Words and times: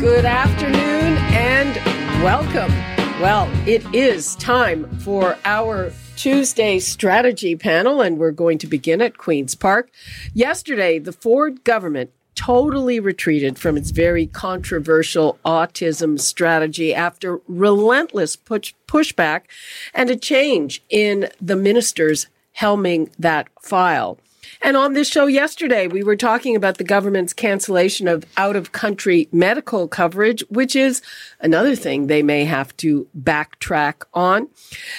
Good 0.00 0.24
afternoon 0.24 1.18
and 1.34 1.76
welcome. 2.24 2.74
Well, 3.20 3.50
it 3.68 3.84
is 3.94 4.34
time 4.36 4.88
for 5.00 5.36
our 5.44 5.92
Tuesday 6.16 6.78
strategy 6.78 7.54
panel, 7.54 8.00
and 8.00 8.16
we're 8.16 8.30
going 8.30 8.56
to 8.58 8.66
begin 8.66 9.02
at 9.02 9.18
Queen's 9.18 9.54
Park. 9.54 9.90
Yesterday, 10.32 10.98
the 10.98 11.12
Ford 11.12 11.64
government 11.64 12.12
totally 12.34 12.98
retreated 12.98 13.58
from 13.58 13.76
its 13.76 13.90
very 13.90 14.24
controversial 14.24 15.38
autism 15.44 16.18
strategy 16.18 16.94
after 16.94 17.42
relentless 17.46 18.36
push- 18.36 18.72
pushback 18.88 19.42
and 19.92 20.08
a 20.08 20.16
change 20.16 20.82
in 20.88 21.28
the 21.42 21.56
ministers 21.56 22.26
helming 22.58 23.12
that 23.18 23.48
file. 23.60 24.18
And 24.62 24.76
on 24.76 24.92
this 24.92 25.08
show 25.08 25.26
yesterday, 25.26 25.86
we 25.86 26.02
were 26.02 26.16
talking 26.16 26.54
about 26.54 26.76
the 26.76 26.84
government's 26.84 27.32
cancellation 27.32 28.06
of 28.06 28.24
out 28.36 28.56
of 28.56 28.72
country 28.72 29.28
medical 29.32 29.88
coverage, 29.88 30.44
which 30.50 30.76
is 30.76 31.00
another 31.40 31.74
thing 31.74 32.06
they 32.06 32.22
may 32.22 32.44
have 32.44 32.76
to 32.78 33.08
backtrack 33.18 34.02
on. 34.12 34.48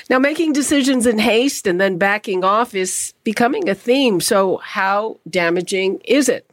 Now, 0.09 0.17
making 0.17 0.53
decisions 0.53 1.05
in 1.05 1.19
haste 1.19 1.67
and 1.67 1.79
then 1.79 1.97
backing 1.97 2.43
off 2.43 2.73
is 2.73 3.13
becoming 3.23 3.69
a 3.69 3.75
theme. 3.75 4.19
So 4.19 4.57
how 4.57 5.19
damaging 5.29 6.01
is 6.05 6.27
it? 6.27 6.49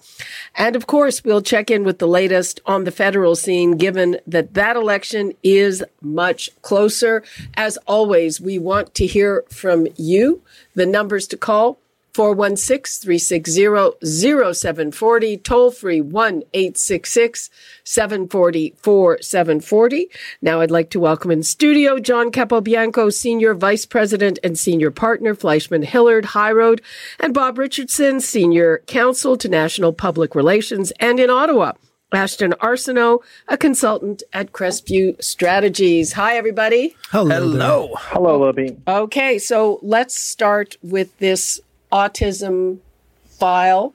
And 0.54 0.76
of 0.76 0.86
course, 0.86 1.24
we'll 1.24 1.42
check 1.42 1.70
in 1.70 1.84
with 1.84 2.00
the 2.00 2.08
latest 2.08 2.60
on 2.66 2.84
the 2.84 2.90
federal 2.90 3.36
scene, 3.36 3.78
given 3.78 4.18
that 4.26 4.52
that 4.54 4.76
election 4.76 5.32
is 5.42 5.82
much 6.02 6.50
closer. 6.60 7.24
As 7.56 7.78
always, 7.86 8.40
we 8.40 8.58
want 8.58 8.94
to 8.94 9.06
hear 9.06 9.44
from 9.48 9.86
you. 9.96 10.42
The 10.74 10.86
numbers 10.86 11.26
to 11.28 11.36
call 11.36 11.78
416 12.18 13.04
360 13.04 14.04
0740, 14.04 15.36
toll 15.36 15.70
free 15.70 16.00
1 16.00 16.42
866 16.52 17.48
740 17.84 18.74
4740. 18.76 20.10
Now 20.42 20.60
I'd 20.60 20.72
like 20.72 20.90
to 20.90 20.98
welcome 20.98 21.30
in 21.30 21.44
studio 21.44 22.00
John 22.00 22.32
Capobianco, 22.32 23.12
Senior 23.12 23.54
Vice 23.54 23.86
President 23.86 24.40
and 24.42 24.58
Senior 24.58 24.90
Partner, 24.90 25.36
Fleishman 25.36 25.84
Hillard, 25.84 26.24
High 26.24 26.50
Road, 26.50 26.82
and 27.20 27.32
Bob 27.32 27.56
Richardson, 27.56 28.18
Senior 28.18 28.82
Counsel 28.88 29.36
to 29.36 29.48
National 29.48 29.92
Public 29.92 30.34
Relations, 30.34 30.90
and 30.98 31.20
in 31.20 31.30
Ottawa. 31.30 31.74
Ashton 32.10 32.52
Arsenault, 32.52 33.20
a 33.48 33.56
consultant 33.56 34.22
at 34.32 34.52
Crestview 34.52 35.22
Strategies. 35.22 36.14
Hi, 36.14 36.36
everybody. 36.36 36.96
Hello. 37.10 37.28
Hello. 37.28 37.94
Hello, 37.96 38.46
Libby. 38.46 38.76
Okay, 38.88 39.38
so 39.38 39.78
let's 39.82 40.18
start 40.20 40.76
with 40.82 41.16
this 41.18 41.60
autism 41.92 42.78
file. 43.24 43.94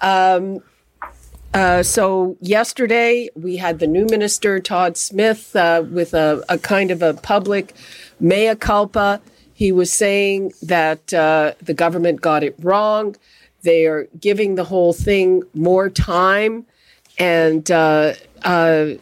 Um, 0.00 0.62
uh, 1.52 1.82
so 1.82 2.36
yesterday 2.40 3.28
we 3.34 3.56
had 3.56 3.80
the 3.80 3.86
new 3.86 4.06
minister 4.06 4.60
Todd 4.60 4.96
Smith 4.96 5.56
uh, 5.56 5.84
with 5.90 6.14
a, 6.14 6.44
a, 6.48 6.58
kind 6.58 6.90
of 6.90 7.02
a 7.02 7.14
public 7.14 7.74
mea 8.20 8.54
culpa. 8.54 9.20
He 9.52 9.72
was 9.72 9.92
saying 9.92 10.52
that 10.62 11.12
uh, 11.12 11.54
the 11.60 11.74
government 11.74 12.20
got 12.20 12.44
it 12.44 12.54
wrong. 12.60 13.16
They 13.62 13.86
are 13.86 14.08
giving 14.18 14.54
the 14.54 14.64
whole 14.64 14.92
thing 14.92 15.42
more 15.52 15.90
time, 15.90 16.66
and 17.18 17.68
uh, 17.70 18.14
uh, 18.42 18.92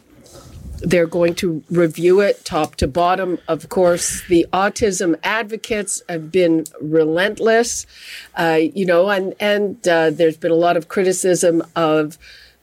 they're 0.80 1.06
going 1.06 1.34
to 1.36 1.62
review 1.70 2.20
it 2.20 2.44
top 2.44 2.76
to 2.76 2.86
bottom. 2.86 3.38
Of 3.48 3.68
course, 3.68 4.22
the 4.28 4.46
autism 4.52 5.18
advocates 5.22 6.02
have 6.08 6.30
been 6.30 6.64
relentless, 6.80 7.86
uh, 8.36 8.58
you 8.74 8.86
know, 8.86 9.08
and 9.08 9.34
and 9.40 9.86
uh, 9.88 10.10
there's 10.10 10.36
been 10.36 10.50
a 10.50 10.56
lot 10.56 10.76
of 10.76 10.88
criticism 10.88 11.62
of 11.74 12.18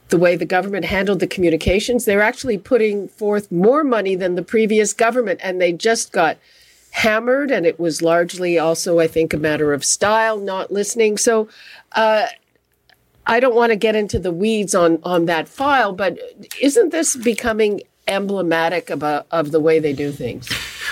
the 0.09 0.17
way 0.17 0.35
the 0.35 0.45
government 0.45 0.85
handled 0.85 1.19
the 1.19 1.27
communications. 1.27 2.05
They're 2.05 2.21
actually 2.21 2.57
putting 2.57 3.07
forth 3.07 3.51
more 3.51 3.83
money 3.83 4.15
than 4.15 4.35
the 4.35 4.43
previous 4.43 4.93
government, 4.93 5.39
and 5.43 5.59
they 5.59 5.73
just 5.73 6.11
got 6.11 6.37
hammered. 6.91 7.51
And 7.51 7.65
it 7.65 7.79
was 7.79 8.01
largely 8.01 8.57
also, 8.57 8.99
I 8.99 9.07
think, 9.07 9.33
a 9.33 9.37
matter 9.37 9.73
of 9.73 9.83
style, 9.83 10.39
not 10.39 10.71
listening. 10.71 11.17
So. 11.17 11.47
Uh, 11.91 12.27
I 13.27 13.39
don't 13.39 13.55
want 13.55 13.71
to 13.71 13.75
get 13.75 13.95
into 13.95 14.19
the 14.19 14.31
weeds 14.31 14.75
on 14.75 14.99
on 15.01 15.25
that 15.25 15.49
file, 15.49 15.93
but 15.93 16.19
isn't 16.61 16.91
this 16.91 17.15
becoming 17.15 17.81
emblematic 18.07 18.89
about 18.89 19.27
of 19.31 19.51
the 19.51 19.59
way 19.59 19.79
they 19.79 19.93
do 19.93 20.11
things. 20.11 20.49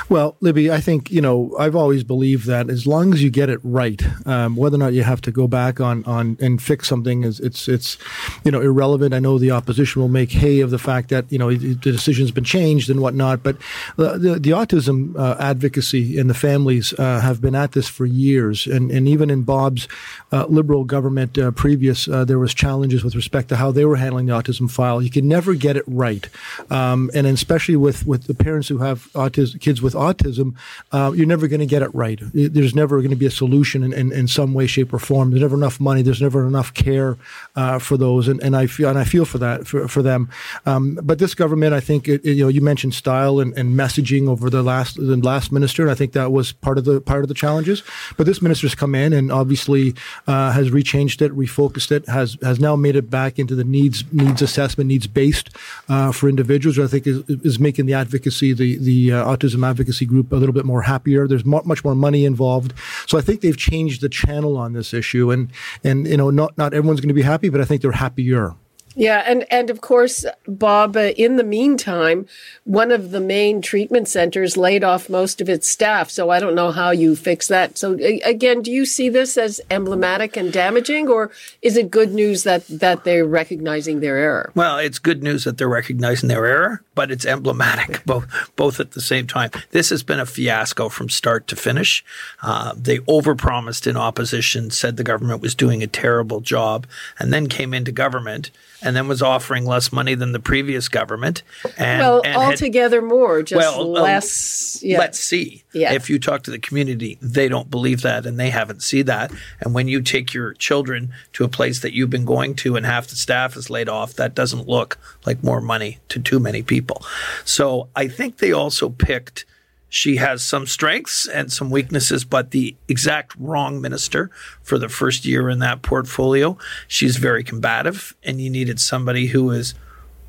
Well, 0.09 0.36
Libby, 0.42 0.72
I 0.72 0.80
think 0.80 1.12
you 1.12 1.22
know 1.22 1.56
I've 1.59 1.76
always 1.76 2.04
believed 2.04 2.46
that 2.48 2.70
as 2.70 2.86
long 2.88 3.14
as 3.14 3.24
you 3.24 3.30
get 3.30 3.50
it 3.50 3.59
right, 3.64 4.02
um, 4.26 4.56
whether 4.56 4.76
or 4.76 4.80
not 4.80 4.94
you 4.94 5.04
have 5.04 5.22
to 5.22 5.31
go 5.31 5.48
back 5.48 5.80
on 5.80 6.04
on 6.06 6.38
and 6.40 6.62
fix 6.62 6.88
something 6.88 7.24
is 7.24 7.40
it's 7.40 7.68
it's 7.68 7.98
you 8.44 8.52
know 8.52 8.62
irrelevant. 8.62 9.14
I 9.14 9.20
know 9.20 9.38
the 9.38 9.52
opposition 9.52 10.02
will 10.02 10.09
make 10.09 10.32
hay 10.32 10.59
of 10.62 10.72
the 10.72 10.80
fact 10.80 11.09
that 11.09 11.32
you 11.32 11.38
know 11.38 11.53
the 11.53 11.76
decision's 11.76 12.32
been 12.32 12.44
changed 12.44 12.90
and 12.90 13.00
whatnot, 13.00 13.44
but 13.44 13.58
the 13.98 14.18
the, 14.18 14.40
the 14.40 14.50
autism 14.52 15.18
uh, 15.18 15.36
advocacy 15.40 16.18
and 16.18 16.30
the 16.30 16.34
families 16.34 16.94
uh, 16.94 17.20
have 17.20 17.42
been 17.42 17.56
at 17.56 17.74
this 17.74 17.88
for 17.88 18.06
years, 18.06 18.68
and 18.68 18.92
and 18.92 19.08
even 19.08 19.30
in 19.30 19.44
Bob's 19.44 19.88
uh, 20.32 20.46
liberal 20.46 20.84
government 20.84 21.38
uh, 21.38 21.52
previous, 21.52 22.08
uh, 22.08 22.26
there 22.26 22.40
was 22.40 22.53
challenges 22.53 23.03
with 23.03 23.16
respect 23.16 23.50
to 23.50 23.56
how 23.56 23.72
they 23.72 23.86
were 23.86 23.98
handling 23.98 24.26
the 24.26 24.34
autism 24.34 24.70
file. 24.70 25.02
You 25.02 25.09
can 25.09 25.28
never 25.28 25.53
get 25.53 25.78
it 25.78 25.84
right, 25.88 26.28
um, 26.70 27.12
and 27.14 27.28
especially 27.28 27.76
with 27.76 28.06
with 28.08 28.26
the 28.26 28.34
parents 28.34 28.68
who 28.68 28.80
have 28.80 29.12
autism 29.14 29.59
kids 29.59 29.82
with 29.84 29.94
autism, 29.94 30.56
uh, 30.92 31.12
you're 31.16 31.28
never 31.28 31.48
going 31.48 31.60
to 31.60 31.66
get 31.66 31.82
it 31.82 31.94
right. 31.94 32.20
There's 32.34 32.74
never 32.74 33.00
going 33.00 33.12
to 33.12 33.16
be 33.16 33.26
a 33.26 33.32
solution 33.32 33.84
in, 33.84 33.94
in, 33.94 34.12
in, 34.12 34.28
some 34.28 34.54
way, 34.54 34.68
shape, 34.68 34.94
or 34.94 35.00
form. 35.00 35.32
There's 35.32 35.42
never 35.42 35.56
enough 35.56 35.80
money. 35.80 36.02
There's 36.02 36.22
never 36.22 36.48
enough 36.48 36.74
care 36.74 37.18
uh, 37.56 37.80
for 37.80 37.98
those, 37.98 38.28
and, 38.28 38.42
and 38.42 38.56
I 38.56 38.68
feel 38.68 38.90
and 38.90 38.98
I 38.98 39.04
feel 39.04 39.26
for 39.26 39.38
that 39.40 39.68
for, 39.68 39.88
for 39.88 40.02
them. 40.02 40.30
Um, 40.66 41.00
but 41.04 41.20
this 41.20 41.36
government, 41.36 41.74
I 41.74 41.80
think, 41.80 42.08
it, 42.08 42.24
you 42.26 42.44
know, 42.44 42.48
you 42.48 42.62
mentioned 42.62 42.94
style 42.94 43.40
and, 43.40 43.58
and 43.58 43.78
messaging 43.78 44.28
over 44.28 44.50
the 44.50 44.64
last 44.64 44.96
the 44.96 45.18
last 45.18 45.52
minister, 45.52 45.84
and 45.84 45.92
I 45.92 45.96
think 45.96 46.14
that 46.14 46.32
was 46.32 46.52
part 46.52 46.78
of 46.78 46.86
the 46.86 47.02
part 47.02 47.24
of 47.24 47.28
the 47.28 47.34
challenges. 47.34 47.84
But 48.18 48.26
this 48.26 48.42
minister's 48.42 48.76
come 48.76 48.96
in 48.96 49.14
and 49.14 49.32
obviously 49.32 49.94
uh, 50.28 50.52
has 50.52 50.70
rechanged 50.70 51.22
it, 51.22 51.32
refocused 51.36 51.92
it, 51.92 52.08
has 52.08 52.38
has 52.42 52.60
now 52.60 52.76
made 52.76 52.96
it 52.96 53.10
back 53.10 53.40
into 53.40 53.56
the 53.56 53.64
needs 53.64 54.04
needs 54.12 54.42
assessment, 54.42 54.88
needs 54.88 55.08
based 55.08 55.50
uh, 55.90 56.12
for 56.12 56.30
individuals. 56.30 56.80
I 56.80 56.88
think 56.88 57.08
is, 57.08 57.24
is 57.28 57.60
making 57.60 57.86
the 57.86 57.94
advocacy, 57.94 58.54
the 58.54 58.78
the 58.78 59.14
uh, 59.14 59.26
autism 59.26 59.66
advocacy 59.73 60.06
group 60.06 60.31
a 60.31 60.35
little 60.35 60.53
bit 60.53 60.66
more 60.66 60.84
happier. 60.84 61.28
There's 61.28 61.45
much 61.45 61.84
more 61.84 61.95
money 61.95 62.25
involved, 62.25 62.73
so 63.07 63.17
I 63.17 63.22
think 63.22 63.41
they've 63.41 63.57
changed 63.57 64.01
the 64.01 64.09
channel 64.09 64.56
on 64.57 64.73
this 64.73 64.94
issue, 64.94 65.31
and 65.31 65.51
and 65.84 66.07
you 66.07 66.17
know 66.17 66.29
not 66.29 66.57
not 66.57 66.73
everyone's 66.73 67.01
going 67.01 67.09
to 67.09 67.13
be 67.13 67.23
happy, 67.23 67.50
but 67.50 67.59
I 67.59 67.66
think 67.66 67.81
they're 67.81 67.91
happier. 67.91 68.56
Yeah, 68.96 69.24
and 69.26 69.46
and 69.52 69.70
of 69.70 69.81
course, 69.81 70.26
Bob. 70.48 70.96
Uh, 70.96 71.12
in 71.18 71.38
the 71.38 71.44
meantime, 71.44 72.28
one 72.64 72.92
of 72.92 73.12
the 73.12 73.20
main 73.20 73.62
treatment 73.62 74.08
centers 74.08 74.58
laid 74.58 74.84
off 74.84 75.09
most 75.09 75.42
of 75.42 75.50
its 75.50 75.68
staff. 75.68 76.09
So 76.09 76.30
I 76.30 76.40
don't 76.40 76.56
know 76.56 76.72
how 76.72 76.92
you 76.92 77.16
fix 77.16 77.48
that. 77.48 77.78
So 77.78 77.98
again, 78.24 78.62
do 78.62 78.72
you 78.72 78.86
see 78.86 79.09
this 79.09 79.38
as 79.38 79.59
emblematic 79.72 80.38
and 80.38 80.53
damaging, 80.53 81.08
or 81.08 81.32
is 81.62 81.78
it 81.78 81.90
good 81.90 82.14
news 82.14 82.44
that 82.44 82.68
that 82.68 83.03
they're 83.03 83.26
recognizing 83.26 84.00
their 84.00 84.18
error? 84.18 84.52
Well, 84.56 84.78
it's 84.78 85.00
good 85.00 85.24
news 85.24 85.44
that 85.46 85.58
they're 85.58 85.68
recognizing 85.68 86.30
their 86.30 86.46
error, 86.46 86.84
but 86.94 87.12
it's 87.12 87.26
emblematic 87.26 88.03
both 88.06 88.28
both 88.56 88.79
at 88.79 88.91
the 88.91 89.02
same 89.02 89.28
time. 89.28 89.50
This 89.72 89.90
has 89.90 90.03
been 90.03 90.20
a 90.20 90.26
fiasco 90.26 90.90
from 90.90 91.09
start 91.09 91.47
to 91.47 91.56
finish. 91.56 92.03
Uh, 92.41 92.73
they 92.78 93.00
overpromised 93.00 93.88
in 93.88 93.97
opposition, 93.97 94.70
said 94.70 94.97
the 94.97 95.03
government 95.03 95.41
was 95.41 95.56
doing 95.56 95.82
a 95.82 95.88
terrible 95.88 96.41
job, 96.41 96.85
and 97.20 97.34
then 97.34 97.47
came 97.47 97.73
into 97.73 97.91
government 97.91 98.52
and 98.84 98.96
then 98.96 99.08
was 99.08 99.22
offering 99.22 99.66
less 99.66 99.91
money 99.91 100.16
than 100.16 100.32
the 100.32 100.40
previous 100.40 100.90
government. 100.90 101.44
And, 101.78 102.02
well, 102.02 102.22
and 102.24 102.35
altogether 102.35 103.02
had, 103.02 103.09
more, 103.09 103.41
just 103.41 103.58
well, 103.58 103.91
less. 103.91 104.78
Uh, 104.78 104.88
yeah. 104.88 105.00
Let's 105.00 105.20
see. 105.20 105.64
Yeah. 105.74 105.94
If 105.94 106.09
you 106.09 106.20
talk 106.20 106.44
to 106.44 106.52
the 106.52 106.59
community, 106.59 107.18
they 107.22 107.47
don't 107.47 107.72
believe 107.72 108.02
that 108.02 108.26
and 108.26 108.40
they 108.40 108.50
haven't 108.50 108.84
seen 108.84 109.06
that. 109.06 109.32
And 109.62 109.74
when 109.74 109.88
you 109.88 110.02
take 110.02 110.34
your 110.34 110.53
children 110.53 111.14
to 111.34 111.44
a 111.44 111.50
place 111.50 111.80
that 111.80 111.94
you've 111.94 112.09
been 112.09 112.26
going 112.26 112.56
to 112.56 112.76
and 112.76 112.85
half 112.85 113.08
the 113.08 113.16
staff 113.16 113.56
is 113.56 113.70
laid 113.70 113.90
off, 113.90 114.14
that 114.16 114.35
doesn't 114.35 114.68
look 114.68 114.97
like 115.26 115.44
more 115.44 115.62
money 115.62 116.00
to 116.09 116.20
too 116.20 116.40
many 116.40 116.62
people. 116.62 117.03
So 117.46 117.90
I 117.96 118.08
think 118.08 118.38
they 118.38 118.52
also 118.52 118.90
picked– 118.90 119.46
she 119.93 120.16
has 120.16 120.41
some 120.41 120.66
strengths 120.66 121.28
and 121.28 121.51
some 121.51 121.69
weaknesses, 121.69 122.25
but 122.25 122.49
the 122.49 122.75
exact 122.87 123.35
wrong 123.37 123.79
minister 123.79 124.31
for 124.63 124.79
the 124.79 124.90
first 124.90 125.23
year 125.23 125.51
in 125.51 125.59
that 125.59 125.84
portfolio. 125.84 126.57
She's 126.87 127.17
very 127.17 127.43
combative, 127.43 128.16
and 128.23 128.41
you 128.41 128.49
needed 128.49 128.79
somebody 128.79 129.28
who 129.28 129.51
is 129.51 129.75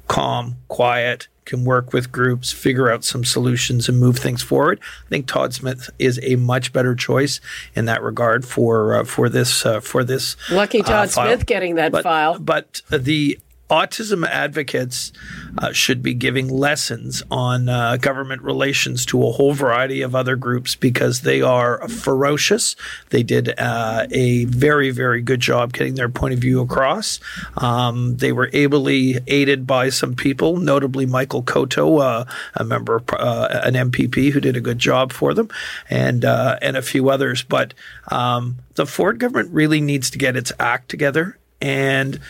calm, 0.07 0.57
quiet, 0.69 1.29
can 1.47 1.65
work 1.65 1.95
with 1.95 2.13
groups, 2.13 2.53
figure 2.53 2.91
out 2.91 3.05
some 3.05 3.25
solutions, 3.25 3.89
and 3.89 3.99
move 3.99 4.19
things 4.19 4.43
forward. 4.43 4.81
I 5.07 5.09
think 5.09 5.27
Todd 5.27 5.55
Smith 5.55 5.89
is 5.99 6.21
a 6.23 6.37
much 6.37 6.75
better 6.75 6.95
choice 6.95 7.41
in 7.75 7.87
that 7.87 8.03
regard 8.03 8.45
for 8.45 8.97
uh, 8.97 9.05
for 9.05 9.31
this 9.31 9.65
uh, 9.65 9.81
for 9.81 10.05
this. 10.05 10.37
Lucky 10.51 10.83
uh, 10.83 10.85
Todd 10.85 11.11
Smith 11.11 11.47
getting 11.47 11.77
that 11.77 11.91
but, 11.91 12.03
file. 12.03 12.39
But 12.39 12.83
the 12.91 13.39
autism 13.71 14.27
advocates 14.27 15.13
uh, 15.59 15.73
should 15.73 16.03
be 16.03 16.13
giving 16.13 16.49
lessons 16.49 17.23
on 17.31 17.69
uh, 17.69 17.97
government 17.97 18.43
relations 18.43 19.07
to 19.07 19.27
a 19.27 19.33
whole 19.33 19.55
variety 19.55 20.03
of 20.03 20.15
other 20.15 20.37
groups 20.37 20.75
because 20.75 21.23
they 21.23 21.41
are 21.41 21.87
ferocious. 21.89 22.77
They 23.11 23.23
did 23.23 23.55
uh, 23.59 24.07
a 24.11 24.45
very, 24.45 24.91
very 24.91 25.23
good 25.23 25.41
job 25.41 25.73
getting 25.73 25.95
their 25.95 26.09
point 26.09 26.35
of 26.35 26.41
view 26.41 26.61
across. 26.61 27.21
Um, 27.57 28.17
they 28.19 28.33
were 28.33 28.51
ably 28.53 29.19
aided 29.27 29.67
by 29.67 29.89
some 29.89 30.15
people, 30.15 30.59
notably 30.59 31.07
Michael 31.07 31.43
Coteau, 31.43 32.01
uh, 32.01 32.25
a 32.55 32.65
member, 32.65 33.03
uh, 33.13 33.61
an 33.65 33.75
MPP 33.91 34.31
who 34.31 34.41
did 34.41 34.57
a 34.57 34.61
good 34.61 34.79
job 34.79 35.13
for 35.13 35.33
them, 35.33 35.49
and 35.89 36.25
uh, 36.25 36.59
and 36.61 36.77
a 36.77 36.83
few 36.83 37.09
others. 37.09 37.43
But 37.43 37.73
um, 38.11 38.59
the 38.75 38.87
Ford 38.87 39.19
government 39.19 39.51
really 39.53 39.81
needs 39.81 40.11
to 40.11 40.19
get 40.19 40.37
its 40.37 40.53
act 40.59 40.89
together 40.91 41.39
and 41.61 42.21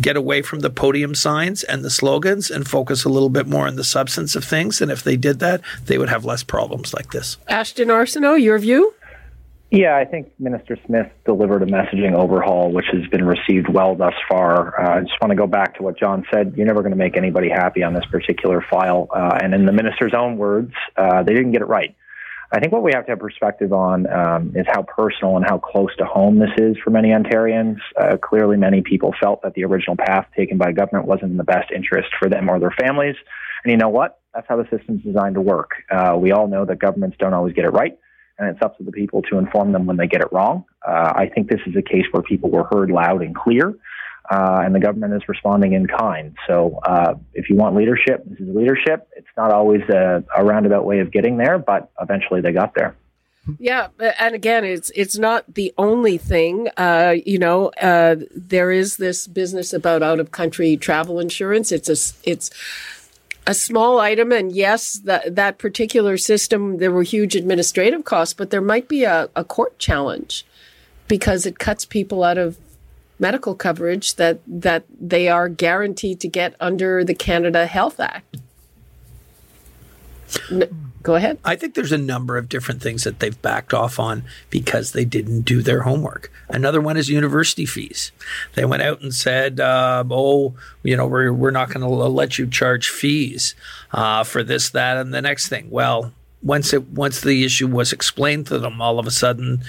get 0.00 0.16
away 0.16 0.42
from 0.42 0.60
the 0.60 0.70
podium 0.70 1.14
signs 1.14 1.62
and 1.62 1.84
the 1.84 1.90
slogans 1.90 2.50
and 2.50 2.68
focus 2.68 3.04
a 3.04 3.08
little 3.08 3.30
bit 3.30 3.46
more 3.46 3.66
on 3.66 3.76
the 3.76 3.84
substance 3.84 4.36
of 4.36 4.44
things. 4.44 4.80
And 4.80 4.90
if 4.90 5.02
they 5.02 5.16
did 5.16 5.38
that, 5.40 5.60
they 5.86 5.98
would 5.98 6.08
have 6.08 6.24
less 6.24 6.42
problems 6.42 6.94
like 6.94 7.10
this. 7.10 7.36
Ashton 7.48 7.88
Arsenault, 7.88 8.42
your 8.42 8.58
view? 8.58 8.94
Yeah, 9.70 9.96
I 9.98 10.06
think 10.06 10.32
Minister 10.38 10.78
Smith 10.86 11.10
delivered 11.26 11.62
a 11.62 11.66
messaging 11.66 12.14
overhaul, 12.14 12.72
which 12.72 12.86
has 12.90 13.06
been 13.10 13.26
received 13.26 13.68
well 13.68 13.94
thus 13.94 14.14
far. 14.26 14.80
Uh, 14.80 14.96
I 14.96 15.00
just 15.00 15.20
want 15.20 15.30
to 15.30 15.36
go 15.36 15.46
back 15.46 15.76
to 15.76 15.82
what 15.82 15.98
John 15.98 16.24
said. 16.32 16.54
You're 16.56 16.66
never 16.66 16.80
going 16.80 16.92
to 16.92 16.96
make 16.96 17.18
anybody 17.18 17.50
happy 17.50 17.82
on 17.82 17.92
this 17.92 18.06
particular 18.10 18.64
file. 18.70 19.08
Uh, 19.14 19.38
and 19.42 19.52
in 19.52 19.66
the 19.66 19.72
minister's 19.72 20.14
own 20.14 20.38
words, 20.38 20.72
uh, 20.96 21.22
they 21.22 21.34
didn't 21.34 21.52
get 21.52 21.60
it 21.60 21.66
right. 21.66 21.94
I 22.50 22.60
think 22.60 22.72
what 22.72 22.82
we 22.82 22.92
have 22.94 23.04
to 23.06 23.12
have 23.12 23.18
perspective 23.18 23.74
on 23.74 24.06
um, 24.10 24.52
is 24.56 24.64
how 24.68 24.82
personal 24.82 25.36
and 25.36 25.44
how 25.44 25.58
close 25.58 25.94
to 25.98 26.06
home 26.06 26.38
this 26.38 26.50
is 26.56 26.76
for 26.82 26.90
many 26.90 27.10
Ontarians. 27.10 27.76
Uh, 28.00 28.16
clearly, 28.16 28.56
many 28.56 28.80
people 28.80 29.14
felt 29.20 29.42
that 29.42 29.52
the 29.52 29.64
original 29.64 29.96
path 29.96 30.26
taken 30.34 30.56
by 30.56 30.72
government 30.72 31.06
wasn't 31.06 31.30
in 31.30 31.36
the 31.36 31.44
best 31.44 31.70
interest 31.70 32.08
for 32.18 32.30
them 32.30 32.48
or 32.48 32.58
their 32.58 32.74
families. 32.80 33.16
And 33.64 33.70
you 33.70 33.76
know 33.76 33.90
what? 33.90 34.20
That's 34.34 34.46
how 34.48 34.56
the 34.56 34.66
system's 34.70 35.02
designed 35.02 35.34
to 35.34 35.42
work. 35.42 35.72
Uh, 35.90 36.16
we 36.18 36.32
all 36.32 36.48
know 36.48 36.64
that 36.64 36.78
governments 36.78 37.16
don't 37.18 37.34
always 37.34 37.52
get 37.54 37.66
it 37.66 37.70
right, 37.70 37.98
and 38.38 38.48
it's 38.48 38.62
up 38.62 38.78
to 38.78 38.84
the 38.84 38.92
people 38.92 39.20
to 39.22 39.36
inform 39.36 39.72
them 39.72 39.84
when 39.84 39.98
they 39.98 40.06
get 40.06 40.22
it 40.22 40.28
wrong. 40.32 40.64
Uh, 40.86 41.12
I 41.14 41.28
think 41.28 41.50
this 41.50 41.60
is 41.66 41.76
a 41.76 41.82
case 41.82 42.06
where 42.12 42.22
people 42.22 42.50
were 42.50 42.64
heard 42.72 42.90
loud 42.90 43.20
and 43.20 43.34
clear 43.34 43.74
uh, 44.30 44.60
and 44.62 44.74
the 44.74 44.80
government 44.80 45.14
is 45.14 45.22
responding 45.26 45.72
in 45.72 45.86
kind. 45.86 46.36
So, 46.46 46.80
uh, 46.84 47.14
if 47.32 47.48
you 47.48 47.56
want 47.56 47.74
leadership, 47.74 48.24
this 48.26 48.38
is 48.38 48.54
leadership. 48.54 49.08
Not 49.38 49.52
always 49.52 49.82
a, 49.88 50.22
a, 50.36 50.44
roundabout 50.44 50.84
way 50.84 50.98
of 50.98 51.10
getting 51.10 51.38
there, 51.38 51.58
but 51.58 51.90
eventually 52.00 52.42
they 52.42 52.52
got 52.52 52.74
there. 52.74 52.94
Yeah, 53.58 53.88
and 54.18 54.34
again, 54.34 54.64
it's 54.64 54.90
it's 54.94 55.16
not 55.16 55.54
the 55.54 55.72
only 55.78 56.18
thing. 56.18 56.68
Uh, 56.76 57.14
you 57.24 57.38
know, 57.38 57.68
uh, 57.80 58.16
there 58.36 58.70
is 58.70 58.98
this 58.98 59.26
business 59.26 59.72
about 59.72 60.02
out 60.02 60.20
of 60.20 60.32
country 60.32 60.76
travel 60.76 61.18
insurance. 61.18 61.72
It's 61.72 61.88
a 61.88 62.30
it's 62.30 62.50
a 63.46 63.54
small 63.54 64.00
item, 64.00 64.32
and 64.32 64.52
yes, 64.52 64.98
that 65.04 65.34
that 65.36 65.56
particular 65.56 66.18
system 66.18 66.76
there 66.76 66.92
were 66.92 67.04
huge 67.04 67.34
administrative 67.34 68.04
costs, 68.04 68.34
but 68.34 68.50
there 68.50 68.60
might 68.60 68.86
be 68.86 69.04
a, 69.04 69.30
a 69.34 69.44
court 69.44 69.78
challenge 69.78 70.44
because 71.06 71.46
it 71.46 71.58
cuts 71.58 71.86
people 71.86 72.22
out 72.22 72.36
of 72.36 72.58
medical 73.18 73.54
coverage 73.54 74.16
that 74.16 74.40
that 74.46 74.84
they 75.00 75.28
are 75.28 75.48
guaranteed 75.48 76.20
to 76.20 76.28
get 76.28 76.54
under 76.60 77.02
the 77.02 77.14
Canada 77.14 77.64
Health 77.66 77.98
Act. 77.98 78.36
Go 81.02 81.14
ahead. 81.14 81.38
I 81.44 81.56
think 81.56 81.74
there's 81.74 81.92
a 81.92 81.98
number 81.98 82.36
of 82.36 82.48
different 82.48 82.82
things 82.82 83.04
that 83.04 83.20
they've 83.20 83.40
backed 83.40 83.72
off 83.72 83.98
on 83.98 84.24
because 84.50 84.92
they 84.92 85.04
didn't 85.04 85.42
do 85.42 85.62
their 85.62 85.82
homework. 85.82 86.30
Another 86.48 86.80
one 86.80 86.96
is 86.96 87.08
university 87.08 87.66
fees. 87.66 88.12
They 88.54 88.64
went 88.64 88.82
out 88.82 89.00
and 89.00 89.14
said, 89.14 89.60
uh, 89.60 90.04
"Oh, 90.10 90.54
you 90.82 90.96
know, 90.96 91.06
we're 91.06 91.32
we're 91.32 91.50
not 91.50 91.68
going 91.68 91.80
to 91.80 91.88
let 91.88 92.38
you 92.38 92.46
charge 92.46 92.90
fees 92.90 93.54
uh, 93.92 94.24
for 94.24 94.42
this, 94.42 94.70
that, 94.70 94.96
and 94.96 95.14
the 95.14 95.22
next 95.22 95.48
thing." 95.48 95.70
Well, 95.70 96.12
once 96.42 96.72
it 96.72 96.88
once 96.88 97.20
the 97.20 97.44
issue 97.44 97.66
was 97.66 97.92
explained 97.92 98.46
to 98.48 98.58
them, 98.58 98.80
all 98.80 98.98
of 98.98 99.06
a 99.06 99.10
sudden 99.10 99.62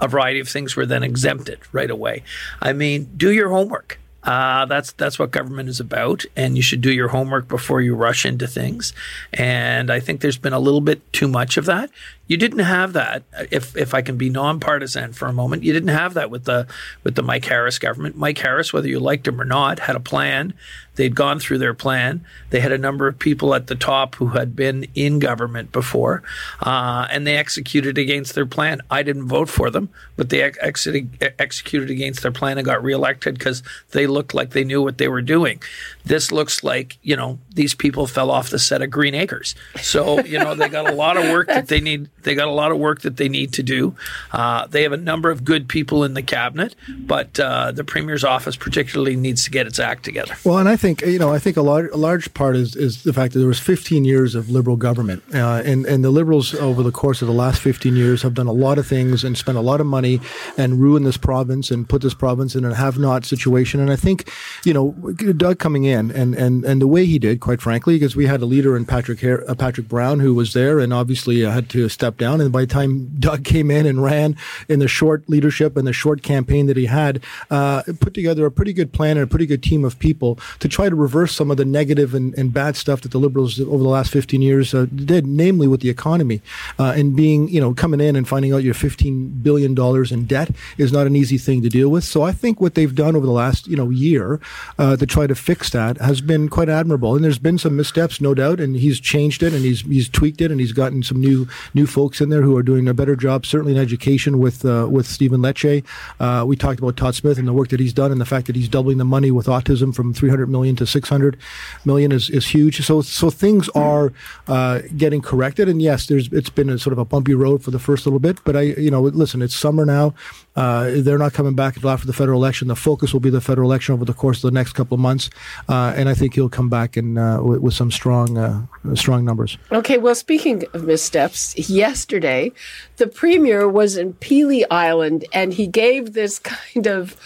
a 0.00 0.08
variety 0.08 0.40
of 0.40 0.48
things 0.48 0.76
were 0.76 0.86
then 0.86 1.02
exempted 1.02 1.58
right 1.72 1.90
away. 1.90 2.22
I 2.60 2.72
mean, 2.72 3.10
do 3.16 3.32
your 3.32 3.50
homework. 3.50 3.98
Uh, 4.24 4.64
that's 4.64 4.92
that's 4.92 5.18
what 5.18 5.30
government 5.30 5.68
is 5.68 5.80
about, 5.80 6.24
and 6.34 6.56
you 6.56 6.62
should 6.62 6.80
do 6.80 6.92
your 6.92 7.08
homework 7.08 7.46
before 7.46 7.80
you 7.80 7.94
rush 7.94 8.24
into 8.24 8.46
things. 8.46 8.92
And 9.32 9.90
I 9.90 10.00
think 10.00 10.20
there's 10.20 10.38
been 10.38 10.54
a 10.54 10.58
little 10.58 10.80
bit 10.80 11.00
too 11.12 11.28
much 11.28 11.56
of 11.56 11.66
that. 11.66 11.90
You 12.26 12.36
didn't 12.38 12.60
have 12.60 12.94
that. 12.94 13.22
If 13.50 13.76
if 13.76 13.92
I 13.92 14.00
can 14.00 14.16
be 14.16 14.30
nonpartisan 14.30 15.12
for 15.12 15.26
a 15.26 15.32
moment, 15.32 15.62
you 15.62 15.72
didn't 15.72 15.90
have 15.90 16.14
that 16.14 16.30
with 16.30 16.44
the 16.44 16.66
with 17.02 17.16
the 17.16 17.22
Mike 17.22 17.44
Harris 17.44 17.78
government. 17.78 18.16
Mike 18.16 18.38
Harris, 18.38 18.72
whether 18.72 18.88
you 18.88 18.98
liked 18.98 19.28
him 19.28 19.40
or 19.40 19.44
not, 19.44 19.80
had 19.80 19.96
a 19.96 20.00
plan. 20.00 20.54
They'd 20.96 21.14
gone 21.14 21.40
through 21.40 21.58
their 21.58 21.74
plan. 21.74 22.24
They 22.50 22.60
had 22.60 22.72
a 22.72 22.78
number 22.78 23.08
of 23.08 23.18
people 23.18 23.54
at 23.54 23.66
the 23.66 23.74
top 23.74 24.14
who 24.14 24.28
had 24.28 24.54
been 24.54 24.86
in 24.94 25.18
government 25.18 25.72
before, 25.72 26.22
uh, 26.60 27.08
and 27.10 27.26
they 27.26 27.36
executed 27.36 27.98
against 27.98 28.34
their 28.34 28.46
plan. 28.46 28.80
I 28.90 29.02
didn't 29.02 29.26
vote 29.26 29.48
for 29.48 29.70
them, 29.70 29.88
but 30.16 30.30
they 30.30 30.42
ex- 30.42 30.86
executed 31.20 31.90
against 31.90 32.22
their 32.22 32.30
plan 32.30 32.58
and 32.58 32.64
got 32.64 32.82
reelected 32.82 33.36
because 33.36 33.62
they 33.90 34.06
looked 34.06 34.34
like 34.34 34.50
they 34.50 34.64
knew 34.64 34.82
what 34.82 34.98
they 34.98 35.08
were 35.08 35.22
doing. 35.22 35.60
This 36.04 36.30
looks 36.30 36.62
like 36.62 36.98
you 37.02 37.16
know 37.16 37.38
these 37.52 37.74
people 37.74 38.06
fell 38.06 38.30
off 38.30 38.50
the 38.50 38.58
set 38.58 38.80
of 38.80 38.90
Green 38.90 39.14
Acres, 39.14 39.54
so 39.80 40.20
you 40.20 40.38
know 40.38 40.54
they 40.54 40.68
got 40.68 40.88
a 40.88 40.94
lot 40.94 41.16
of 41.16 41.24
work 41.30 41.48
that 41.48 41.68
they 41.68 41.80
need 41.80 42.08
they 42.24 42.34
got 42.34 42.48
a 42.48 42.52
lot 42.52 42.72
of 42.72 42.78
work 42.78 43.02
that 43.02 43.16
they 43.16 43.28
need 43.28 43.52
to 43.54 43.62
do. 43.62 43.94
Uh, 44.32 44.66
they 44.66 44.82
have 44.82 44.92
a 44.92 44.96
number 44.96 45.30
of 45.30 45.44
good 45.44 45.68
people 45.68 46.04
in 46.04 46.14
the 46.14 46.22
cabinet, 46.22 46.74
but 46.88 47.38
uh, 47.38 47.72
the 47.72 47.84
premier's 47.84 48.24
office 48.24 48.56
particularly 48.56 49.16
needs 49.16 49.44
to 49.44 49.50
get 49.50 49.66
its 49.66 49.78
act 49.78 50.04
together. 50.04 50.34
Well, 50.44 50.58
and 50.58 50.68
I 50.68 50.76
think 50.76 51.02
you 51.02 51.18
know, 51.18 51.32
I 51.32 51.38
think 51.38 51.56
a 51.56 51.62
large 51.62 51.90
a 51.90 51.96
large 51.96 52.32
part 52.34 52.56
is 52.56 52.74
is 52.76 53.02
the 53.02 53.12
fact 53.12 53.32
that 53.34 53.38
there 53.38 53.48
was 53.48 53.60
15 53.60 54.04
years 54.04 54.34
of 54.34 54.50
liberal 54.50 54.76
government, 54.76 55.22
uh, 55.32 55.62
and 55.64 55.86
and 55.86 56.04
the 56.04 56.10
liberals 56.10 56.54
over 56.54 56.82
the 56.82 56.92
course 56.92 57.22
of 57.22 57.28
the 57.28 57.34
last 57.34 57.60
15 57.60 57.96
years 57.96 58.22
have 58.22 58.34
done 58.34 58.46
a 58.46 58.52
lot 58.52 58.78
of 58.78 58.86
things 58.86 59.24
and 59.24 59.36
spent 59.36 59.58
a 59.58 59.60
lot 59.60 59.80
of 59.80 59.86
money 59.86 60.20
and 60.56 60.80
ruined 60.80 61.06
this 61.06 61.16
province 61.16 61.70
and 61.70 61.88
put 61.88 62.02
this 62.02 62.14
province 62.14 62.54
in 62.54 62.64
a 62.64 62.74
have-not 62.74 63.24
situation. 63.24 63.80
And 63.80 63.90
I 63.90 63.96
think, 63.96 64.30
you 64.64 64.72
know, 64.72 64.92
Doug 65.36 65.58
coming 65.58 65.84
in 65.84 66.10
and 66.10 66.34
and 66.34 66.64
and 66.64 66.80
the 66.80 66.88
way 66.88 67.04
he 67.06 67.18
did, 67.18 67.40
quite 67.40 67.60
frankly, 67.60 67.96
because 67.96 68.16
we 68.16 68.26
had 68.26 68.40
a 68.42 68.46
leader 68.46 68.76
in 68.76 68.84
Patrick 68.84 69.22
uh, 69.22 69.54
Patrick 69.54 69.88
Brown 69.88 70.20
who 70.20 70.34
was 70.34 70.52
there 70.52 70.78
and 70.80 70.92
obviously 70.92 71.40
had 71.40 71.68
to 71.70 71.88
step 71.88 72.13
step 72.14 72.18
down. 72.18 72.40
And 72.40 72.52
by 72.52 72.62
the 72.62 72.66
time 72.66 73.10
Doug 73.18 73.44
came 73.44 73.70
in 73.70 73.86
and 73.86 74.02
ran 74.02 74.36
in 74.68 74.78
the 74.78 74.88
short 74.88 75.28
leadership 75.28 75.76
and 75.76 75.86
the 75.86 75.92
short 75.92 76.22
campaign 76.22 76.66
that 76.66 76.76
he 76.76 76.86
had, 76.86 77.22
uh, 77.50 77.82
put 78.00 78.14
together 78.14 78.46
a 78.46 78.50
pretty 78.50 78.72
good 78.72 78.92
plan 78.92 79.16
and 79.16 79.24
a 79.24 79.26
pretty 79.26 79.46
good 79.46 79.62
team 79.62 79.84
of 79.84 79.98
people 79.98 80.38
to 80.60 80.68
try 80.68 80.88
to 80.88 80.94
reverse 80.94 81.34
some 81.34 81.50
of 81.50 81.56
the 81.56 81.64
negative 81.64 82.14
and, 82.14 82.34
and 82.38 82.52
bad 82.52 82.76
stuff 82.76 83.00
that 83.00 83.10
the 83.10 83.18
Liberals 83.18 83.60
over 83.60 83.82
the 83.82 83.88
last 83.88 84.12
15 84.12 84.42
years 84.42 84.74
uh, 84.74 84.86
did, 84.94 85.26
namely 85.26 85.66
with 85.66 85.80
the 85.80 85.90
economy. 85.90 86.40
Uh, 86.78 86.94
and 86.96 87.16
being, 87.16 87.48
you 87.48 87.60
know, 87.60 87.74
coming 87.74 88.00
in 88.00 88.16
and 88.16 88.28
finding 88.28 88.52
out 88.52 88.62
you're 88.62 88.74
$15 88.74 89.42
billion 89.42 89.74
in 90.12 90.26
debt 90.26 90.50
is 90.78 90.92
not 90.92 91.06
an 91.06 91.16
easy 91.16 91.38
thing 91.38 91.62
to 91.62 91.68
deal 91.68 91.88
with. 91.88 92.04
So 92.04 92.22
I 92.22 92.32
think 92.32 92.60
what 92.60 92.74
they've 92.74 92.94
done 92.94 93.16
over 93.16 93.26
the 93.26 93.32
last, 93.32 93.66
you 93.66 93.76
know, 93.76 93.90
year 93.90 94.40
uh, 94.78 94.96
to 94.96 95.06
try 95.06 95.26
to 95.26 95.34
fix 95.34 95.70
that 95.70 95.98
has 95.98 96.20
been 96.20 96.48
quite 96.48 96.68
admirable. 96.68 97.16
And 97.16 97.24
there's 97.24 97.38
been 97.38 97.58
some 97.58 97.76
missteps, 97.76 98.20
no 98.20 98.34
doubt, 98.34 98.60
and 98.60 98.76
he's 98.76 99.00
changed 99.00 99.42
it 99.42 99.52
and 99.52 99.64
he's 99.64 99.80
he's 99.82 100.08
tweaked 100.08 100.40
it 100.40 100.50
and 100.50 100.60
he's 100.60 100.72
gotten 100.72 101.02
some 101.02 101.20
new 101.20 101.48
new 101.72 101.86
folks 101.86 102.03
folks 102.04 102.20
in 102.20 102.28
there 102.28 102.42
who 102.42 102.54
are 102.54 102.62
doing 102.62 102.86
a 102.86 102.92
better 102.92 103.16
job, 103.16 103.46
certainly 103.46 103.72
in 103.72 103.78
education 103.78 104.38
with 104.38 104.62
uh, 104.66 104.86
with 104.90 105.06
Stephen 105.06 105.40
Lecce. 105.40 105.82
Uh, 106.20 106.44
we 106.46 106.54
talked 106.54 106.78
about 106.78 106.98
Todd 106.98 107.14
Smith 107.14 107.38
and 107.38 107.48
the 107.48 107.52
work 107.54 107.70
that 107.70 107.80
he's 107.80 107.94
done, 107.94 108.12
and 108.12 108.20
the 108.20 108.26
fact 108.26 108.46
that 108.46 108.54
he's 108.54 108.68
doubling 108.68 108.98
the 108.98 109.06
money 109.06 109.30
with 109.30 109.46
autism 109.46 109.94
from 109.94 110.12
300 110.12 110.46
million 110.50 110.76
to 110.76 110.86
600 110.86 111.38
million 111.86 112.12
is, 112.12 112.28
is 112.28 112.48
huge. 112.48 112.84
So 112.84 113.00
so 113.00 113.30
things 113.30 113.70
are 113.70 114.12
uh, 114.48 114.82
getting 114.98 115.22
corrected, 115.22 115.66
and 115.66 115.80
yes, 115.80 116.06
there's 116.08 116.30
it's 116.30 116.50
been 116.50 116.68
a 116.68 116.78
sort 116.78 116.92
of 116.92 116.98
a 116.98 117.06
bumpy 117.06 117.32
road 117.32 117.62
for 117.62 117.70
the 117.70 117.78
first 117.78 118.04
little 118.04 118.20
bit, 118.20 118.38
but 118.44 118.54
I 118.54 118.60
you 118.60 118.90
know 118.90 119.00
listen, 119.00 119.40
it's 119.40 119.56
summer 119.56 119.86
now. 119.86 120.12
Uh, 120.56 120.90
they're 120.96 121.18
not 121.18 121.32
coming 121.32 121.54
back 121.54 121.76
until 121.76 121.88
after 121.88 122.06
the 122.06 122.12
federal 122.12 122.38
election. 122.38 122.68
The 122.68 122.76
focus 122.76 123.14
will 123.14 123.20
be 123.20 123.30
the 123.30 123.40
federal 123.40 123.66
election 123.70 123.94
over 123.94 124.04
the 124.04 124.12
course 124.12 124.44
of 124.44 124.52
the 124.52 124.54
next 124.54 124.74
couple 124.74 124.94
of 124.94 125.00
months, 125.00 125.30
uh, 125.70 125.94
and 125.96 126.10
I 126.10 126.12
think 126.14 126.34
he'll 126.34 126.50
come 126.50 126.68
back 126.68 126.98
and 126.98 127.18
uh, 127.18 127.40
with, 127.42 127.60
with, 127.60 127.74
some 127.74 127.90
strong, 127.90 128.68
strong 128.94 129.24
numbers. 129.24 129.56
Okay. 129.72 129.96
Well, 129.96 130.14
speaking 130.14 130.64
of 130.74 130.84
missteps, 130.84 131.54
yesterday 131.94 132.50
the 132.96 133.06
premier 133.06 133.68
was 133.68 133.96
in 133.96 134.14
Pelee 134.14 134.64
Island, 134.68 135.24
and 135.32 135.54
he 135.54 135.68
gave 135.68 136.12
this 136.12 136.40
kind 136.40 136.88
of 136.88 137.16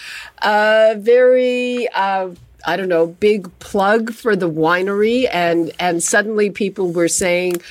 uh, 0.42 0.94
very 0.98 1.88
uh, 1.94 2.28
I 2.66 2.76
don't 2.76 2.88
know, 2.88 3.06
big 3.06 3.56
plug 3.60 4.12
for 4.12 4.36
the 4.36 4.50
winery, 4.50 5.26
and 5.32 5.72
and 5.78 6.02
suddenly 6.02 6.50
people 6.50 6.92
were 6.92 7.08
saying 7.08 7.62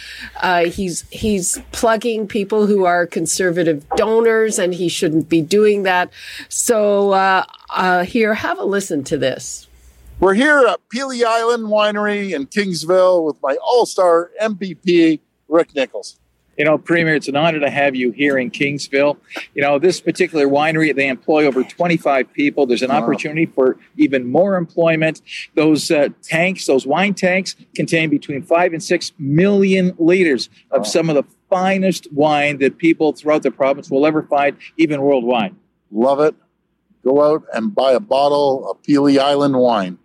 uh, 0.42 0.66
he's 0.66 1.06
he's 1.12 1.60
plugging 1.72 2.28
people 2.28 2.66
who 2.66 2.86
are 2.86 3.06
conservative 3.06 3.88
donors, 3.96 4.58
and 4.58 4.74
he 4.74 4.90
shouldn't 4.90 5.30
be 5.30 5.42
doing 5.42 5.84
that. 5.84 6.10
So 6.50 7.12
uh, 7.12 7.46
uh, 7.70 8.06
here, 8.06 8.34
have 8.34 8.58
a 8.58 8.64
listen 8.64 9.04
to 9.04 9.18
this. 9.20 9.68
We're 10.20 10.34
here 10.34 10.66
at 10.68 10.80
Pelee 10.90 11.24
Island 11.24 11.66
Winery 11.66 12.34
in 12.34 12.48
Kingsville 12.48 13.24
with 13.24 13.38
my 13.44 13.56
all 13.62 13.86
star 13.86 14.32
MPP, 14.42 15.20
Rick 15.48 15.76
Nicholls. 15.76 16.18
You 16.58 16.66
know, 16.66 16.78
Premier, 16.78 17.16
it's 17.16 17.28
an 17.28 17.36
honor 17.36 17.60
to 17.60 17.70
have 17.70 17.96
you 17.96 18.12
here 18.12 18.38
in 18.38 18.50
Kingsville. 18.50 19.18
You 19.54 19.62
know, 19.62 19.78
this 19.78 20.02
particular 20.02 20.48
winery, 20.48 20.96
they 20.96 21.08
employ 21.08 21.46
over 21.46 21.64
25 21.64 22.34
people. 22.34 22.66
There's 22.66 22.82
an 22.82 22.90
wow. 22.90 23.04
opportunity 23.04 23.46
for 23.46 23.78
even 23.96 24.30
more 24.30 24.56
employment. 24.56 25.22
Those 25.56 25.92
uh, 25.92 26.10
tanks, 26.24 26.66
those 26.66 26.88
wine 26.88 27.14
tanks, 27.14 27.56
contain 27.76 28.10
between 28.10 28.42
five 28.42 28.74
and 28.74 28.82
six 28.82 29.12
million 29.20 29.94
liters 30.00 30.50
of 30.72 30.80
wow. 30.80 30.84
some 30.84 31.10
of 31.10 31.16
the 31.16 31.24
finest 31.50 32.12
wine 32.12 32.58
that 32.58 32.78
people 32.78 33.14
throughout 33.14 33.44
the 33.44 33.52
province 33.52 33.90
will 33.90 34.06
ever 34.06 34.24
find, 34.24 34.58
even 34.78 35.02
worldwide. 35.02 35.56
Love 35.92 36.20
it. 36.20 36.36
Go 37.04 37.24
out 37.24 37.44
and 37.54 37.74
buy 37.74 37.94
a 37.94 38.00
bottle 38.00 38.70
of 38.70 38.82
Pelee 38.84 39.20
Island 39.20 39.58
wine. 39.58 39.98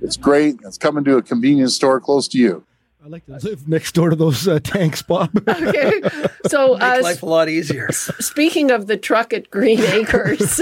It's 0.00 0.16
great. 0.16 0.56
It's 0.64 0.78
coming 0.78 1.04
to 1.04 1.16
a 1.16 1.22
convenience 1.22 1.74
store 1.74 2.00
close 2.00 2.28
to 2.28 2.38
you. 2.38 2.64
I 3.06 3.08
like 3.08 3.26
to 3.26 3.34
live 3.34 3.68
next 3.68 3.94
door 3.94 4.10
to 4.10 4.16
those 4.16 4.48
uh, 4.48 4.58
tanks, 4.58 5.00
Bob. 5.00 5.30
okay, 5.48 6.02
so 6.48 6.74
uh, 6.80 6.98
life 7.00 7.22
a 7.22 7.26
lot 7.26 7.48
easier. 7.48 7.92
Speaking 7.92 8.72
of 8.72 8.88
the 8.88 8.96
truck 8.96 9.32
at 9.32 9.48
Green 9.48 9.78
Acres, 9.84 10.60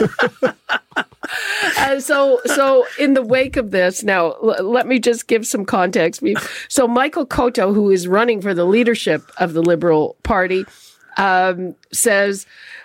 uh, 1.79 2.01
so 2.01 2.43
so 2.45 2.85
in 2.99 3.15
the 3.15 3.23
wake 3.23 3.57
of 3.57 3.71
this, 3.71 4.03
now 4.03 4.33
l- 4.33 4.63
let 4.63 4.87
me 4.87 4.99
just 4.99 5.27
give 5.27 5.47
some 5.47 5.65
context. 5.65 6.23
So 6.69 6.87
Michael 6.87 7.25
Coteau, 7.25 7.73
who 7.73 7.91
is 7.91 8.07
running 8.07 8.43
for 8.43 8.53
the 8.53 8.67
leadership 8.67 9.23
of 9.39 9.55
the 9.55 9.63
Liberal 9.63 10.19
Party, 10.23 10.67
um, 11.17 11.75
says 11.95 12.45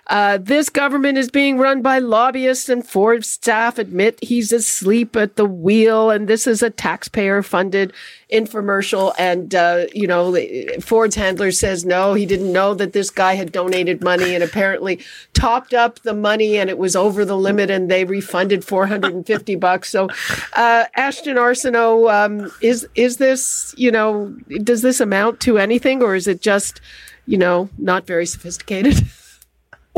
uh, 0.09 0.39
this 0.39 0.69
government 0.69 1.19
is 1.19 1.29
being 1.29 1.59
run 1.59 1.83
by 1.83 1.99
lobbyists, 1.99 2.67
and 2.67 2.85
Ford 2.85 3.23
staff 3.23 3.77
admit 3.77 4.17
he's 4.23 4.51
asleep 4.51 5.15
at 5.15 5.35
the 5.35 5.45
wheel. 5.45 6.09
And 6.09 6.27
this 6.27 6.47
is 6.47 6.63
a 6.63 6.71
taxpayer 6.71 7.43
funded 7.43 7.93
infomercial. 8.33 9.13
And, 9.19 9.53
uh, 9.53 9.85
you 9.93 10.07
know, 10.07 10.35
Ford's 10.81 11.15
handler 11.15 11.51
says 11.51 11.85
no, 11.85 12.15
he 12.15 12.25
didn't 12.25 12.51
know 12.51 12.73
that 12.73 12.93
this 12.93 13.11
guy 13.11 13.35
had 13.35 13.51
donated 13.51 14.03
money 14.03 14.33
and 14.33 14.43
apparently 14.43 14.99
topped 15.33 15.75
up 15.75 15.99
the 15.99 16.15
money 16.15 16.57
and 16.57 16.71
it 16.71 16.79
was 16.79 16.95
over 16.95 17.23
the 17.23 17.37
limit 17.37 17.69
and 17.69 17.89
they 17.89 18.03
refunded 18.03 18.65
450 18.65 19.55
bucks. 19.57 19.91
So, 19.91 20.09
uh, 20.53 20.85
Ashton 20.95 21.37
Arsenault, 21.37 22.11
um, 22.11 22.51
is, 22.61 22.87
is 22.95 23.17
this, 23.17 23.75
you 23.77 23.91
know, 23.91 24.35
does 24.63 24.81
this 24.81 24.99
amount 24.99 25.39
to 25.41 25.59
anything 25.59 26.01
or 26.01 26.15
is 26.15 26.27
it 26.27 26.41
just, 26.41 26.81
you 27.27 27.37
know, 27.37 27.69
not 27.77 28.07
very 28.07 28.25
sophisticated? 28.25 29.03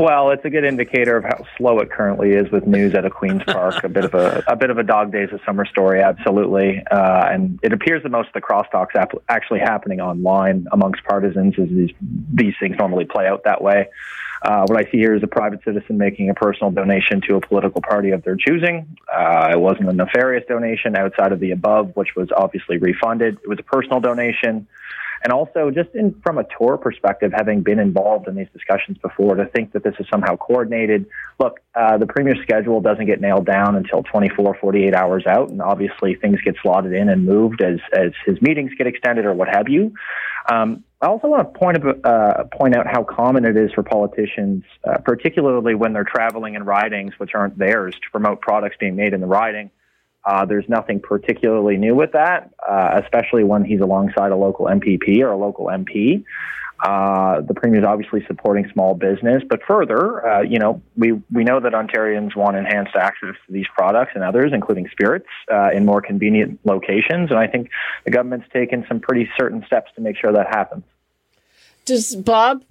Well, 0.02 0.32
it's 0.32 0.44
a 0.44 0.50
good 0.50 0.64
indicator 0.64 1.16
of 1.16 1.26
how 1.26 1.46
slow 1.60 1.78
it 1.78 1.92
currently 1.92 2.32
is 2.32 2.50
with 2.50 2.66
news 2.66 2.96
out 2.96 3.06
of 3.06 3.14
Queen's 3.14 3.44
Park. 3.44 3.84
a 3.84 3.90
bit 3.90 4.04
of 4.04 4.16
a 4.16 4.44
a 4.48 4.56
bit 4.56 4.72
of 4.72 4.80
a 4.80 4.84
dog 4.84 5.12
days 5.12 5.30
of 5.32 5.42
summer 5.46 5.64
story, 5.64 6.02
absolutely. 6.02 6.82
Uh, 6.90 7.26
and 7.30 7.60
it 7.62 7.72
appears 7.72 8.02
that 8.02 8.10
most 8.10 8.26
of 8.30 8.34
the 8.34 8.42
crosstalks 8.42 8.96
ap- 8.96 9.22
actually 9.30 9.60
happening 9.60 10.02
online 10.02 10.66
amongst 10.72 11.04
partisans, 11.04 11.54
as 11.60 11.70
these 11.70 11.92
these 12.34 12.56
things 12.60 12.78
normally 12.80 13.06
play 13.06 13.28
out 13.28 13.44
that 13.44 13.62
way. 13.62 13.90
Uh, 14.42 14.66
what 14.66 14.84
I 14.84 14.90
see 14.90 14.98
here 14.98 15.14
is 15.14 15.22
a 15.22 15.28
private 15.28 15.64
citizen 15.64 16.00
making 16.00 16.32
a 16.32 16.34
personal 16.34 16.72
donation 16.72 17.22
to 17.30 17.36
a 17.36 17.42
political 17.42 17.80
party 17.80 18.10
of 18.10 18.24
their 18.24 18.36
choosing. 18.36 18.98
Uh, 19.08 19.50
it 19.52 19.60
wasn't 19.60 19.88
a 19.88 19.94
nefarious 19.94 20.44
donation 20.50 20.96
outside 20.96 21.32
of 21.32 21.40
the 21.40 21.52
above, 21.52 21.96
which 21.96 22.16
was 22.16 22.30
obviously 22.36 22.80
refunded. 22.80 23.38
It 23.44 23.48
was 23.48 23.60
a 23.60 23.64
personal 23.64 24.00
donation. 24.00 24.68
And 25.24 25.32
also, 25.32 25.70
just 25.70 25.90
in, 25.94 26.20
from 26.24 26.38
a 26.38 26.46
tour 26.58 26.78
perspective, 26.78 27.32
having 27.36 27.62
been 27.62 27.80
involved 27.80 28.28
in 28.28 28.36
these 28.36 28.48
discussions 28.54 28.98
before, 28.98 29.36
to 29.36 29.46
think 29.46 29.74
that 29.74 29.84
this 29.84 29.94
is 30.00 30.08
somehow 30.12 30.36
coordinated. 30.36 31.06
Look, 31.40 31.60
uh, 31.76 31.98
the 31.98 32.08
premier's 32.08 32.40
schedule 32.42 32.82
doesn't 32.82 33.06
get 33.06 33.22
nailed 33.22 33.46
down 33.46 33.76
until 33.76 34.04
24, 34.04 34.58
48 34.60 34.96
hours 34.96 35.26
out, 35.28 35.50
and 35.50 35.62
obviously 35.62 36.16
things 36.16 36.40
get 36.44 36.56
slotted 36.62 36.94
in 36.94 37.10
and 37.10 37.26
moved 37.26 37.62
as 37.62 37.80
as 37.94 38.12
his 38.26 38.42
meetings 38.42 38.72
get 38.78 38.88
extended 38.88 39.26
or 39.26 39.34
what 39.34 39.48
have 39.48 39.70
you. 39.70 39.94
Um, 40.50 40.84
I 41.02 41.08
also 41.08 41.28
want 41.28 41.52
to 41.52 41.60
point, 41.60 42.06
uh, 42.06 42.44
point 42.52 42.76
out 42.76 42.86
how 42.86 43.04
common 43.04 43.44
it 43.46 43.58
is 43.58 43.72
for 43.74 43.82
politicians, 43.82 44.64
uh, 44.88 44.98
particularly 45.00 45.74
when 45.74 45.94
they're 45.94 46.04
traveling 46.04 46.54
in 46.54 46.64
ridings 46.64 47.14
which 47.18 47.32
aren't 47.34 47.58
theirs, 47.58 47.96
to 47.96 48.12
promote 48.12 48.42
products 48.42 48.76
being 48.80 48.96
made 48.96 49.14
in 49.14 49.22
the 49.22 49.28
riding. 49.28 49.72
Uh, 50.24 50.46
there's 50.46 50.68
nothing 50.70 51.00
particularly 51.00 51.78
new 51.78 51.96
with 51.96 52.12
that, 52.12 52.52
uh, 52.68 53.02
especially 53.04 53.44
when 53.44 53.64
he's 53.64 53.82
alongside 53.82 54.32
a 54.32 54.36
local 54.36 54.68
MPP 54.68 55.20
or 55.20 55.32
a 55.32 55.38
local 55.38 55.66
MP. 55.66 56.24
Uh, 56.84 57.42
the 57.42 57.54
premier 57.54 57.80
is 57.80 57.86
obviously 57.86 58.26
supporting 58.26 58.68
small 58.74 58.96
business, 58.96 59.44
but 59.48 59.62
further, 59.68 60.28
uh, 60.28 60.42
you 60.42 60.58
know, 60.58 60.82
we 60.98 61.12
we 61.32 61.44
know 61.44 61.60
that 61.60 61.74
Ontarians 61.74 62.36
want 62.36 62.58
enhanced 62.58 62.96
access 62.96 63.36
to 63.46 63.54
these 63.54 63.68
products 63.76 64.14
and 64.16 64.24
others, 64.24 64.52
including 64.52 64.90
spirits, 64.92 65.28
uh, 65.52 65.70
in 65.72 65.86
more 65.86 66.02
convenient 66.02 66.60
locations, 66.64 67.30
and 67.30 67.38
I 67.38 67.46
think 67.46 67.70
the 68.04 68.10
government's 68.10 68.48
taken 68.52 68.84
some 68.88 69.00
pretty 69.00 69.30
certain 69.40 69.64
steps 69.68 69.92
to 69.96 70.02
make 70.02 70.18
sure 70.18 70.34
that 70.34 70.48
happens. 70.48 70.84
Does 71.86 72.16
Bob 72.16 72.64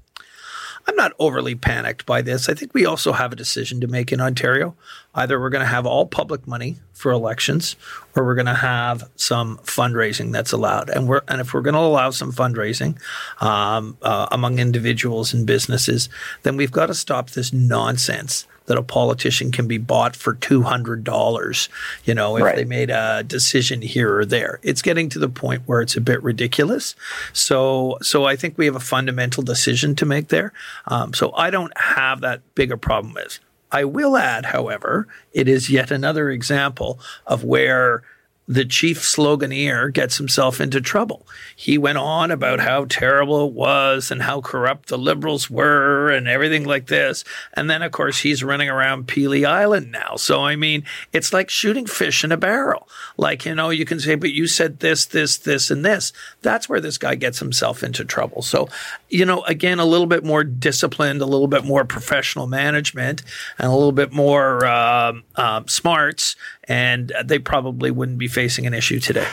I'm 0.86 0.96
not 0.96 1.12
overly 1.18 1.54
panicked 1.54 2.06
by 2.06 2.22
this. 2.22 2.48
I 2.48 2.54
think 2.54 2.74
we 2.74 2.86
also 2.86 3.12
have 3.12 3.32
a 3.32 3.36
decision 3.36 3.80
to 3.80 3.86
make 3.86 4.12
in 4.12 4.20
Ontario. 4.20 4.74
Either 5.14 5.40
we're 5.40 5.50
going 5.50 5.64
to 5.64 5.70
have 5.70 5.86
all 5.86 6.06
public 6.06 6.46
money 6.46 6.76
for 6.92 7.12
elections, 7.12 7.76
or 8.14 8.24
we're 8.24 8.34
going 8.34 8.46
to 8.46 8.54
have 8.54 9.08
some 9.16 9.58
fundraising 9.58 10.32
that's 10.32 10.52
allowed. 10.52 10.90
And 10.90 11.08
we're 11.08 11.22
and 11.28 11.40
if 11.40 11.54
we're 11.54 11.62
going 11.62 11.74
to 11.74 11.80
allow 11.80 12.10
some 12.10 12.32
fundraising 12.32 13.00
um, 13.42 13.96
uh, 14.02 14.26
among 14.30 14.58
individuals 14.58 15.32
and 15.32 15.46
businesses, 15.46 16.08
then 16.42 16.56
we've 16.56 16.72
got 16.72 16.86
to 16.86 16.94
stop 16.94 17.30
this 17.30 17.52
nonsense 17.52 18.46
that 18.70 18.78
a 18.78 18.84
politician 18.84 19.50
can 19.50 19.66
be 19.66 19.78
bought 19.78 20.14
for 20.14 20.36
$200, 20.36 21.68
you 22.04 22.14
know, 22.14 22.36
if 22.36 22.44
right. 22.44 22.54
they 22.54 22.64
made 22.64 22.88
a 22.88 23.24
decision 23.24 23.82
here 23.82 24.18
or 24.18 24.24
there. 24.24 24.60
It's 24.62 24.80
getting 24.80 25.08
to 25.08 25.18
the 25.18 25.28
point 25.28 25.62
where 25.66 25.80
it's 25.80 25.96
a 25.96 26.00
bit 26.00 26.22
ridiculous. 26.22 26.94
So, 27.32 27.98
so 28.00 28.26
I 28.26 28.36
think 28.36 28.56
we 28.56 28.66
have 28.66 28.76
a 28.76 28.80
fundamental 28.80 29.42
decision 29.42 29.96
to 29.96 30.06
make 30.06 30.28
there. 30.28 30.52
Um, 30.86 31.12
so 31.12 31.32
I 31.32 31.50
don't 31.50 31.76
have 31.76 32.20
that 32.20 32.42
big 32.54 32.70
a 32.70 32.76
problem 32.76 33.12
with. 33.12 33.40
I 33.72 33.82
will 33.82 34.16
add, 34.16 34.46
however, 34.46 35.08
it 35.32 35.48
is 35.48 35.68
yet 35.68 35.90
another 35.90 36.30
example 36.30 37.00
of 37.26 37.42
where 37.42 38.04
the 38.50 38.64
chief 38.64 38.98
sloganeer 38.98 39.92
gets 39.92 40.18
himself 40.18 40.60
into 40.60 40.80
trouble. 40.80 41.24
He 41.54 41.78
went 41.78 41.98
on 41.98 42.32
about 42.32 42.58
how 42.58 42.84
terrible 42.84 43.46
it 43.46 43.52
was 43.52 44.10
and 44.10 44.22
how 44.22 44.40
corrupt 44.40 44.88
the 44.88 44.98
liberals 44.98 45.48
were 45.48 46.10
and 46.10 46.26
everything 46.26 46.64
like 46.64 46.88
this. 46.88 47.22
And 47.54 47.70
then, 47.70 47.80
of 47.80 47.92
course, 47.92 48.18
he's 48.18 48.42
running 48.42 48.68
around 48.68 49.06
Pelee 49.06 49.44
Island 49.44 49.92
now. 49.92 50.16
So, 50.16 50.42
I 50.42 50.56
mean, 50.56 50.82
it's 51.12 51.32
like 51.32 51.48
shooting 51.48 51.86
fish 51.86 52.24
in 52.24 52.32
a 52.32 52.36
barrel. 52.36 52.88
Like, 53.16 53.46
you 53.46 53.54
know, 53.54 53.70
you 53.70 53.84
can 53.84 54.00
say, 54.00 54.16
but 54.16 54.32
you 54.32 54.48
said 54.48 54.80
this, 54.80 55.06
this, 55.06 55.38
this, 55.38 55.70
and 55.70 55.84
this. 55.84 56.12
That's 56.42 56.68
where 56.68 56.80
this 56.80 56.98
guy 56.98 57.14
gets 57.14 57.38
himself 57.38 57.84
into 57.84 58.04
trouble. 58.04 58.42
So, 58.42 58.68
you 59.10 59.24
know, 59.24 59.42
again, 59.42 59.78
a 59.78 59.84
little 59.84 60.06
bit 60.06 60.24
more 60.24 60.44
disciplined, 60.44 61.20
a 61.20 61.26
little 61.26 61.48
bit 61.48 61.64
more 61.64 61.84
professional 61.84 62.46
management, 62.46 63.22
and 63.58 63.68
a 63.68 63.72
little 63.72 63.92
bit 63.92 64.12
more 64.12 64.66
um, 64.66 65.24
uh, 65.36 65.62
smarts 65.66 66.36
and 66.70 67.12
they 67.24 67.40
probably 67.40 67.90
wouldn't 67.90 68.18
be 68.18 68.28
facing 68.28 68.64
an 68.64 68.72
issue 68.72 69.00
today. 69.00 69.26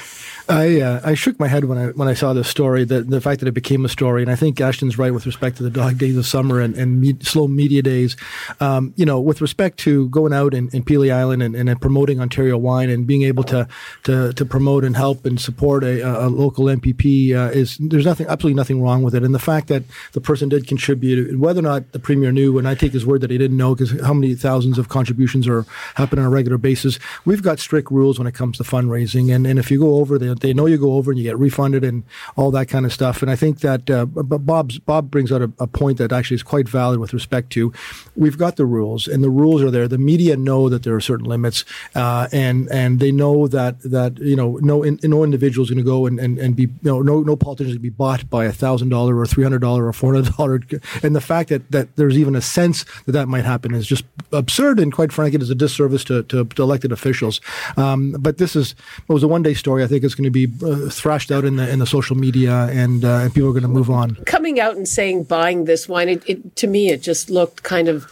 I 0.49 0.79
uh, 0.79 1.01
I 1.03 1.13
shook 1.13 1.39
my 1.39 1.47
head 1.47 1.65
when 1.65 1.77
I 1.77 1.87
when 1.87 2.07
I 2.07 2.13
saw 2.13 2.33
this 2.33 2.47
story. 2.47 2.85
That 2.85 3.09
the 3.09 3.19
fact 3.19 3.41
that 3.41 3.47
it 3.47 3.53
became 3.53 3.83
a 3.83 3.89
story, 3.89 4.21
and 4.21 4.31
I 4.31 4.35
think 4.35 4.61
Ashton's 4.61 4.97
right 4.97 5.13
with 5.13 5.25
respect 5.25 5.57
to 5.57 5.63
the 5.63 5.69
dog 5.69 5.97
days 5.97 6.15
of 6.15 6.25
summer 6.25 6.61
and, 6.61 6.75
and 6.75 7.01
me, 7.01 7.15
slow 7.21 7.47
media 7.47 7.81
days. 7.81 8.15
Um, 8.59 8.93
you 8.95 9.05
know, 9.05 9.19
with 9.19 9.41
respect 9.41 9.77
to 9.79 10.07
going 10.09 10.33
out 10.33 10.53
in, 10.53 10.69
in 10.69 10.83
Pelee 10.83 11.11
Island 11.11 11.43
and, 11.43 11.55
and, 11.55 11.81
promoting 11.81 12.21
Ontario 12.21 12.57
wine 12.57 12.89
and 12.89 13.05
being 13.05 13.23
able 13.23 13.43
to 13.45 13.67
to, 14.03 14.31
to 14.33 14.45
promote 14.45 14.83
and 14.83 14.95
help 14.95 15.25
and 15.25 15.39
support 15.39 15.83
a, 15.83 16.01
a 16.01 16.27
local 16.29 16.65
MPP 16.65 17.35
uh, 17.35 17.51
is 17.51 17.77
there's 17.79 18.05
nothing 18.05 18.27
absolutely 18.27 18.55
nothing 18.55 18.81
wrong 18.81 19.03
with 19.03 19.15
it. 19.15 19.23
And 19.23 19.35
the 19.35 19.39
fact 19.39 19.67
that 19.67 19.83
the 20.13 20.21
person 20.21 20.49
did 20.49 20.65
contribute, 20.65 21.37
whether 21.37 21.59
or 21.59 21.63
not 21.63 21.91
the 21.91 21.99
premier 21.99 22.31
knew, 22.31 22.57
and 22.57 22.67
I 22.67 22.75
take 22.75 22.93
his 22.93 23.05
word 23.05 23.21
that 23.21 23.31
he 23.31 23.37
didn't 23.37 23.57
know, 23.57 23.75
because 23.75 23.99
how 24.01 24.13
many 24.13 24.33
thousands 24.35 24.77
of 24.77 24.87
contributions 24.87 25.47
are 25.47 25.65
happen 25.95 26.19
on 26.19 26.25
a 26.25 26.29
regular 26.29 26.57
basis. 26.57 26.99
We've 27.25 27.43
got 27.43 27.59
strict 27.59 27.91
rules 27.91 28.17
when 28.17 28.27
it 28.27 28.33
comes 28.33 28.57
to 28.57 28.63
fundraising, 28.63 29.33
and 29.33 29.45
and 29.45 29.59
if 29.59 29.69
you 29.69 29.79
go 29.79 29.95
over 29.95 30.17
the 30.39 30.47
they 30.47 30.53
know 30.53 30.65
you 30.65 30.77
go 30.77 30.93
over 30.93 31.11
and 31.11 31.17
you 31.19 31.23
get 31.23 31.37
refunded 31.37 31.83
and 31.83 32.03
all 32.35 32.51
that 32.51 32.67
kind 32.67 32.85
of 32.85 32.93
stuff. 32.93 33.21
And 33.21 33.29
I 33.29 33.35
think 33.35 33.59
that 33.59 33.89
uh, 33.89 34.05
Bob's 34.05 34.79
Bob 34.79 35.11
brings 35.11 35.31
out 35.31 35.41
a, 35.41 35.51
a, 35.59 35.67
point 35.67 35.97
that 35.97 36.11
actually 36.11 36.35
is 36.35 36.43
quite 36.43 36.69
valid 36.69 36.99
with 36.99 37.13
respect 37.13 37.49
to 37.51 37.73
we've 38.15 38.37
got 38.37 38.55
the 38.55 38.65
rules 38.65 39.07
and 39.07 39.23
the 39.23 39.29
rules 39.29 39.61
are 39.61 39.69
there. 39.69 39.87
The 39.87 39.97
media 39.97 40.37
know 40.37 40.69
that 40.69 40.83
there 40.83 40.95
are 40.95 41.01
certain 41.01 41.25
limits, 41.25 41.65
uh, 41.95 42.27
and 42.31 42.69
and 42.71 42.99
they 42.99 43.11
know 43.11 43.47
that 43.47 43.79
that 43.81 44.17
you 44.19 44.35
know 44.35 44.57
no 44.61 44.83
in, 44.83 44.99
no 45.03 45.23
individual 45.23 45.63
is 45.63 45.69
going 45.69 45.83
to 45.83 45.83
go 45.83 46.05
and, 46.05 46.19
and, 46.19 46.37
and 46.37 46.55
be 46.55 46.63
you 46.63 46.77
know 46.83 47.01
no 47.01 47.21
no 47.21 47.35
politician 47.35 47.71
is 47.71 47.75
going 47.75 47.83
to 47.83 47.91
be 47.91 47.97
bought 48.03 48.29
by 48.29 48.45
a 48.45 48.53
thousand 48.53 48.89
dollar 48.89 49.17
or 49.17 49.25
three 49.25 49.43
hundred 49.43 49.59
dollar 49.59 49.85
or 49.85 49.93
four 49.93 50.13
hundred 50.13 50.33
dollar. 50.35 50.61
And 51.03 51.15
the 51.15 51.21
fact 51.21 51.49
that 51.49 51.69
that 51.71 51.95
there's 51.95 52.17
even 52.17 52.35
a 52.35 52.41
sense 52.41 52.85
that 53.05 53.11
that 53.11 53.27
might 53.27 53.45
happen 53.45 53.73
is 53.73 53.85
just 53.85 54.05
absurd 54.31 54.79
and 54.79 54.91
quite 54.91 55.11
frankly, 55.11 55.35
it 55.35 55.41
is 55.41 55.49
a 55.49 55.55
disservice 55.55 56.03
to, 56.05 56.23
to, 56.23 56.45
to 56.45 56.61
elected 56.61 56.91
officials. 56.91 57.39
Um, 57.75 58.15
but 58.19 58.37
this 58.37 58.55
is 58.55 58.75
it 59.07 59.13
was 59.13 59.23
a 59.23 59.27
one 59.27 59.43
day 59.43 59.53
story. 59.53 59.83
I 59.83 59.87
think 59.87 60.03
it's 60.03 60.15
going 60.15 60.23
to 60.31 60.47
be 60.47 60.65
uh, 60.65 60.89
thrashed 60.89 61.31
out 61.31 61.45
in 61.45 61.55
the 61.55 61.69
in 61.69 61.79
the 61.79 61.87
social 61.87 62.15
media, 62.15 62.67
and 62.71 63.03
uh, 63.03 63.19
and 63.23 63.33
people 63.33 63.49
are 63.49 63.53
going 63.53 63.63
to 63.63 63.69
move 63.69 63.89
on. 63.89 64.15
Coming 64.25 64.59
out 64.59 64.75
and 64.75 64.87
saying 64.87 65.23
buying 65.23 65.65
this 65.65 65.87
wine, 65.87 66.09
it, 66.09 66.23
it, 66.27 66.55
to 66.57 66.67
me 66.67 66.89
it 66.89 67.01
just 67.01 67.29
looked 67.29 67.63
kind 67.63 67.87
of 67.87 68.11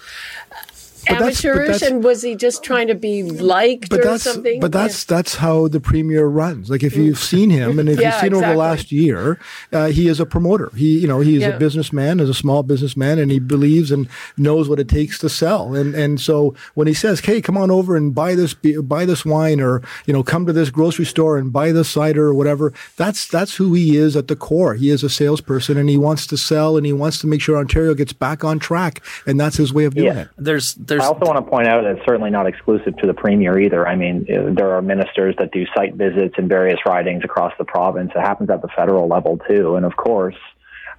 amateurish, 1.07 1.81
and 1.81 2.03
was 2.03 2.21
he 2.21 2.35
just 2.35 2.63
trying 2.63 2.87
to 2.87 2.95
be 2.95 3.23
liked 3.23 3.89
but 3.89 3.99
or 3.99 4.03
that's, 4.03 4.23
something? 4.23 4.59
But 4.59 4.71
that's 4.71 5.09
yeah. 5.09 5.17
that's 5.17 5.35
how 5.35 5.67
the 5.67 5.79
premier 5.79 6.25
runs. 6.25 6.69
Like 6.69 6.83
if 6.83 6.95
you've 6.95 7.19
seen 7.19 7.49
him, 7.49 7.79
and 7.79 7.89
if 7.89 7.99
yeah, 7.99 8.07
you've 8.07 8.21
seen 8.21 8.27
exactly. 8.27 8.43
over 8.43 8.53
the 8.53 8.57
last 8.57 8.91
year, 8.91 9.39
uh, 9.71 9.87
he 9.87 10.07
is 10.07 10.19
a 10.19 10.25
promoter. 10.25 10.71
He 10.75 10.99
you 10.99 11.07
know 11.07 11.19
he 11.19 11.35
is 11.35 11.41
yeah. 11.41 11.49
a 11.49 11.59
businessman, 11.59 12.19
is 12.19 12.29
a 12.29 12.33
small 12.33 12.63
businessman, 12.63 13.19
and 13.19 13.31
he 13.31 13.39
believes 13.39 13.91
and 13.91 14.07
knows 14.37 14.69
what 14.69 14.79
it 14.79 14.87
takes 14.87 15.19
to 15.19 15.29
sell. 15.29 15.73
And 15.73 15.95
and 15.95 16.19
so 16.19 16.55
when 16.73 16.87
he 16.87 16.93
says, 16.93 17.19
"Hey, 17.19 17.41
come 17.41 17.57
on 17.57 17.71
over 17.71 17.95
and 17.95 18.13
buy 18.13 18.35
this 18.35 18.53
buy 18.53 19.05
this 19.05 19.25
wine," 19.25 19.59
or 19.61 19.81
you 20.05 20.13
know, 20.13 20.23
come 20.23 20.45
to 20.45 20.53
this 20.53 20.69
grocery 20.69 21.05
store 21.05 21.37
and 21.37 21.51
buy 21.51 21.71
this 21.71 21.89
cider 21.89 22.27
or 22.27 22.33
whatever, 22.33 22.73
that's 22.97 23.27
that's 23.27 23.55
who 23.55 23.73
he 23.73 23.97
is 23.97 24.15
at 24.15 24.27
the 24.27 24.35
core. 24.35 24.75
He 24.75 24.89
is 24.89 25.03
a 25.03 25.09
salesperson, 25.09 25.77
and 25.77 25.89
he 25.89 25.97
wants 25.97 26.27
to 26.27 26.37
sell, 26.37 26.77
and 26.77 26.85
he 26.85 26.93
wants 26.93 27.19
to 27.19 27.27
make 27.27 27.41
sure 27.41 27.57
Ontario 27.57 27.93
gets 27.93 28.13
back 28.13 28.43
on 28.43 28.59
track, 28.59 29.01
and 29.25 29.39
that's 29.39 29.57
his 29.57 29.73
way 29.73 29.85
of 29.85 29.95
doing 29.95 30.17
it. 30.17 30.29
There's 30.37 30.75
there's. 30.75 30.94
I 31.01 31.07
also 31.07 31.25
want 31.25 31.43
to 31.43 31.49
point 31.49 31.67
out 31.67 31.83
that 31.83 31.97
it's 31.97 32.05
certainly 32.05 32.29
not 32.29 32.47
exclusive 32.47 32.97
to 32.97 33.07
the 33.07 33.13
premier 33.13 33.59
either. 33.59 33.87
I 33.87 33.95
mean, 33.95 34.25
there 34.27 34.75
are 34.75 34.81
ministers 34.81 35.35
that 35.39 35.51
do 35.51 35.65
site 35.75 35.95
visits 35.95 36.35
in 36.37 36.47
various 36.47 36.79
ridings 36.85 37.23
across 37.23 37.53
the 37.57 37.65
province. 37.65 38.11
It 38.15 38.21
happens 38.21 38.49
at 38.49 38.61
the 38.61 38.69
federal 38.75 39.07
level 39.07 39.39
too, 39.47 39.75
and 39.75 39.85
of 39.85 39.95
course 39.95 40.35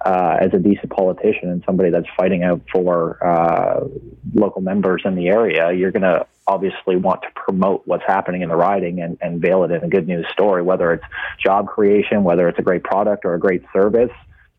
uh, 0.05 0.37
as 0.39 0.53
a 0.53 0.59
decent 0.59 0.91
politician 0.91 1.49
and 1.49 1.63
somebody 1.65 1.89
that's 1.89 2.07
fighting 2.15 2.43
out 2.43 2.61
for 2.71 3.23
uh, 3.25 3.87
local 4.33 4.61
members 4.61 5.01
in 5.05 5.15
the 5.15 5.27
area, 5.27 5.71
you're 5.71 5.91
going 5.91 6.03
to 6.03 6.25
obviously 6.45 6.95
want 6.95 7.21
to 7.23 7.27
promote 7.35 7.81
what's 7.85 8.03
happening 8.05 8.41
in 8.41 8.49
the 8.49 8.55
riding 8.55 9.01
and, 9.01 9.17
and 9.21 9.41
veil 9.41 9.63
it 9.63 9.71
in 9.71 9.83
a 9.83 9.89
good 9.89 10.07
news 10.07 10.25
story, 10.31 10.61
whether 10.61 10.93
it's 10.93 11.03
job 11.43 11.67
creation, 11.67 12.23
whether 12.23 12.47
it's 12.47 12.59
a 12.59 12.61
great 12.61 12.83
product 12.83 13.25
or 13.25 13.33
a 13.33 13.39
great 13.39 13.63
service. 13.73 14.11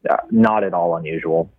Uh, 0.08 0.16
not 0.30 0.64
at 0.64 0.74
all 0.74 0.96
unusual. 0.96 1.50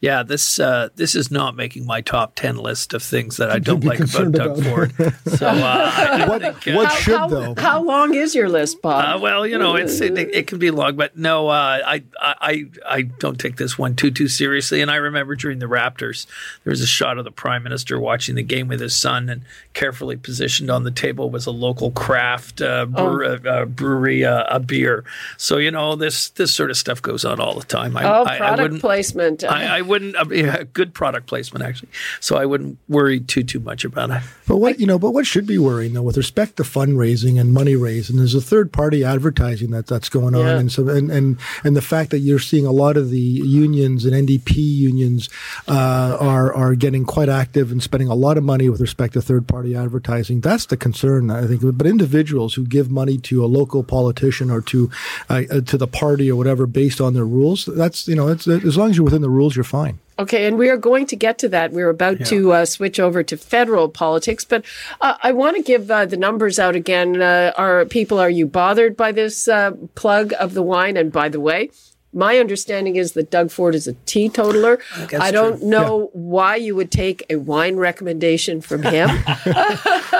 Yeah, 0.00 0.22
this 0.22 0.60
uh, 0.60 0.90
this 0.94 1.14
is 1.14 1.30
not 1.30 1.56
making 1.56 1.84
my 1.84 2.00
top 2.00 2.34
ten 2.36 2.56
list 2.56 2.94
of 2.94 3.02
things 3.02 3.36
that 3.38 3.50
I 3.58 3.58
don't 3.58 3.84
like 3.84 4.00
about 4.00 4.32
Doug 4.32 4.62
Ford. 4.62 4.94
So 5.26 5.46
uh, 5.46 6.26
what, 6.28 6.40
think, 6.40 6.68
uh, 6.68 6.72
what 6.74 6.92
should 6.92 7.16
how, 7.16 7.28
though? 7.28 7.54
How 7.56 7.82
long 7.82 8.14
is 8.14 8.34
your 8.34 8.48
list, 8.48 8.80
Bob? 8.80 9.16
Uh, 9.16 9.20
well, 9.20 9.46
you 9.46 9.58
know, 9.58 9.76
it's 9.76 10.00
it, 10.00 10.16
it, 10.16 10.46
can 10.46 10.58
be 10.58 10.70
long, 10.70 10.96
but 10.96 11.16
no, 11.16 11.48
uh, 11.48 11.80
I 11.84 12.02
I 12.20 12.66
I 12.88 13.02
don't 13.02 13.40
take 13.40 13.56
this 13.56 13.76
one 13.76 13.96
too 13.96 14.10
too 14.10 14.28
seriously. 14.28 14.80
And 14.80 14.90
I 14.90 14.96
remember 14.96 15.34
during 15.34 15.58
the 15.58 15.66
Raptors, 15.66 16.26
there 16.64 16.70
was 16.70 16.80
a 16.80 16.86
shot 16.86 17.18
of 17.18 17.24
the 17.24 17.32
Prime 17.32 17.62
Minister 17.62 17.98
watching 17.98 18.36
the 18.36 18.42
game 18.42 18.68
with 18.68 18.80
his 18.80 18.94
son, 18.94 19.28
and 19.28 19.42
carefully 19.74 20.16
positioned 20.16 20.70
on 20.70 20.84
the 20.84 20.90
table 20.90 21.30
was 21.30 21.46
a 21.46 21.50
local 21.50 21.90
craft 21.90 22.60
uh, 22.62 22.86
brewer, 22.86 23.40
oh. 23.44 23.66
brewery 23.66 24.22
a 24.22 24.60
beer. 24.64 25.04
So 25.36 25.56
you 25.56 25.70
know, 25.70 25.96
this 25.96 26.30
this 26.30 26.54
sort 26.54 26.70
of 26.70 26.76
stuff 26.76 27.02
goes 27.02 27.24
on 27.24 27.40
all 27.40 27.54
the 27.58 27.66
time. 27.66 27.96
I, 27.96 28.04
oh, 28.04 28.24
product 28.24 28.74
I, 28.74 28.78
placement. 28.78 29.44
I, 29.44 29.67
I 29.68 29.82
wouldn't. 29.82 30.16
Uh, 30.16 30.26
yeah, 30.30 30.62
good 30.72 30.94
product 30.94 31.26
placement 31.26 31.64
actually. 31.64 31.90
So 32.20 32.36
I 32.36 32.46
wouldn't 32.46 32.78
worry 32.88 33.20
too 33.20 33.42
too 33.42 33.60
much 33.60 33.84
about 33.84 34.10
it. 34.10 34.22
But 34.46 34.56
what 34.56 34.80
you 34.80 34.86
know, 34.86 34.98
but 34.98 35.10
what 35.10 35.26
should 35.26 35.46
be 35.46 35.58
worrying 35.58 35.92
though, 35.94 36.02
with 36.02 36.16
respect 36.16 36.56
to 36.56 36.62
fundraising 36.62 37.40
and 37.40 37.52
money 37.52 37.76
raising, 37.76 38.16
there's 38.16 38.34
a 38.34 38.40
third 38.40 38.72
party 38.72 39.04
advertising 39.04 39.70
that 39.70 39.86
that's 39.86 40.08
going 40.08 40.34
on, 40.34 40.46
yeah. 40.46 40.58
and 40.58 40.72
so 40.72 40.88
and, 40.88 41.10
and 41.10 41.38
and 41.64 41.76
the 41.76 41.82
fact 41.82 42.10
that 42.10 42.20
you're 42.20 42.38
seeing 42.38 42.66
a 42.66 42.72
lot 42.72 42.96
of 42.96 43.10
the 43.10 43.18
unions 43.18 44.04
and 44.04 44.28
NDP 44.28 44.56
unions 44.56 45.28
uh, 45.66 46.16
are 46.20 46.52
are 46.54 46.74
getting 46.74 47.04
quite 47.04 47.28
active 47.28 47.70
and 47.70 47.82
spending 47.82 48.08
a 48.08 48.14
lot 48.14 48.38
of 48.38 48.44
money 48.44 48.68
with 48.68 48.80
respect 48.80 49.14
to 49.14 49.22
third 49.22 49.46
party 49.46 49.74
advertising. 49.74 50.40
That's 50.40 50.66
the 50.66 50.76
concern, 50.76 51.30
I 51.30 51.46
think. 51.46 51.62
But 51.76 51.86
individuals 51.86 52.54
who 52.54 52.64
give 52.64 52.90
money 52.90 53.18
to 53.18 53.44
a 53.44 53.46
local 53.46 53.82
politician 53.82 54.50
or 54.50 54.60
to 54.62 54.90
uh, 55.28 55.42
to 55.66 55.76
the 55.76 55.86
party 55.86 56.30
or 56.30 56.36
whatever 56.36 56.66
based 56.66 57.00
on 57.00 57.14
their 57.14 57.26
rules, 57.26 57.66
that's 57.66 58.08
you 58.08 58.14
know, 58.14 58.28
as 58.28 58.76
long 58.76 58.90
as 58.90 58.96
you're 58.96 59.04
within 59.04 59.22
the 59.22 59.30
rules, 59.30 59.47
you're 59.54 59.64
fine. 59.64 59.98
Okay, 60.18 60.46
and 60.46 60.58
we 60.58 60.68
are 60.68 60.76
going 60.76 61.06
to 61.06 61.16
get 61.16 61.38
to 61.38 61.48
that. 61.50 61.70
We're 61.70 61.90
about 61.90 62.18
yeah. 62.18 62.26
to 62.26 62.52
uh, 62.52 62.64
switch 62.64 62.98
over 62.98 63.22
to 63.22 63.36
federal 63.36 63.88
politics, 63.88 64.44
but 64.44 64.64
uh, 65.00 65.16
I 65.22 65.30
want 65.30 65.56
to 65.56 65.62
give 65.62 65.88
uh, 65.90 66.06
the 66.06 66.16
numbers 66.16 66.58
out 66.58 66.74
again. 66.74 67.22
Uh, 67.22 67.52
are 67.56 67.84
people 67.84 68.18
are 68.18 68.30
you 68.30 68.46
bothered 68.46 68.96
by 68.96 69.12
this 69.12 69.46
uh, 69.46 69.72
plug 69.94 70.32
of 70.40 70.54
the 70.54 70.62
wine? 70.62 70.96
And 70.96 71.12
by 71.12 71.28
the 71.28 71.38
way, 71.38 71.70
my 72.12 72.38
understanding 72.38 72.96
is 72.96 73.12
that 73.12 73.30
Doug 73.30 73.50
Ford 73.50 73.74
is 73.74 73.86
a 73.86 73.92
teetotaler. 74.06 74.78
I, 74.96 75.28
I 75.28 75.30
don't 75.30 75.58
true. 75.58 75.68
know 75.68 76.00
yeah. 76.00 76.06
why 76.12 76.56
you 76.56 76.74
would 76.74 76.90
take 76.90 77.26
a 77.28 77.36
wine 77.36 77.76
recommendation 77.76 78.62
from 78.62 78.82
him. 78.82 79.08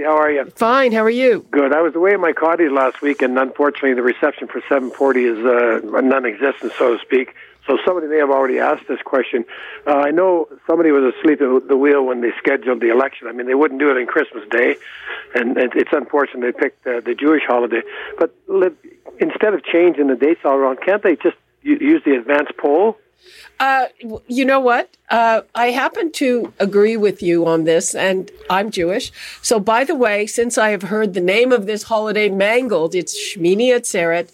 How 0.03 0.17
are 0.17 0.31
you? 0.31 0.45
Fine. 0.55 0.91
How 0.91 1.03
are 1.03 1.09
you? 1.09 1.45
Good. 1.51 1.73
I 1.73 1.81
was 1.81 1.95
away 1.95 2.13
at 2.13 2.19
my 2.19 2.33
cottage 2.33 2.71
last 2.71 3.01
week, 3.01 3.21
and 3.21 3.37
unfortunately, 3.37 3.93
the 3.93 4.01
reception 4.01 4.47
for 4.47 4.61
740 4.61 5.23
is 5.23 5.37
uh, 5.45 5.99
non-existent, 6.01 6.73
so 6.77 6.97
to 6.97 7.03
speak. 7.03 7.33
So 7.65 7.77
somebody 7.85 8.07
may 8.07 8.17
have 8.17 8.29
already 8.29 8.59
asked 8.59 8.87
this 8.87 9.01
question. 9.01 9.43
Uh, 9.85 9.95
I 9.95 10.11
know 10.11 10.47
somebody 10.65 10.91
was 10.91 11.13
asleep 11.15 11.41
at 11.41 11.67
the 11.67 11.75
wheel 11.75 12.05
when 12.05 12.21
they 12.21 12.31
scheduled 12.37 12.79
the 12.79 12.89
election. 12.89 13.27
I 13.27 13.33
mean, 13.33 13.45
they 13.45 13.55
wouldn't 13.55 13.79
do 13.79 13.91
it 13.91 13.99
on 13.99 14.07
Christmas 14.07 14.47
Day, 14.49 14.77
and 15.35 15.57
it's 15.57 15.91
unfortunate 15.91 16.55
they 16.55 16.59
picked 16.59 16.87
uh, 16.87 17.01
the 17.01 17.13
Jewish 17.13 17.43
holiday. 17.45 17.81
But 18.17 18.33
instead 19.19 19.53
of 19.53 19.65
changing 19.65 20.07
the 20.07 20.15
dates 20.15 20.41
all 20.45 20.55
around, 20.55 20.79
can't 20.81 21.03
they 21.03 21.17
just 21.17 21.35
use 21.61 22.01
the 22.05 22.15
advance 22.15 22.49
poll? 22.57 22.97
Uh, 23.59 23.87
you 24.27 24.45
know 24.45 24.59
what? 24.59 24.95
Uh, 25.09 25.41
I 25.55 25.67
happen 25.67 26.11
to 26.13 26.53
agree 26.59 26.97
with 26.97 27.23
you 27.23 27.45
on 27.45 27.63
this, 27.63 27.95
and 27.95 28.29
I'm 28.49 28.71
Jewish. 28.71 29.11
So, 29.41 29.59
by 29.59 29.83
the 29.83 29.95
way, 29.95 30.27
since 30.27 30.57
I 30.57 30.69
have 30.69 30.83
heard 30.83 31.13
the 31.13 31.21
name 31.21 31.51
of 31.51 31.65
this 31.65 31.83
holiday 31.83 32.29
mangled, 32.29 32.93
it's 32.93 33.17
Shmini 33.17 33.69
Atzeret. 33.69 34.29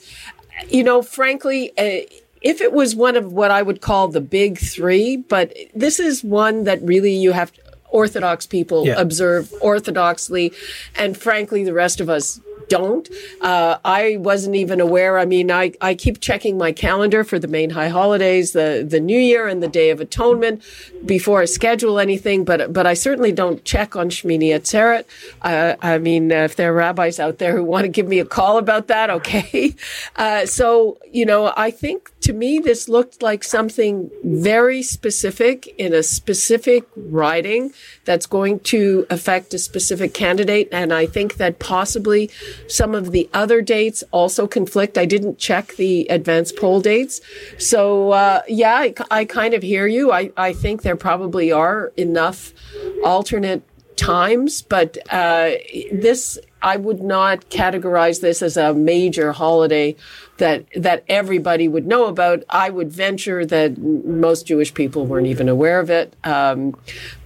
You 0.70 0.84
know, 0.84 1.02
frankly, 1.02 1.72
uh, 1.78 2.06
if 2.42 2.60
it 2.60 2.74
was 2.74 2.96
one 2.96 3.16
of 3.16 3.32
what 3.32 3.52
I 3.52 3.62
would 3.62 3.82
call 3.82 4.10
the 4.10 4.22
big 4.22 4.60
three, 4.60 5.18
but 5.18 5.54
this 5.74 6.00
is 6.00 6.24
one 6.24 6.66
that 6.66 6.82
really 6.82 7.14
you 7.14 7.32
have 7.32 7.54
to, 7.54 7.62
Orthodox 7.94 8.48
people 8.48 8.88
yeah. 8.88 9.00
observe 9.00 9.54
orthodoxly, 9.62 10.52
and 10.96 11.16
frankly, 11.16 11.64
the 11.64 11.74
rest 11.74 12.02
of 12.02 12.10
us 12.10 12.42
don't. 12.70 13.10
Uh, 13.42 13.78
I 13.84 14.18
wasn't 14.18 14.56
even 14.56 14.80
aware. 14.80 15.18
I 15.18 15.26
mean, 15.26 15.52
I, 15.52 15.74
I 15.82 15.96
keep 15.96 16.20
checking 16.22 16.58
my 16.58 16.72
calendar 16.72 17.24
for 17.24 17.40
the 17.40 17.48
main 17.48 17.72
high 17.72 17.90
holidays, 17.90 18.54
the, 18.54 18.86
the 18.88 19.00
New 19.00 19.20
Year 19.20 19.48
and 19.48 19.62
the 19.62 19.68
Day 19.68 19.90
of 19.90 20.00
Atonement 20.00 20.62
before 21.06 21.42
I 21.42 21.46
schedule 21.46 22.00
anything, 22.00 22.44
but, 22.46 22.74
but 22.74 22.88
I 22.88 22.94
certainly 22.94 23.32
don't 23.32 23.64
check 23.64 23.96
on 23.96 24.10
Shmini 24.10 24.50
Atzeret. 24.50 25.06
Uh, 25.42 25.76
I 25.82 25.98
mean, 25.98 26.32
if 26.32 26.56
there 26.56 26.72
are 26.72 26.76
rabbis 26.76 27.20
out 27.20 27.38
there 27.38 27.56
who 27.56 27.64
want 27.64 27.84
to 27.84 27.90
give 27.90 28.08
me 28.08 28.20
a 28.20 28.26
call 28.26 28.58
about 28.58 28.88
that, 28.88 29.10
okay. 29.10 29.76
Uh, 30.16 30.46
so, 30.46 30.98
you 31.12 31.26
know, 31.26 31.54
I 31.56 31.72
think 31.72 32.13
to 32.24 32.34
me, 32.34 32.60
this 32.60 32.88
looked 32.88 33.22
like 33.22 33.44
something 33.44 34.10
very 34.24 34.82
specific 34.82 35.68
in 35.78 35.94
a 35.94 36.02
specific 36.02 36.86
riding 36.96 37.74
that's 38.06 38.26
going 38.26 38.62
to 38.62 39.06
affect 39.10 39.54
a 39.54 39.60
specific 39.60 40.14
candidate. 40.14 40.70
And 40.72 40.94
I 40.94 41.06
think 41.06 41.36
that 41.36 41.60
possibly 41.60 42.30
some 42.68 42.96
of 42.96 43.12
the 43.12 43.30
other 43.34 43.62
dates 43.62 44.06
also 44.12 44.48
conflict. 44.48 44.98
I 44.98 45.06
didn't 45.06 45.38
check 45.38 45.76
the 45.76 46.08
advance 46.10 46.54
poll 46.54 46.80
dates. 46.80 47.20
So, 47.58 48.12
uh, 48.12 48.42
yeah, 48.48 48.76
I, 48.76 48.94
I, 49.12 49.26
kind 49.26 49.54
of 49.54 49.62
hear 49.62 49.86
you. 49.86 50.12
I, 50.14 50.32
I 50.38 50.54
think 50.54 50.84
there 50.84 50.96
probably 50.96 51.52
are 51.52 51.92
enough 51.98 52.54
alternate 53.04 53.64
times, 53.98 54.62
but 54.62 54.98
uh, 55.12 55.52
this, 55.92 56.40
I 56.64 56.78
would 56.78 57.04
not 57.04 57.50
categorize 57.50 58.22
this 58.22 58.42
as 58.42 58.58
a 58.58 58.74
major 58.74 59.34
holiday 59.34 59.96
that 60.38 60.66
that 60.76 61.04
everybody 61.08 61.68
would 61.68 61.86
know 61.86 62.08
about. 62.08 62.44
I 62.50 62.70
would 62.70 62.92
venture 62.92 63.46
that 63.46 63.78
most 63.78 64.48
Jewish 64.48 64.74
people 64.74 65.06
weren't 65.06 65.28
even 65.28 65.50
aware 65.50 65.80
of 65.80 65.90
it. 65.90 66.16
Um, 66.24 66.76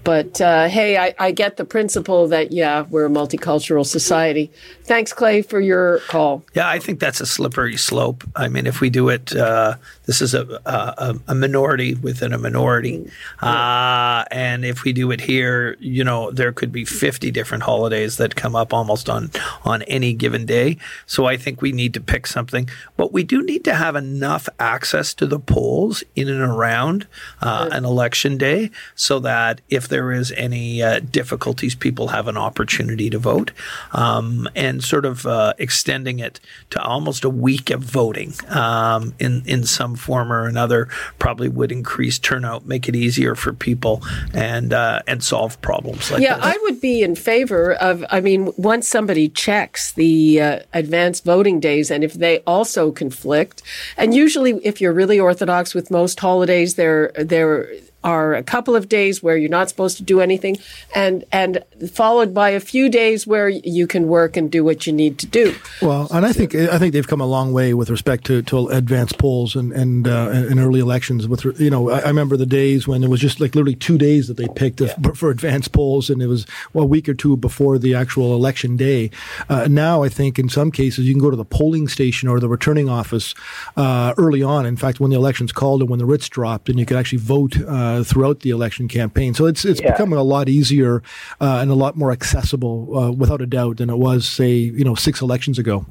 but 0.08 0.40
uh, 0.40 0.70
hey, 0.70 0.98
I, 0.98 1.14
I, 1.20 1.32
get 1.32 1.58
the 1.58 1.66
principle 1.66 2.30
that 2.30 2.54
yeah, 2.54 2.86
we're 2.90 3.08
a 3.08 3.10
multicultural 3.10 3.86
society. 3.86 4.50
Thanks, 4.86 5.12
Clay, 5.12 5.42
for 5.42 5.60
your 5.60 6.00
call. 6.08 6.46
Yeah, 6.54 6.70
I 6.70 6.80
think 6.80 7.02
that's 7.02 7.20
a 7.20 7.26
slippery 7.26 7.76
slope. 7.76 8.24
I 8.34 8.48
mean, 8.48 8.68
if 8.68 8.80
we 8.80 8.90
do 8.90 9.10
it, 9.10 9.36
uh, 9.36 9.76
this 10.06 10.22
is 10.22 10.34
a, 10.34 10.62
a, 10.66 11.20
a, 11.28 11.36
minority 11.36 11.96
within 11.96 12.32
a 12.32 12.38
minority, 12.38 13.12
uh, 13.42 14.24
and 14.32 14.64
if 14.64 14.84
we 14.86 14.94
do 14.94 15.12
it 15.12 15.20
here, 15.20 15.76
you 15.82 16.06
know, 16.06 16.32
there 16.32 16.54
could 16.54 16.72
be 16.72 16.86
fifty 16.86 17.30
different 17.30 17.64
holidays 17.64 18.16
that 18.16 18.38
come 18.38 18.56
up 18.56 18.74
almost 18.74 19.10
on 19.10 19.27
on 19.64 19.78
on 19.78 19.84
any 19.84 20.14
given 20.14 20.46
day. 20.46 20.78
So 21.06 21.26
I 21.26 21.38
think 21.38 21.62
we 21.62 21.72
need 21.72 21.94
to 21.94 22.02
pick 22.02 22.28
something, 22.28 22.70
but 22.96 23.14
we 23.14 23.24
do 23.24 23.44
need 23.44 23.64
to 23.66 23.76
have 23.76 23.96
enough 23.96 24.50
access 24.60 25.14
to 25.16 25.26
the 25.26 25.40
polls 25.40 26.04
in 26.16 26.28
and 26.28 26.42
around 26.42 27.08
uh, 27.42 27.70
an 27.72 27.86
election 27.86 28.38
day 28.38 28.72
so 28.96 29.20
that 29.20 29.62
if 29.70 29.88
there 29.88 30.12
is 30.12 30.32
any 30.32 30.82
uh, 30.82 31.00
difficulties, 31.00 31.76
people 31.76 32.10
have 32.10 32.28
an 32.28 32.38
opportunity 32.38 33.10
to 33.10 33.20
vote, 33.20 33.52
um, 33.92 34.48
and 34.56 34.84
sort 34.84 35.06
of 35.06 35.26
uh, 35.26 35.54
extending 35.58 36.20
it 36.20 36.40
to 36.70 36.82
almost 36.82 37.24
a 37.24 37.30
week 37.30 37.70
of 37.70 37.82
voting 37.82 38.34
um, 38.50 39.14
in 39.20 39.44
in 39.46 39.64
some 39.64 39.96
form 39.96 40.32
or 40.32 40.48
another 40.48 40.88
probably 41.20 41.50
would 41.50 41.72
increase 41.72 42.18
turnout, 42.18 42.66
make 42.66 42.90
it 42.90 42.96
easier 42.96 43.36
for 43.36 43.54
people, 43.54 44.02
and 44.34 44.74
uh, 44.74 45.02
and 45.08 45.24
solve 45.24 45.60
problems 45.62 46.12
like 46.12 46.22
that. 46.22 46.22
yeah, 46.22 46.36
this. 46.36 46.46
I 46.46 46.58
would 46.64 46.82
be 46.82 47.04
in 47.04 47.16
favor 47.16 47.74
of. 47.74 48.04
I 48.10 48.22
mean, 48.22 48.52
once 48.58 48.88
somebody 48.88 49.17
checks 49.26 49.92
the 49.94 50.40
uh, 50.40 50.60
advanced 50.74 51.26
voting 51.26 51.60
days, 51.60 51.90
and 51.90 52.04
if 52.04 52.14
they 52.14 52.40
also 52.46 52.92
conflict, 52.92 53.64
and 53.98 54.14
usually 54.14 54.54
if 54.64 54.80
you're 54.80 54.94
really 54.94 55.20
orthodox 55.20 55.74
with 55.74 55.90
most 55.90 56.20
holidays, 56.20 56.76
they're 56.76 57.12
they're 57.16 57.68
are 58.04 58.36
a 58.36 58.44
couple 58.44 58.76
of 58.76 58.88
days 58.88 59.24
where 59.24 59.36
you're 59.36 59.50
not 59.50 59.70
supposed 59.70 59.98
to 59.98 60.04
do 60.04 60.22
anything 60.22 60.58
and 60.96 61.26
and 61.32 61.64
followed 61.92 62.34
by 62.34 62.50
a 62.50 62.60
few 62.60 62.90
days 62.90 63.26
where 63.26 63.50
you 63.50 63.88
can 63.88 64.08
work 64.08 64.38
and 64.38 64.52
do 64.52 64.64
what 64.64 64.88
you 64.88 64.94
need 64.94 65.18
to 65.20 65.26
do. 65.26 65.56
Well, 65.82 66.08
and 66.12 66.26
I 66.26 66.32
think 66.32 66.56
I 66.56 66.78
think 66.78 66.94
they've 66.94 67.08
come 67.08 67.22
a 67.22 67.26
long 67.26 67.54
way 67.54 67.74
with 67.74 67.90
respect 67.90 68.26
to, 68.26 68.42
to 68.44 68.68
advanced 68.70 69.18
polls 69.18 69.56
and 69.56 69.74
and, 69.74 70.08
uh, 70.08 70.30
and 70.32 70.60
early 70.60 70.80
elections. 70.80 71.28
With 71.28 71.44
you 71.60 71.70
know, 71.70 71.90
I, 71.90 72.00
I, 72.00 72.08
remember 72.08 72.38
the 72.38 72.46
days 72.46 72.88
when 72.88 73.04
it 73.04 73.10
was 73.10 73.20
just 73.20 73.40
like 73.40 73.56
literally 73.56 73.76
two 73.76 73.98
days 73.98 74.28
that 74.28 74.38
they 74.38 74.48
picked 74.48 74.80
yeah. 74.82 74.94
for, 75.04 75.16
for, 75.16 75.30
advanced 75.30 75.72
polls, 75.72 76.10
and 76.10 76.22
it 76.22 76.28
was 76.28 76.46
well, 76.74 76.84
a 76.84 76.88
week 76.88 77.10
or 77.10 77.14
two 77.14 77.36
before 77.38 77.78
the 77.78 77.96
actual 77.96 78.36
election 78.36 78.78
day. 78.78 79.10
Uh, 79.50 79.68
now, 79.70 80.04
I 80.04 80.10
think 80.10 80.40
in 80.40 80.50
some 80.50 80.72
cases 80.72 81.06
you 81.06 81.14
can 81.14 81.22
go 81.22 81.30
to 81.30 81.38
the 81.38 81.46
polling 81.46 81.88
station 81.88 82.30
or 82.30 82.40
the 82.40 82.50
returning 82.50 82.90
office 82.90 83.34
uh, 83.76 84.14
early 84.18 84.44
on. 84.44 84.66
In 84.66 84.78
fact, 84.78 85.00
when 85.00 85.12
the 85.12 85.18
election's 85.18 85.52
called 85.52 85.82
and 85.82 85.90
when 85.90 86.00
the 86.00 86.06
writs 86.06 86.30
dropped, 86.30 86.70
and 86.70 86.80
you 86.80 86.86
can 86.86 86.98
actually 86.98 87.20
vote 87.20 87.58
uh, 87.62 87.87
uh, 87.88 88.04
throughout 88.04 88.42
the 88.42 88.50
election 88.50 88.88
campaign. 88.88 89.34
So 89.34 89.46
it's 89.46 89.66
it's 89.66 89.82
yeah. 89.82 89.92
becoming 89.92 90.20
a 90.20 90.24
lot 90.24 90.50
easier 90.50 91.02
uh, 91.40 91.60
and 91.62 91.72
a 91.72 91.76
lot 91.76 91.96
more 91.96 92.12
accessible, 92.12 92.98
uh, 92.98 93.12
without 93.12 93.42
a 93.42 93.46
doubt, 93.46 93.78
than 93.78 93.90
it 93.90 93.98
was, 93.98 94.28
say, 94.28 94.52
you 94.52 94.84
know, 94.84 94.96
six 94.96 95.22
elections 95.22 95.60
ago. 95.60 95.86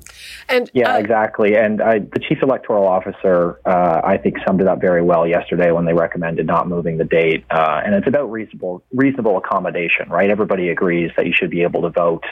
And 0.49 0.71
yeah, 0.75 0.95
uh, 0.95 0.99
exactly. 0.99 1.57
And 1.57 1.83
I, 1.83 2.01
the 2.01 2.21
chief 2.21 2.43
electoral 2.43 2.87
officer, 2.87 3.61
uh, 3.65 4.01
I 4.05 4.17
think, 4.19 4.37
summed 4.47 4.61
it 4.61 4.69
up 4.69 4.81
very 4.81 5.03
well 5.03 5.27
yesterday 5.27 5.71
when 5.73 5.85
they 5.85 5.95
recommended 5.95 6.47
not 6.47 6.69
moving 6.69 6.99
the 6.99 7.05
date. 7.05 7.45
and 7.51 7.95
it's 7.95 8.07
about 8.07 8.31
reasonable 8.31 8.83
reasonable 8.93 9.37
accommodation, 9.37 10.09
right? 10.11 10.31
Everybody 10.31 10.69
agrees 10.69 11.11
that 11.17 11.27
you 11.27 11.33
should 11.35 11.51
be 11.51 11.63
able 11.63 11.83
to 11.83 11.91
vote. 11.91 12.25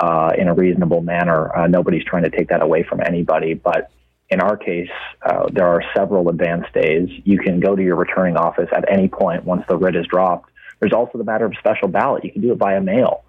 Uh, 0.00 0.30
in 0.38 0.46
a 0.46 0.54
reasonable 0.54 1.00
manner. 1.00 1.52
Uh, 1.56 1.66
nobody's 1.66 2.04
trying 2.04 2.22
to 2.22 2.30
take 2.30 2.50
that 2.50 2.62
away 2.62 2.84
from 2.84 3.00
anybody, 3.00 3.52
but 3.54 3.90
in 4.30 4.40
our 4.40 4.56
case, 4.56 4.90
uh, 5.22 5.46
there 5.50 5.66
are 5.66 5.82
several 5.96 6.28
advanced 6.28 6.72
days. 6.74 7.08
You 7.24 7.38
can 7.38 7.60
go 7.60 7.74
to 7.74 7.82
your 7.82 7.96
returning 7.96 8.36
office 8.36 8.68
at 8.72 8.90
any 8.90 9.08
point 9.08 9.44
once 9.44 9.64
the 9.68 9.76
writ 9.76 9.96
is 9.96 10.06
dropped. 10.06 10.50
There's 10.80 10.92
also 10.92 11.18
the 11.18 11.24
matter 11.24 11.46
of 11.46 11.54
special 11.58 11.88
ballot. 11.88 12.24
You 12.24 12.32
can 12.32 12.42
do 12.42 12.52
it 12.52 12.56
via 12.56 12.80
mail. 12.80 13.24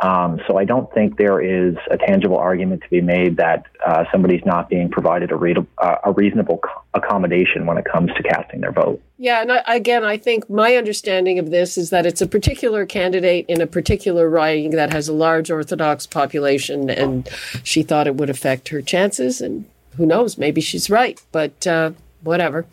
Um, 0.00 0.40
so 0.46 0.56
I 0.56 0.64
don't 0.64 0.92
think 0.94 1.16
there 1.16 1.40
is 1.40 1.74
a 1.90 1.96
tangible 1.96 2.36
argument 2.36 2.82
to 2.82 2.88
be 2.88 3.00
made 3.00 3.36
that 3.38 3.66
uh, 3.84 4.04
somebody's 4.12 4.44
not 4.46 4.68
being 4.68 4.88
provided 4.90 5.32
a, 5.32 5.36
re- 5.36 5.56
uh, 5.78 5.96
a 6.04 6.12
reasonable 6.12 6.58
co- 6.58 6.82
accommodation 6.94 7.66
when 7.66 7.78
it 7.78 7.84
comes 7.84 8.12
to 8.14 8.22
casting 8.22 8.60
their 8.60 8.70
vote. 8.70 9.02
Yeah, 9.16 9.42
and 9.42 9.50
I, 9.50 9.62
again, 9.66 10.04
I 10.04 10.16
think 10.16 10.48
my 10.48 10.76
understanding 10.76 11.40
of 11.40 11.50
this 11.50 11.76
is 11.76 11.90
that 11.90 12.06
it's 12.06 12.20
a 12.20 12.28
particular 12.28 12.86
candidate 12.86 13.46
in 13.48 13.60
a 13.60 13.66
particular 13.66 14.30
riding 14.30 14.70
that 14.70 14.92
has 14.92 15.08
a 15.08 15.12
large 15.12 15.50
Orthodox 15.50 16.06
population, 16.06 16.88
and 16.88 17.28
she 17.64 17.82
thought 17.82 18.06
it 18.06 18.14
would 18.14 18.30
affect 18.30 18.68
her 18.68 18.80
chances, 18.80 19.40
and 19.40 19.64
who 19.98 20.06
knows? 20.06 20.38
Maybe 20.38 20.60
she's 20.60 20.88
right, 20.88 21.20
but 21.32 21.66
uh, 21.66 21.90
whatever. 22.22 22.66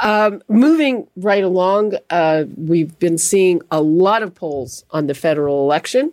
Um, 0.00 0.42
moving 0.48 1.06
right 1.16 1.44
along, 1.44 1.94
uh, 2.10 2.44
we've 2.56 2.98
been 2.98 3.18
seeing 3.18 3.62
a 3.70 3.80
lot 3.80 4.22
of 4.22 4.34
polls 4.34 4.84
on 4.90 5.06
the 5.06 5.14
federal 5.14 5.62
election. 5.62 6.12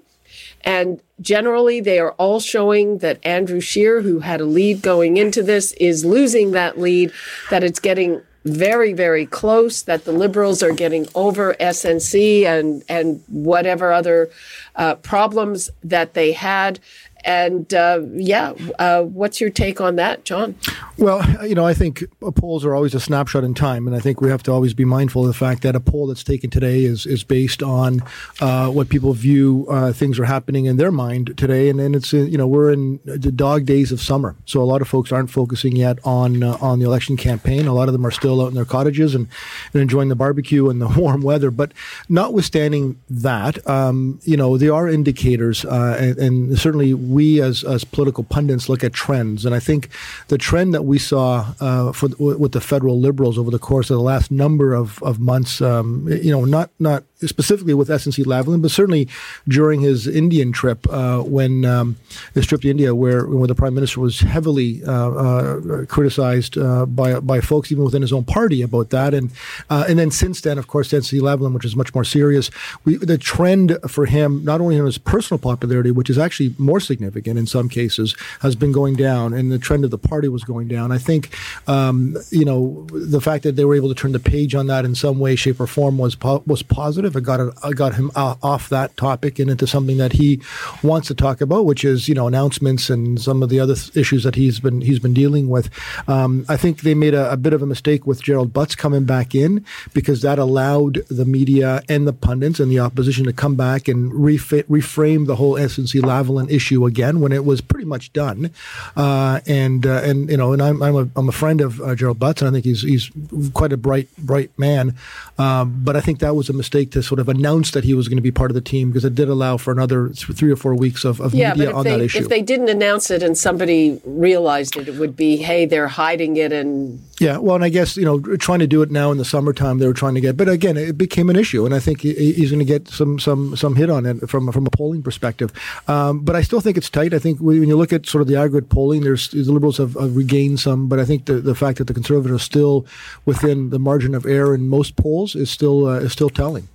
And 0.61 1.01
generally, 1.19 1.81
they 1.81 1.99
are 1.99 2.11
all 2.13 2.39
showing 2.39 2.99
that 2.99 3.19
Andrew 3.25 3.59
Scheer, 3.59 4.01
who 4.01 4.19
had 4.19 4.41
a 4.41 4.45
lead 4.45 4.81
going 4.81 5.17
into 5.17 5.41
this, 5.41 5.71
is 5.73 6.05
losing 6.05 6.51
that 6.51 6.79
lead, 6.79 7.11
that 7.49 7.63
it's 7.63 7.79
getting 7.79 8.21
very, 8.45 8.93
very 8.93 9.25
close, 9.25 9.81
that 9.83 10.05
the 10.05 10.11
Liberals 10.11 10.63
are 10.63 10.71
getting 10.71 11.07
over 11.13 11.55
SNC 11.55 12.45
and, 12.45 12.83
and 12.87 13.23
whatever 13.27 13.91
other 13.91 14.29
uh, 14.75 14.95
problems 14.95 15.69
that 15.83 16.13
they 16.13 16.31
had. 16.31 16.79
And 17.25 17.73
uh, 17.73 18.01
yeah, 18.13 18.53
uh, 18.77 19.03
what's 19.03 19.41
your 19.41 19.49
take 19.49 19.81
on 19.81 19.97
that, 19.97 20.25
John? 20.25 20.55
Well, 20.97 21.23
you 21.47 21.55
know, 21.55 21.65
I 21.65 21.73
think 21.73 22.03
polls 22.35 22.65
are 22.65 22.75
always 22.75 22.93
a 22.93 22.99
snapshot 22.99 23.43
in 23.43 23.53
time, 23.53 23.87
and 23.87 23.95
I 23.95 23.99
think 23.99 24.21
we 24.21 24.29
have 24.29 24.43
to 24.43 24.51
always 24.51 24.73
be 24.73 24.85
mindful 24.85 25.23
of 25.23 25.27
the 25.27 25.33
fact 25.33 25.61
that 25.63 25.75
a 25.75 25.79
poll 25.79 26.07
that's 26.07 26.23
taken 26.23 26.49
today 26.49 26.83
is 26.83 27.05
is 27.05 27.23
based 27.23 27.63
on 27.63 28.01
uh, 28.41 28.69
what 28.69 28.89
people 28.89 29.13
view 29.13 29.65
uh, 29.69 29.91
things 29.91 30.19
are 30.19 30.25
happening 30.25 30.65
in 30.65 30.77
their 30.77 30.91
mind 30.91 31.37
today, 31.37 31.69
and, 31.69 31.79
and 31.79 31.95
it's 31.95 32.13
uh, 32.13 32.17
you 32.17 32.37
know 32.37 32.47
we're 32.47 32.71
in 32.71 32.99
the 33.05 33.31
dog 33.31 33.65
days 33.65 33.91
of 33.91 34.01
summer, 34.01 34.35
so 34.45 34.61
a 34.61 34.63
lot 34.63 34.81
of 34.81 34.87
folks 34.87 35.11
aren't 35.11 35.29
focusing 35.29 35.75
yet 35.75 35.99
on 36.03 36.43
uh, 36.43 36.57
on 36.61 36.79
the 36.79 36.85
election 36.85 37.17
campaign. 37.17 37.67
A 37.67 37.73
lot 37.73 37.87
of 37.87 37.93
them 37.93 38.05
are 38.05 38.11
still 38.11 38.41
out 38.41 38.47
in 38.47 38.55
their 38.55 38.65
cottages 38.65 39.15
and, 39.15 39.27
and 39.73 39.81
enjoying 39.81 40.09
the 40.09 40.15
barbecue 40.15 40.69
and 40.69 40.81
the 40.81 40.87
warm 40.97 41.21
weather. 41.21 41.51
But 41.51 41.73
notwithstanding 42.07 42.99
that, 43.09 43.65
um, 43.67 44.19
you 44.23 44.37
know, 44.37 44.57
there 44.57 44.73
are 44.73 44.87
indicators, 44.87 45.65
and, 45.65 46.17
and 46.17 46.59
certainly 46.59 46.93
we 47.09 47.41
as 47.41 47.63
as 47.63 47.83
political 47.83 48.23
pundits 48.23 48.69
look 48.69 48.83
at 48.83 48.93
trends, 48.93 49.45
and 49.45 49.55
I 49.55 49.59
think 49.59 49.89
the 50.27 50.37
trend 50.37 50.73
that 50.73 50.83
we 50.83 50.99
saw 50.99 51.53
uh, 51.59 51.91
for 51.91 52.09
with 52.19 52.51
the 52.51 52.61
federal 52.61 52.99
liberals 52.99 53.37
over 53.37 53.51
the 53.51 53.59
course 53.59 53.89
of 53.89 53.97
the 53.97 54.03
last 54.03 54.31
number 54.31 54.73
of 54.73 55.01
of 55.03 55.19
months, 55.19 55.61
um, 55.61 56.07
you 56.07 56.31
know, 56.31 56.45
not 56.45 56.69
not 56.79 57.03
specifically 57.27 57.73
with 57.73 57.89
SNC 57.89 58.25
Lavalin, 58.25 58.61
but 58.61 58.71
certainly 58.71 59.07
during 59.47 59.81
his 59.81 60.07
Indian 60.07 60.51
trip 60.51 60.87
uh, 60.89 61.19
when 61.19 61.65
um, 61.65 61.97
his 62.33 62.45
trip 62.45 62.61
to 62.61 62.69
India, 62.69 62.95
where 62.95 63.25
where 63.27 63.47
the 63.47 63.55
prime 63.55 63.73
minister 63.73 63.99
was 63.99 64.21
heavily 64.21 64.83
uh, 64.85 65.11
uh, 65.11 65.85
criticized 65.85 66.57
uh, 66.57 66.85
by 66.85 67.19
by 67.19 67.41
folks 67.41 67.71
even 67.71 67.83
within 67.83 68.01
his 68.01 68.13
own 68.13 68.23
party 68.23 68.61
about 68.61 68.89
that, 68.91 69.13
and 69.13 69.31
uh, 69.69 69.85
and 69.87 69.99
then 69.99 70.11
since 70.11 70.41
then, 70.41 70.57
of 70.57 70.67
course, 70.67 70.89
SNC 70.89 71.19
Lavalin, 71.19 71.53
which 71.53 71.65
is 71.65 71.75
much 71.75 71.93
more 71.93 72.03
serious, 72.03 72.49
we, 72.85 72.95
the 72.95 73.17
trend 73.17 73.77
for 73.87 74.05
him, 74.05 74.43
not 74.43 74.61
only 74.61 74.77
in 74.77 74.85
his 74.85 74.97
personal 74.97 75.39
popularity, 75.39 75.91
which 75.91 76.09
is 76.09 76.17
actually 76.17 76.55
more 76.57 76.79
significant 76.79 77.37
in 77.37 77.45
some 77.45 77.69
cases, 77.69 78.15
has 78.41 78.55
been 78.55 78.71
going 78.71 78.95
down, 78.95 79.33
and 79.33 79.51
the 79.51 79.59
trend 79.59 79.83
of 79.83 79.91
the 79.91 79.97
party 79.97 80.27
was 80.27 80.43
going 80.43 80.67
down. 80.67 80.91
I 80.91 80.97
think, 80.97 81.35
um, 81.67 82.17
you 82.29 82.45
know, 82.45 82.87
the 82.91 83.21
fact 83.21 83.43
that 83.43 83.55
they 83.55 83.65
were 83.65 83.75
able 83.75 83.89
to 83.89 83.95
turn 83.95 84.11
the 84.11 84.19
page 84.19 84.55
on 84.55 84.67
that 84.67 84.85
in 84.85 84.95
some 84.95 85.19
way, 85.19 85.35
shape, 85.35 85.59
or 85.59 85.67
form 85.67 85.97
was 85.97 86.15
po- 86.15 86.43
was 86.45 86.63
positive 86.63 87.08
positive. 87.09 87.23
got 87.23 87.39
it, 87.39 87.53
I 87.63 87.73
got 87.73 87.95
him 87.95 88.11
off 88.15 88.69
that 88.69 88.95
topic 88.97 89.39
and 89.39 89.49
into 89.49 89.67
something 89.67 89.97
that 89.97 90.13
he 90.13 90.41
wants 90.83 91.07
to 91.09 91.15
talk 91.15 91.41
about, 91.41 91.65
which 91.65 91.83
is 91.83 92.07
you 92.07 92.15
know 92.15 92.27
announcements 92.27 92.89
and 92.89 93.19
some 93.21 93.43
of 93.43 93.49
the 93.49 93.59
other 93.59 93.75
th- 93.75 93.95
issues 93.95 94.23
that 94.23 94.35
he's 94.35 94.59
been 94.59 94.81
he's 94.81 94.99
been 94.99 95.13
dealing 95.13 95.49
with. 95.49 95.69
Um, 96.07 96.45
I 96.49 96.57
think 96.57 96.81
they 96.81 96.93
made 96.93 97.13
a, 97.13 97.31
a, 97.31 97.37
bit 97.37 97.53
of 97.53 97.61
a 97.61 97.65
mistake 97.65 98.05
with 98.05 98.21
Gerald 98.21 98.53
Butts 98.53 98.75
coming 98.75 99.05
back 99.05 99.33
in 99.35 99.65
because 99.93 100.21
that 100.21 100.39
allowed 100.39 101.05
the 101.09 101.25
media 101.25 101.81
and 101.89 102.07
the 102.07 102.13
pundits 102.13 102.59
and 102.59 102.71
the 102.71 102.79
opposition 102.79 103.25
to 103.25 103.33
come 103.33 103.55
back 103.55 103.87
and 103.87 104.11
refa- 104.11 104.63
reframe 104.63 105.27
the 105.27 105.35
whole 105.35 105.53
SNC 105.53 106.01
Lavalin 106.01 106.49
issue 106.51 106.85
again 106.85 107.21
when 107.21 107.31
it 107.31 107.45
was 107.45 107.61
pretty 107.61 107.85
much 107.85 108.11
done. 108.13 108.51
Uh, 108.95 109.39
and 109.47 109.85
uh, 109.85 110.01
and 110.03 110.29
you 110.29 110.37
know, 110.37 110.53
and 110.53 110.61
I'm 110.61 110.81
I'm 110.81 110.95
a, 110.95 111.09
I'm 111.15 111.29
a 111.29 111.33
friend 111.33 111.61
of 111.61 111.79
uh, 111.81 111.95
Gerald 111.95 112.19
Butts, 112.19 112.41
and 112.41 112.49
I 112.49 112.51
think 112.51 112.65
he's 112.65 112.81
he's 112.81 113.11
quite 113.53 113.73
a 113.73 113.77
bright 113.77 114.07
bright 114.17 114.51
man. 114.57 114.95
Um, 115.37 115.81
but 115.83 115.95
I 115.95 116.01
think 116.01 116.19
that 116.19 116.35
was 116.35 116.49
a 116.49 116.53
mistake 116.53 116.91
to 116.91 116.98
to 116.99 117.07
sort 117.07 117.19
of 117.19 117.29
announce 117.29 117.71
that 117.71 117.83
he 117.83 117.93
was 117.93 118.07
going 118.07 118.17
to 118.17 118.21
be 118.21 118.31
part 118.31 118.51
of 118.51 118.55
the 118.55 118.61
team 118.61 118.89
because 118.89 119.05
it 119.05 119.15
did 119.15 119.29
allow 119.29 119.57
for 119.57 119.71
another 119.71 120.09
three 120.09 120.51
or 120.51 120.55
four 120.55 120.75
weeks 120.75 121.05
of, 121.05 121.19
of 121.19 121.33
yeah, 121.33 121.53
media 121.53 121.71
on 121.71 121.83
they, 121.83 121.91
that 121.91 122.01
issue. 122.01 122.19
If 122.19 122.29
they 122.29 122.41
didn't 122.41 122.69
announce 122.69 123.09
it 123.09 123.23
and 123.23 123.37
somebody 123.37 124.01
realized 124.05 124.75
it, 124.75 124.87
it 124.87 124.95
would 124.95 125.15
be, 125.15 125.37
hey, 125.37 125.65
they're 125.65 125.87
hiding 125.87 126.37
it 126.37 126.51
and. 126.51 127.01
Yeah, 127.19 127.37
well, 127.37 127.55
and 127.55 127.65
I 127.65 127.69
guess, 127.69 127.97
you 127.97 128.05
know, 128.05 128.19
trying 128.37 128.59
to 128.59 128.67
do 128.67 128.81
it 128.81 128.91
now 128.91 129.11
in 129.11 129.17
the 129.17 129.25
summertime, 129.25 129.79
they 129.79 129.87
were 129.87 129.93
trying 129.93 130.15
to 130.15 130.21
get, 130.21 130.37
but 130.37 130.47
again, 130.47 130.77
it 130.77 130.97
became 130.97 131.29
an 131.29 131.35
issue, 131.35 131.65
and 131.65 131.75
I 131.75 131.79
think 131.79 131.99
he's 131.99 132.49
going 132.49 132.59
to 132.59 132.65
get 132.65 132.87
some 132.87 133.19
some 133.19 133.57
some 133.57 133.75
hit 133.75 133.89
on 133.89 134.05
it 134.05 134.29
from 134.29 134.49
from 134.53 134.65
a 134.65 134.69
polling 134.69 135.03
perspective. 135.03 135.51
Um, 135.89 136.21
but 136.21 136.37
I 136.37 136.41
still 136.41 136.61
think 136.61 136.77
it's 136.77 136.89
tight. 136.89 137.13
I 137.13 137.19
think 137.19 137.39
when 137.39 137.67
you 137.67 137.75
look 137.75 137.91
at 137.91 138.05
sort 138.07 138.21
of 138.21 138.29
the 138.29 138.37
aggregate 138.37 138.69
polling, 138.69 139.01
there's 139.01 139.27
the 139.31 139.43
Liberals 139.51 139.77
have, 139.79 139.95
have 139.95 140.15
regained 140.15 140.61
some, 140.61 140.87
but 140.87 140.97
I 140.97 141.03
think 141.03 141.25
the, 141.25 141.41
the 141.41 141.55
fact 141.55 141.79
that 141.79 141.87
the 141.87 141.93
Conservatives 141.93 142.41
are 142.41 142.43
still 142.43 142.85
within 143.25 143.69
the 143.69 143.79
margin 143.79 144.15
of 144.15 144.25
error 144.25 144.55
in 144.55 144.69
most 144.69 144.95
polls 144.95 145.35
is 145.35 145.49
still 145.49 145.87
uh, 145.87 145.99
is 145.99 146.13
still 146.13 146.29
telling. 146.29 146.69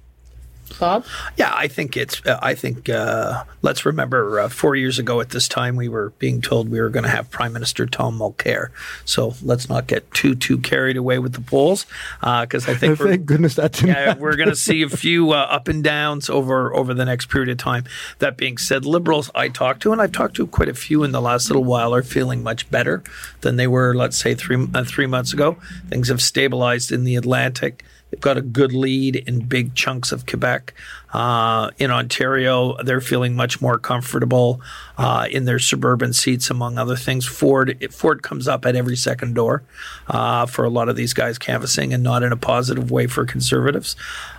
Bob? 0.79 1.05
Yeah, 1.37 1.53
I 1.55 1.69
think 1.69 1.97
it's. 1.97 2.25
Uh, 2.27 2.39
I 2.43 2.55
think 2.55 2.89
uh, 2.89 3.45
let's 3.63 3.85
remember 3.87 4.41
uh, 4.41 4.49
four 4.49 4.77
years 4.77 4.99
ago 4.99 5.21
at 5.21 5.31
this 5.31 5.49
time 5.49 5.77
we 5.77 5.89
were 5.89 6.11
being 6.19 6.41
told 6.41 6.69
we 6.69 6.81
were 6.81 6.91
going 6.91 7.05
to 7.05 7.11
have 7.11 7.31
Prime 7.31 7.53
Minister 7.53 7.87
Tom 7.87 8.19
Mulcair. 8.19 8.69
So 9.05 9.35
let's 9.43 9.69
not 9.69 9.87
get 9.87 10.11
too 10.13 10.35
too 10.35 10.59
carried 10.59 10.97
away 10.97 11.19
with 11.19 11.33
the 11.35 11.41
polls 11.41 11.87
because 12.21 12.69
uh, 12.69 12.73
I 12.73 12.75
think 12.75 12.99
thank 13.05 13.27
goodness 13.27 13.55
that's 13.55 13.83
yeah 13.83 14.17
we're 14.17 14.37
going 14.37 14.49
to 14.49 14.57
see 14.57 14.83
a 14.83 14.89
few 14.89 15.33
uh, 15.33 15.47
up 15.51 15.69
and 15.69 15.83
downs 15.83 16.29
over 16.29 16.75
over 16.75 16.95
the 16.95 17.05
next 17.05 17.29
period 17.31 17.49
of 17.49 17.59
time. 17.59 17.85
That 18.19 18.37
being 18.37 18.59
said, 18.59 18.85
Liberals 18.85 19.31
I 19.35 19.49
talked 19.49 19.83
to 19.83 19.93
and 19.93 20.01
I've 20.01 20.13
talked 20.13 20.37
to 20.37 20.47
quite 20.47 20.69
a 20.69 20.75
few 20.75 21.03
in 21.03 21.13
the 21.13 21.21
last 21.21 21.49
little 21.49 21.65
while 21.65 21.95
are 21.95 22.03
feeling 22.03 22.43
much 22.43 22.71
better 22.71 23.03
than 23.41 23.57
they 23.57 23.67
were 23.67 23.95
let's 23.95 24.17
say 24.17 24.35
three 24.35 24.67
uh, 24.75 24.85
three 24.85 25.07
months 25.07 25.33
ago. 25.33 25.57
Things 25.89 26.09
have 26.09 26.23
stabilized 26.23 26.93
in 26.93 27.05
the 27.05 27.17
Atlantic. 27.17 27.85
They've 28.15 28.21
got 28.21 28.39
a 28.39 28.43
good 28.43 28.73
lead 28.73 29.17
in 29.17 29.41
big 29.41 29.75
chunks 29.75 30.13
of 30.13 30.25
Quebec. 30.25 30.73
Uh, 31.15 31.71
in 31.79 31.93
Ontario, 31.93 32.77
they're 32.83 33.01
feeling 33.01 33.37
much 33.37 33.61
more 33.61 33.79
comfortable 33.79 34.61
uh, 34.99 35.29
in 35.31 35.45
their 35.45 35.61
suburban 35.61 36.13
seats, 36.13 36.51
among 36.51 36.77
other 36.77 36.97
things. 36.97 37.25
Ford 37.25 37.87
Ford 37.93 38.23
comes 38.25 38.49
up 38.49 38.67
at 38.67 38.75
every 38.75 38.97
second 38.97 39.35
door 39.35 39.63
uh, 40.09 40.45
for 40.47 40.65
a 40.65 40.69
lot 40.69 40.89
of 40.89 40.97
these 40.97 41.15
guys 41.15 41.39
canvassing, 41.39 41.95
and 41.95 42.03
not 42.03 42.25
in 42.25 42.33
a 42.33 42.37
positive 42.37 42.91
way 42.91 43.07
for 43.07 43.25
conservatives. 43.25 43.95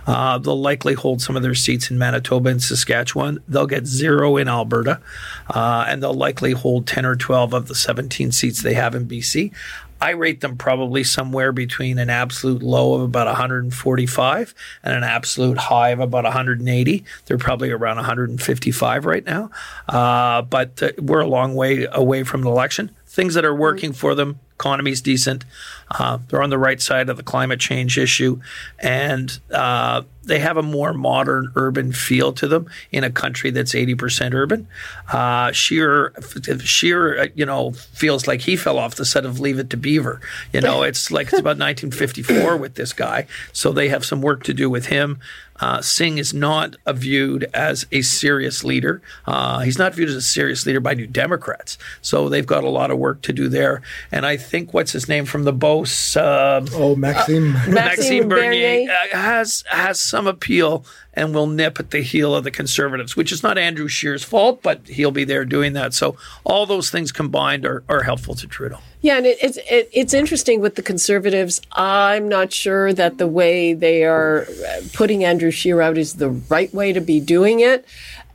Uh, 0.06 0.36
they'll 0.36 0.60
likely 0.60 0.92
hold 0.92 1.22
some 1.22 1.34
of 1.34 1.42
their 1.42 1.54
seats 1.54 1.90
in 1.90 1.98
Manitoba 1.98 2.50
and 2.50 2.62
Saskatchewan. 2.62 3.42
They'll 3.48 3.66
get 3.66 3.86
zero 3.86 4.36
in 4.36 4.46
Alberta, 4.46 5.00
uh, 5.48 5.86
and 5.88 6.02
they'll 6.02 6.12
likely 6.12 6.52
hold 6.52 6.86
ten 6.86 7.06
or 7.06 7.16
twelve 7.16 7.54
of 7.54 7.68
the 7.68 7.74
seventeen 7.74 8.32
seats 8.32 8.62
they 8.62 8.74
have 8.74 8.94
in 8.94 9.08
BC. 9.08 9.52
I 10.00 10.10
rate 10.10 10.40
them 10.42 10.56
probably 10.56 11.04
somewhere 11.04 11.52
between 11.52 11.98
an 11.98 12.10
absolute 12.10 12.62
low 12.62 12.94
of 12.94 13.00
about 13.00 13.26
145 13.26 14.54
and 14.82 14.94
an 14.94 15.04
absolute 15.04 15.56
high 15.56 15.90
of 15.90 16.00
about 16.00 16.24
180. 16.66 17.04
They're 17.26 17.38
probably 17.38 17.70
around 17.70 17.96
155 17.96 19.04
right 19.06 19.24
now, 19.24 19.50
uh, 19.88 20.42
but 20.42 20.82
uh, 20.82 20.92
we're 20.98 21.20
a 21.20 21.26
long 21.26 21.54
way 21.54 21.86
away 21.90 22.24
from 22.24 22.42
the 22.42 22.50
election. 22.50 22.90
Things 23.06 23.34
that 23.34 23.44
are 23.44 23.54
working 23.54 23.92
for 23.92 24.14
them 24.14 24.40
economy's 24.58 25.00
decent. 25.00 25.44
Uh, 25.90 26.18
they're 26.28 26.42
on 26.42 26.50
the 26.50 26.58
right 26.58 26.80
side 26.80 27.08
of 27.08 27.16
the 27.16 27.22
climate 27.22 27.60
change 27.60 27.96
issue, 27.98 28.40
and 28.78 29.38
uh, 29.52 30.02
they 30.24 30.40
have 30.40 30.56
a 30.56 30.62
more 30.62 30.92
modern 30.92 31.52
urban 31.54 31.92
feel 31.92 32.32
to 32.32 32.48
them 32.48 32.68
in 32.90 33.04
a 33.04 33.10
country 33.10 33.50
that's 33.50 33.72
80% 33.72 34.34
urban. 34.34 34.66
Uh, 35.12 35.52
Scheer, 35.52 36.12
Scheer, 36.60 37.20
uh, 37.20 37.26
you 37.34 37.46
know, 37.46 37.72
feels 37.72 38.26
like 38.26 38.40
he 38.40 38.56
fell 38.56 38.78
off 38.78 38.96
the 38.96 39.04
set 39.04 39.24
of 39.24 39.38
Leave 39.38 39.58
It 39.58 39.70
to 39.70 39.76
Beaver. 39.76 40.20
You 40.52 40.60
know, 40.60 40.82
it's 40.82 41.10
like 41.10 41.28
it's 41.28 41.38
about 41.38 41.58
1954 41.58 42.56
with 42.56 42.74
this 42.74 42.92
guy, 42.92 43.26
so 43.52 43.72
they 43.72 43.88
have 43.88 44.04
some 44.04 44.22
work 44.22 44.42
to 44.44 44.54
do 44.54 44.68
with 44.68 44.86
him. 44.86 45.20
Uh, 45.58 45.80
Singh 45.80 46.18
is 46.18 46.34
not 46.34 46.76
viewed 46.86 47.44
as 47.54 47.86
a 47.92 48.02
serious 48.02 48.64
leader. 48.64 49.00
Uh, 49.26 49.60
he's 49.60 49.78
not 49.78 49.94
viewed 49.94 50.08
as 50.08 50.14
a 50.14 50.22
serious 50.22 50.66
leader 50.66 50.80
by 50.80 50.94
New 50.94 51.06
Democrats. 51.06 51.78
So 52.02 52.28
they've 52.28 52.46
got 52.46 52.64
a 52.64 52.68
lot 52.68 52.90
of 52.90 52.98
work 52.98 53.22
to 53.22 53.32
do 53.32 53.48
there. 53.48 53.82
And 54.12 54.26
I 54.26 54.36
think 54.46 54.72
what's 54.72 54.92
his 54.92 55.08
name 55.08 55.24
from 55.26 55.44
the 55.44 55.52
Beauce? 55.52 56.16
Uh, 56.16 56.64
oh, 56.74 56.96
Maxime. 56.96 57.52
Maxime, 57.52 57.74
Maxime 57.74 58.28
Bernier, 58.28 58.86
Bernier. 58.86 58.90
Uh, 58.90 59.16
has 59.16 59.64
has 59.68 60.00
some 60.00 60.26
appeal 60.26 60.84
and 61.12 61.34
will 61.34 61.46
nip 61.46 61.80
at 61.80 61.90
the 61.90 62.00
heel 62.00 62.34
of 62.34 62.44
the 62.44 62.50
conservatives, 62.50 63.16
which 63.16 63.32
is 63.32 63.42
not 63.42 63.58
Andrew 63.58 63.88
Scheer's 63.88 64.22
fault, 64.22 64.62
but 64.62 64.86
he'll 64.86 65.10
be 65.10 65.24
there 65.24 65.44
doing 65.44 65.72
that. 65.72 65.94
So 65.94 66.16
all 66.44 66.66
those 66.66 66.90
things 66.90 67.10
combined 67.10 67.64
are, 67.64 67.82
are 67.88 68.02
helpful 68.02 68.34
to 68.34 68.46
Trudeau. 68.46 68.78
Yeah, 69.00 69.16
and 69.16 69.26
it, 69.26 69.38
it's 69.42 69.58
it, 69.70 69.88
it's 69.92 70.14
interesting 70.14 70.60
with 70.60 70.74
the 70.74 70.82
conservatives. 70.82 71.60
I'm 71.72 72.28
not 72.28 72.52
sure 72.52 72.92
that 72.92 73.18
the 73.18 73.26
way 73.26 73.74
they 73.74 74.04
are 74.04 74.46
putting 74.92 75.24
Andrew 75.24 75.50
Scheer 75.50 75.80
out 75.80 75.98
is 75.98 76.14
the 76.14 76.30
right 76.30 76.72
way 76.72 76.92
to 76.92 77.00
be 77.00 77.20
doing 77.20 77.60
it. 77.60 77.84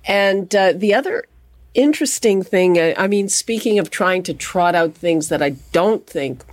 And 0.05 0.53
uh, 0.55 0.73
the 0.73 0.95
other 0.95 1.25
interesting 1.73 2.43
thing, 2.43 2.77
uh, 2.77 2.93
I 2.97 3.07
mean, 3.07 3.29
speaking 3.29 3.79
of 3.79 3.89
trying 3.89 4.23
to 4.23 4.33
trot 4.33 4.75
out 4.75 4.93
things 4.93 5.29
that 5.29 5.41
I 5.41 5.51
don't 5.71 6.05
think 6.05 6.43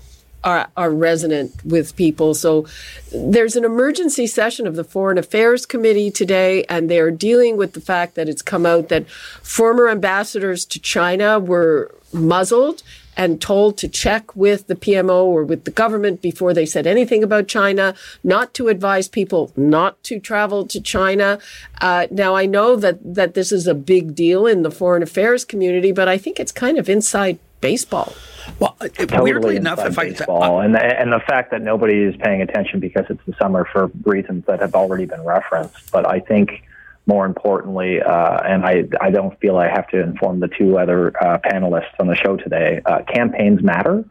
are, 0.44 0.68
are 0.76 0.90
resonant 0.90 1.52
with 1.64 1.96
people. 1.96 2.34
So 2.34 2.66
there's 3.12 3.56
an 3.56 3.64
emergency 3.64 4.26
session 4.26 4.66
of 4.66 4.76
the 4.76 4.84
Foreign 4.84 5.18
Affairs 5.18 5.66
Committee 5.66 6.10
today, 6.10 6.64
and 6.64 6.88
they're 6.90 7.10
dealing 7.10 7.56
with 7.56 7.72
the 7.72 7.80
fact 7.80 8.14
that 8.14 8.28
it's 8.28 8.42
come 8.42 8.64
out 8.64 8.88
that 8.88 9.08
former 9.10 9.88
ambassadors 9.88 10.64
to 10.66 10.78
China 10.78 11.38
were 11.38 11.94
muzzled 12.12 12.82
and 13.18 13.42
told 13.42 13.76
to 13.76 13.88
check 13.88 14.34
with 14.36 14.68
the 14.68 14.76
PMO 14.76 15.24
or 15.24 15.44
with 15.44 15.64
the 15.64 15.72
government 15.72 16.22
before 16.22 16.54
they 16.54 16.64
said 16.64 16.86
anything 16.86 17.24
about 17.24 17.48
China, 17.48 17.94
not 18.22 18.54
to 18.54 18.68
advise 18.68 19.08
people 19.08 19.52
not 19.56 20.00
to 20.04 20.20
travel 20.20 20.64
to 20.68 20.80
China. 20.80 21.40
Uh, 21.80 22.06
now, 22.12 22.36
I 22.36 22.46
know 22.46 22.76
that, 22.76 23.00
that 23.14 23.34
this 23.34 23.50
is 23.50 23.66
a 23.66 23.74
big 23.74 24.14
deal 24.14 24.46
in 24.46 24.62
the 24.62 24.70
foreign 24.70 25.02
affairs 25.02 25.44
community, 25.44 25.90
but 25.90 26.06
I 26.06 26.16
think 26.16 26.38
it's 26.38 26.52
kind 26.52 26.78
of 26.78 26.88
inside 26.88 27.40
baseball. 27.60 28.14
Well, 28.60 28.76
totally 28.80 29.20
weirdly 29.20 29.56
enough, 29.56 29.80
if 29.80 29.96
baseball. 29.96 30.42
I 30.42 30.48
uh, 30.48 30.60
and 30.60 30.74
the, 30.76 31.00
and 31.00 31.12
the 31.12 31.20
fact 31.20 31.50
that 31.50 31.60
nobody 31.60 31.98
is 31.98 32.14
paying 32.16 32.40
attention 32.40 32.78
because 32.78 33.06
it's 33.10 33.20
the 33.26 33.34
summer 33.34 33.66
for 33.72 33.90
reasons 34.04 34.44
that 34.46 34.60
have 34.60 34.76
already 34.76 35.06
been 35.06 35.24
referenced. 35.24 35.90
But 35.90 36.06
I 36.06 36.20
think 36.20 36.62
more 37.08 37.24
importantly, 37.24 38.02
uh, 38.02 38.36
and 38.44 38.64
I, 38.66 38.84
I 39.00 39.10
don't 39.10 39.38
feel 39.40 39.56
I 39.56 39.68
have 39.68 39.88
to 39.88 40.00
inform 40.00 40.40
the 40.40 40.48
two 40.48 40.78
other 40.78 41.16
uh, 41.20 41.38
panelists 41.38 41.98
on 41.98 42.06
the 42.06 42.14
show 42.14 42.36
today, 42.36 42.82
uh, 42.84 43.00
campaigns 43.12 43.62
matter. 43.62 44.04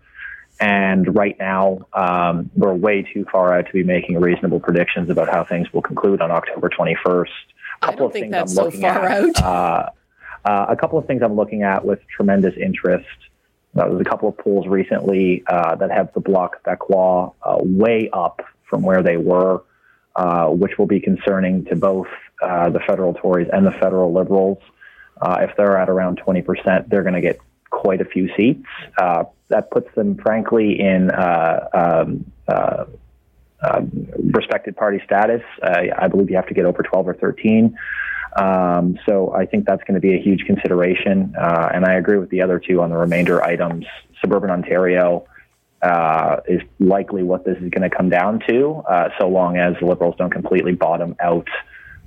And 0.60 1.16
right 1.16 1.38
now, 1.40 1.86
um, 1.94 2.50
we're 2.56 2.74
way 2.74 3.04
too 3.04 3.26
far 3.32 3.56
out 3.56 3.68
to 3.68 3.72
be 3.72 3.84
making 3.84 4.20
reasonable 4.20 4.60
predictions 4.60 5.12
about 5.12 5.30
how 5.30 5.44
things 5.44 5.72
will 5.72 5.84
conclude 5.84 6.22
on 6.22 6.32
October 6.32 6.70
21st. 6.70 7.28
A 7.84 7.86
couple 7.86 8.08
of 8.08 8.14
things 8.14 8.34
I'm 8.34 8.48
so 8.48 8.64
looking 8.64 8.84
at. 8.84 9.44
Uh, 9.44 9.90
uh, 10.44 10.66
a 10.70 10.76
couple 10.76 10.98
of 10.98 11.06
things 11.06 11.22
I'm 11.22 11.36
looking 11.36 11.62
at 11.62 11.86
with 11.86 12.00
tremendous 12.08 12.56
interest. 12.58 13.06
Uh, 13.78 13.90
there's 13.90 14.02
a 14.02 14.10
couple 14.10 14.28
of 14.28 14.38
polls 14.40 14.66
recently 14.66 15.44
uh, 15.46 15.76
that 15.76 15.92
have 15.92 16.12
the 16.14 16.20
Bloc 16.20 16.64
Québécois 16.64 17.34
uh, 17.44 17.58
way 17.62 18.10
up 18.12 18.42
from 18.68 18.82
where 18.82 19.04
they 19.04 19.18
were, 19.18 19.62
uh, 20.16 20.48
which 20.48 20.80
will 20.80 20.88
be 20.88 21.00
concerning 21.00 21.66
to 21.66 21.76
both 21.76 22.08
uh, 22.42 22.70
the 22.70 22.80
federal 22.80 23.14
Tories 23.14 23.48
and 23.52 23.66
the 23.66 23.72
federal 23.72 24.14
Liberals. 24.14 24.60
if 25.24 25.56
they're 25.58 25.78
at 25.78 25.90
around 25.90 26.22
20%, 26.26 26.90
they're 26.90 27.04
going 27.04 27.16
to 27.16 27.22
get 27.22 27.40
quite 27.70 28.02
a 28.02 28.06
few 28.06 28.30
seats. 28.36 28.66
that 29.50 29.72
puts 29.72 29.94
them, 29.96 30.18
frankly, 30.18 30.80
in 30.80 31.12
um, 31.14 32.26
respected 34.34 34.76
party 34.76 35.02
status. 35.06 35.42
I 35.64 36.08
believe 36.08 36.30
you 36.30 36.36
have 36.36 36.48
to 36.48 36.54
get 36.54 36.66
over 36.66 36.84
12 36.84 37.08
or 37.08 37.14
13. 37.14 37.78
Um, 38.38 39.00
so 39.06 39.34
I 39.34 39.46
think 39.46 39.66
that's 39.66 39.84
going 39.84 39.96
to 39.96 40.00
be 40.00 40.14
a 40.14 40.22
huge 40.22 40.46
consideration. 40.46 41.34
Uh, 41.40 41.70
and 41.74 41.86
I 41.86 41.94
agree 41.94 42.18
with 42.18 42.30
the 42.30 42.42
other 42.42 42.60
two 42.60 42.82
on 42.82 42.90
the 42.90 42.98
remainder 42.98 43.44
items. 43.44 43.86
Suburban 44.22 44.52
Ontario 44.52 45.26
uh, 45.82 46.38
is 46.48 46.62
likely 46.80 47.24
what 47.24 47.46
this 47.46 47.58
is 47.58 47.70
going 47.70 47.90
to 47.90 47.96
come 47.96 48.10
down 48.10 48.42
to, 48.48 48.84
uh, 48.88 49.10
so 49.20 49.28
long 49.28 49.58
as 49.58 49.76
the 49.80 49.86
Liberals 49.86 50.16
don't 50.18 50.32
completely 50.32 50.74
bottom 50.74 51.16
out 51.20 51.48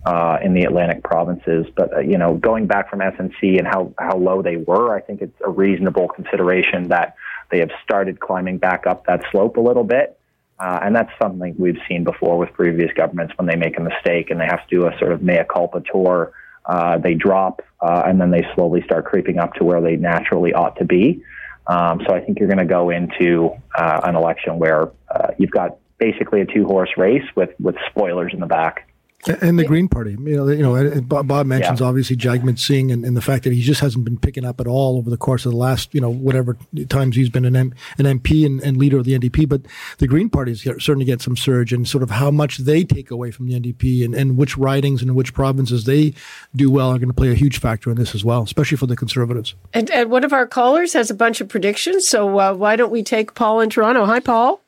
uh, 0.05 0.39
in 0.43 0.55
the 0.55 0.63
Atlantic 0.63 1.03
provinces. 1.03 1.67
But, 1.77 1.93
uh, 1.95 2.01
you 2.01 2.17
know, 2.17 2.35
going 2.35 2.67
back 2.67 2.89
from 2.91 3.01
SNC 3.01 3.59
and 3.59 3.67
how, 3.67 3.93
how 3.99 4.17
low 4.17 4.43
they 4.43 4.57
were, 4.57 4.95
I 4.95 5.01
think 5.01 5.21
it's 5.21 5.39
a 5.45 5.51
reasonable 5.51 6.09
consideration 6.09 6.89
that 6.89 7.17
they 7.51 7.59
have 7.59 7.71
started 7.83 8.21
climbing 8.21 8.59
back 8.59 8.87
up 8.87 9.07
that 9.07 9.23
slope 9.31 9.57
a 9.57 9.61
little 9.61 9.85
bit. 9.85 10.19
Uh, 10.59 10.79
and 10.83 10.95
that's 10.95 11.11
something 11.21 11.55
we've 11.59 11.79
seen 11.89 12.05
before 12.05 12.39
with 12.39 12.53
previous 12.53 12.93
governments 12.95 13.33
when 13.37 13.47
they 13.47 13.57
make 13.57 13.79
a 13.79 13.83
mistake 13.83 14.31
and 14.31 14.39
they 14.41 14.45
have 14.45 14.67
to 14.67 14.77
do 14.77 14.87
a 14.87 14.99
sort 14.99 15.13
of 15.13 15.23
mea 15.23 15.43
culpa 15.51 15.83
tour. 15.91 16.33
Uh, 16.67 16.99
they 16.99 17.15
drop 17.15 17.63
uh, 17.81 18.03
and 18.07 18.21
then 18.21 18.31
they 18.31 18.47
slowly 18.55 18.83
start 18.85 19.07
creeping 19.07 19.39
up 19.39 19.55
to 19.55 19.65
where 19.65 19.81
they 19.81 19.97
naturally 19.97 20.53
ought 20.53 20.77
to 20.77 20.85
be. 20.85 21.23
Um, 21.67 22.03
so 22.07 22.15
I 22.15 22.21
think 22.21 22.39
you're 22.39 22.49
going 22.49 22.59
to 22.59 22.67
go 22.67 22.91
into 22.91 23.51
uh, 23.75 24.01
an 24.05 24.17
election 24.17 24.59
where 24.59 24.91
you've 25.39 25.51
got 25.51 25.79
basically 25.99 26.41
a 26.41 26.47
two 26.47 26.65
horse 26.65 26.91
race 26.97 27.25
with, 27.35 27.51
with 27.61 27.77
spoilers 27.91 28.33
in 28.35 28.41
the 28.41 28.47
back. 28.47 28.89
And 29.26 29.59
the 29.59 29.64
Green 29.64 29.87
Party, 29.87 30.12
you 30.12 30.37
know, 30.37 30.48
you 30.48 30.62
know, 30.62 31.00
Bob 31.02 31.46
mentions 31.46 31.80
yeah. 31.80 31.87
obviously 31.87 32.16
Jagmeet 32.16 32.59
Singh 32.59 32.90
and, 32.90 33.04
and, 33.04 33.16
the 33.16 33.20
fact 33.20 33.44
that 33.44 33.52
he 33.52 33.61
just 33.61 33.80
hasn't 33.80 34.04
been 34.04 34.18
picking 34.18 34.46
up 34.46 34.61
at 34.61 34.66
all 34.66 34.96
over 34.96 35.11
the 35.11 35.18
course 35.18 35.44
of 35.44 35.52
the 35.52 35.59
last, 35.59 35.92
you 35.92 36.00
know, 36.00 36.11
whatever 36.11 36.56
times 36.88 37.16
he's 37.16 37.28
been 37.28 37.44
an, 37.44 37.54
M, 37.54 37.74
an 37.98 38.06
MP 38.06 38.46
and, 38.46 38.62
and, 38.62 38.78
leader 38.78 38.98
of 38.98 39.04
the 39.04 39.18
NDP. 39.18 39.46
But 39.46 39.62
the 39.98 40.06
Green 40.06 40.30
Party 40.30 40.52
is 40.52 40.62
certainly 40.62 41.04
get 41.04 41.20
some 41.20 41.37
surge 41.37 41.72
and 41.72 41.87
sort 41.87 42.02
of 42.02 42.11
how 42.11 42.30
much 42.30 42.59
they 42.59 42.83
take 42.83 43.11
away 43.11 43.30
from 43.30 43.46
the 43.46 43.61
NDP 43.61 44.04
and, 44.04 44.14
and 44.14 44.38
which 44.38 44.56
ridings 44.56 45.02
and 45.02 45.14
which 45.14 45.35
provinces 45.35 45.85
they 45.85 46.14
do 46.56 46.70
well 46.70 46.88
are 46.88 46.98
going 46.98 47.09
to 47.09 47.14
play 47.14 47.30
a 47.30 47.35
huge 47.35 47.59
factor 47.59 47.90
in 47.90 47.96
this 47.96 48.14
as 48.14 48.24
well, 48.24 48.42
especially 48.42 48.78
for 48.78 48.87
the 48.87 48.96
Conservatives. 48.96 49.54
And, 49.74 49.90
and 49.90 50.11
one 50.11 50.24
of 50.24 50.33
our 50.33 50.46
callers 50.46 50.94
has 50.94 51.11
a 51.11 51.14
bunch 51.14 51.42
of 51.42 51.48
predictions. 51.48 52.09
So 52.09 52.38
uh, 52.38 52.54
why 52.54 52.76
don't 52.76 52.90
we 52.90 53.02
take 53.02 53.35
Paul 53.35 53.61
in 53.61 53.68
Toronto? 53.68 54.06
Hi, 54.06 54.20
Paul. 54.20 54.62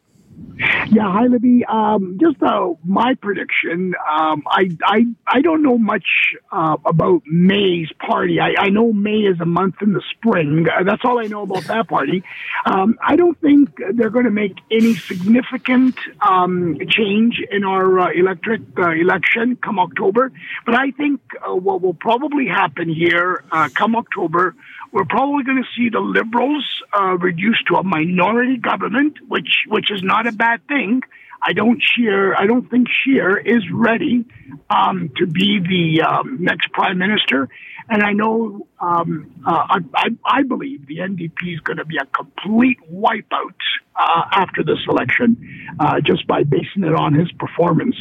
Yeah, 0.91 1.11
hi 1.11 1.27
Libby. 1.27 1.65
Um, 1.65 2.19
just 2.21 2.43
uh, 2.43 2.75
my 2.85 3.15
prediction. 3.15 3.95
Um, 4.11 4.43
I, 4.47 4.71
I 4.85 5.05
I 5.27 5.41
don't 5.41 5.63
know 5.63 5.79
much 5.79 6.05
uh, 6.51 6.77
about 6.85 7.23
May's 7.27 7.91
party. 8.07 8.39
I, 8.41 8.55
I 8.59 8.69
know 8.69 8.93
May 8.93 9.21
is 9.21 9.41
a 9.41 9.47
month 9.47 9.77
in 9.81 9.93
the 9.93 10.03
spring. 10.11 10.67
Uh, 10.69 10.85
that's 10.85 11.03
all 11.05 11.19
I 11.19 11.25
know 11.25 11.43
about 11.43 11.65
that 11.65 11.89
party. 11.89 12.23
Um, 12.67 12.99
I 13.03 13.17
don't 13.17 13.41
think 13.41 13.71
they're 13.95 14.11
going 14.11 14.27
to 14.27 14.31
make 14.31 14.59
any 14.71 14.95
significant 14.95 15.97
um, 16.21 16.79
change 16.89 17.43
in 17.51 17.65
our 17.65 17.99
uh, 17.99 18.11
electric 18.13 18.61
uh, 18.79 18.91
election 18.91 19.57
come 19.57 19.79
October. 19.79 20.33
But 20.67 20.75
I 20.75 20.91
think 20.91 21.21
uh, 21.47 21.55
what 21.55 21.81
will 21.81 21.95
probably 21.95 22.47
happen 22.47 22.89
here 22.89 23.45
come 23.75 23.97
October 23.97 24.55
we're 24.93 25.07
probably 25.07 25.43
going 25.43 25.63
to 25.63 25.69
see 25.75 25.89
the 25.89 26.01
liberals 26.01 26.83
uh, 26.93 27.17
reduced 27.19 27.67
to 27.69 27.77
a 27.77 27.83
minority 27.83 28.59
government, 28.59 29.17
which 29.27 29.65
which 29.67 29.91
is 29.91 30.03
not 30.03 30.27
a 30.27 30.33
bad 30.33 30.67
thing. 30.69 31.03
I 31.43 31.55
don't 31.55 31.83
Scheer. 31.83 32.37
I 32.37 32.47
don't 32.47 32.71
think 32.71 32.89
Scheer 32.89 33.37
is 33.37 33.63
ready 33.73 34.25
um, 34.71 35.11
to 35.17 35.27
be 35.27 35.59
the 35.59 36.03
um, 36.03 36.39
next 36.41 36.71
prime 36.73 36.99
minister. 36.99 37.49
And 37.89 38.03
I 38.03 38.13
know 38.13 38.69
um, 38.81 39.33
uh, 39.45 39.81
I, 39.95 40.11
I, 40.25 40.43
believe 40.45 40.87
the 40.87 40.99
NDP 40.99 41.55
is 41.55 41.61
going 41.61 41.79
to 41.79 41.85
be 41.85 41.97
a 41.97 42.07
complete 42.07 42.79
wipeout 42.91 43.59
uh, 43.97 44.23
after 44.31 44.63
this 44.63 44.79
election, 44.89 45.75
uh, 45.81 46.01
just 46.01 46.27
by 46.29 46.45
basing 46.45 46.85
it 46.85 46.95
on 46.95 47.13
his 47.13 47.31
performance. 47.33 47.97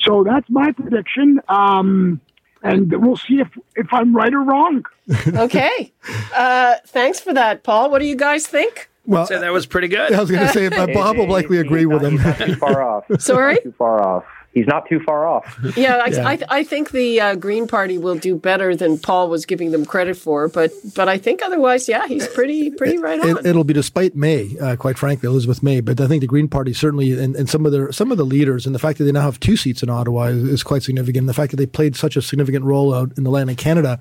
So 0.00 0.24
that's 0.24 0.48
my 0.50 0.72
prediction. 0.72 1.40
Um, 1.48 2.20
and 2.64 2.90
we'll 3.04 3.16
see 3.16 3.40
if, 3.40 3.48
if 3.76 3.92
I'm 3.92 4.14
right 4.16 4.32
or 4.32 4.42
wrong. 4.42 4.84
okay. 5.28 5.92
Uh, 6.34 6.76
thanks 6.86 7.20
for 7.20 7.32
that, 7.34 7.62
Paul. 7.62 7.90
What 7.90 8.00
do 8.00 8.06
you 8.06 8.16
guys 8.16 8.46
think? 8.46 8.88
Well, 9.06 9.26
that 9.26 9.52
was 9.52 9.66
pretty 9.66 9.88
good. 9.88 10.12
I 10.14 10.20
was 10.20 10.30
going 10.30 10.46
to 10.46 10.52
say, 10.52 10.70
Bob 10.70 11.18
will 11.18 11.28
likely 11.28 11.58
agree 11.58 11.84
with 11.84 12.02
him. 12.02 12.18
too 12.36 12.56
far 12.56 12.82
off. 12.82 13.04
Sorry? 13.20 13.60
too 13.60 13.74
far 13.76 14.02
off 14.02 14.24
he's 14.54 14.66
not 14.66 14.88
too 14.88 15.00
far 15.00 15.26
off. 15.26 15.58
Yeah, 15.76 15.96
I, 15.96 16.06
yeah. 16.06 16.28
I, 16.28 16.38
I 16.50 16.62
think 16.62 16.92
the 16.92 17.20
uh, 17.20 17.34
Green 17.34 17.66
Party 17.66 17.98
will 17.98 18.14
do 18.14 18.36
better 18.36 18.76
than 18.76 18.96
Paul 18.96 19.28
was 19.28 19.44
giving 19.44 19.72
them 19.72 19.84
credit 19.84 20.16
for, 20.16 20.46
but 20.46 20.70
but 20.94 21.08
I 21.08 21.18
think 21.18 21.42
otherwise, 21.42 21.88
yeah, 21.88 22.06
he's 22.06 22.28
pretty 22.28 22.70
pretty 22.70 22.96
right 22.98 23.18
on. 23.18 23.44
It, 23.44 23.56
will 23.56 23.64
be 23.64 23.74
despite 23.74 24.14
May, 24.14 24.56
uh, 24.60 24.76
quite 24.76 24.96
frankly, 24.96 25.26
Elizabeth 25.26 25.62
May, 25.62 25.80
but 25.80 26.00
I 26.00 26.06
think 26.06 26.20
the 26.20 26.28
Green 26.28 26.46
Party 26.46 26.72
certainly, 26.72 27.12
and, 27.12 27.34
and 27.34 27.50
some 27.50 27.66
of 27.66 27.72
their 27.72 27.90
some 27.90 28.12
of 28.12 28.18
the 28.18 28.24
leaders, 28.24 28.66
and 28.66 28.74
the 28.74 28.78
fact 28.78 28.98
that 28.98 29.04
they 29.04 29.12
now 29.12 29.22
have 29.22 29.40
two 29.40 29.56
seats 29.56 29.82
in 29.82 29.90
Ottawa 29.90 30.24
is, 30.24 30.44
is 30.44 30.62
quite 30.62 30.84
significant. 30.84 31.26
The 31.26 31.34
fact 31.34 31.50
that 31.50 31.56
they 31.56 31.66
played 31.66 31.96
such 31.96 32.16
a 32.16 32.22
significant 32.22 32.64
role 32.64 32.94
out 32.94 33.10
in 33.16 33.24
the 33.24 33.30
land 33.30 33.50
of 33.50 33.56
Canada 33.56 33.98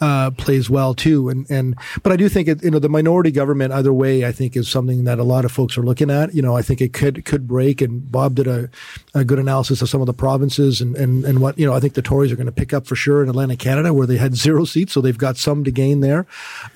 uh, 0.00 0.30
plays 0.32 0.70
well 0.70 0.94
too, 0.94 1.28
and 1.28 1.50
and 1.50 1.74
but 2.02 2.12
I 2.12 2.16
do 2.16 2.28
think 2.28 2.46
it, 2.46 2.62
you 2.62 2.70
know 2.70 2.78
the 2.78 2.88
minority 2.88 3.32
government 3.32 3.72
either 3.72 3.92
way, 3.92 4.24
I 4.24 4.30
think 4.30 4.56
is 4.56 4.68
something 4.68 5.04
that 5.04 5.18
a 5.18 5.24
lot 5.24 5.44
of 5.44 5.50
folks 5.50 5.76
are 5.76 5.82
looking 5.82 6.10
at. 6.10 6.34
You 6.34 6.42
know, 6.42 6.56
I 6.56 6.62
think 6.62 6.80
it 6.80 6.92
could 6.92 7.24
could 7.24 7.48
break, 7.48 7.80
and 7.80 8.10
Bob 8.12 8.36
did 8.36 8.46
a, 8.46 8.70
a 9.14 9.24
good 9.24 9.38
analysis 9.38 9.82
of 9.82 9.88
some 9.96 10.02
of 10.02 10.06
the 10.06 10.12
provinces 10.12 10.82
and, 10.82 10.94
and, 10.94 11.24
and 11.24 11.40
what, 11.40 11.58
you 11.58 11.64
know, 11.64 11.72
I 11.72 11.80
think 11.80 11.94
the 11.94 12.02
Tories 12.02 12.30
are 12.30 12.36
going 12.36 12.44
to 12.44 12.52
pick 12.52 12.74
up 12.74 12.86
for 12.86 12.94
sure 12.94 13.22
in 13.22 13.30
Atlantic 13.30 13.58
Canada 13.58 13.94
where 13.94 14.06
they 14.06 14.18
had 14.18 14.34
zero 14.46 14.66
seats. 14.66 14.92
So 14.92 15.00
they've 15.00 15.16
got 15.16 15.38
some 15.38 15.64
to 15.64 15.70
gain 15.70 16.00
there. 16.00 16.26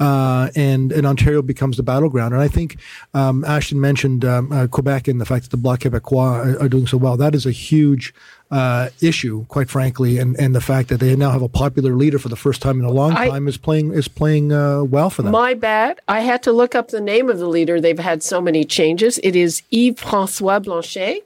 Uh, 0.01 0.49
and, 0.57 0.91
and 0.91 1.07
Ontario 1.07 1.43
becomes 1.43 1.77
the 1.77 1.83
battleground. 1.83 2.33
And 2.33 2.43
I 2.43 2.49
think, 2.49 2.79
um, 3.13 3.45
Ashton 3.45 3.79
mentioned, 3.79 4.25
um, 4.25 4.51
uh, 4.51 4.69
Quebec 4.69 5.07
and 5.07 5.21
the 5.21 5.27
fact 5.27 5.45
that 5.45 5.51
the 5.51 5.59
Bloc 5.59 5.81
Québécois 5.81 6.57
are, 6.59 6.63
are 6.63 6.69
doing 6.71 6.87
so 6.87 6.97
well. 6.97 7.19
That 7.19 7.35
is 7.35 7.45
a 7.45 7.51
huge, 7.51 8.15
uh, 8.51 8.89
issue, 9.03 9.45
quite 9.49 9.69
frankly, 9.69 10.17
and, 10.17 10.35
and 10.41 10.55
the 10.55 10.63
fact 10.63 10.89
that 10.89 10.99
they 10.99 11.15
now 11.15 11.31
have 11.31 11.43
a 11.43 11.49
popular 11.49 11.95
leader 11.95 12.19
for 12.19 12.31
the 12.31 12.37
first 12.37 12.63
time 12.63 12.81
in 12.81 12.87
a 12.87 12.91
long 12.91 13.13
time 13.13 13.47
I, 13.47 13.49
is 13.49 13.59
playing 13.59 13.93
is 13.93 14.09
playing 14.09 14.51
uh, 14.51 14.83
well 14.83 15.09
for 15.09 15.23
them. 15.23 15.31
My 15.31 15.55
bad. 15.55 16.01
I 16.09 16.21
had 16.21 16.43
to 16.45 16.53
look 16.53 16.75
up 16.75 16.89
the 16.89 17.01
name 17.01 17.29
of 17.29 17.39
the 17.39 17.47
leader. 17.47 17.81
They've 17.81 17.99
had 17.99 18.23
so 18.23 18.41
many 18.41 18.65
changes. 18.65 19.21
It 19.23 19.37
is 19.37 19.63
Yves 19.71 20.01
François 20.01 20.61
Blanchet. 20.61 21.25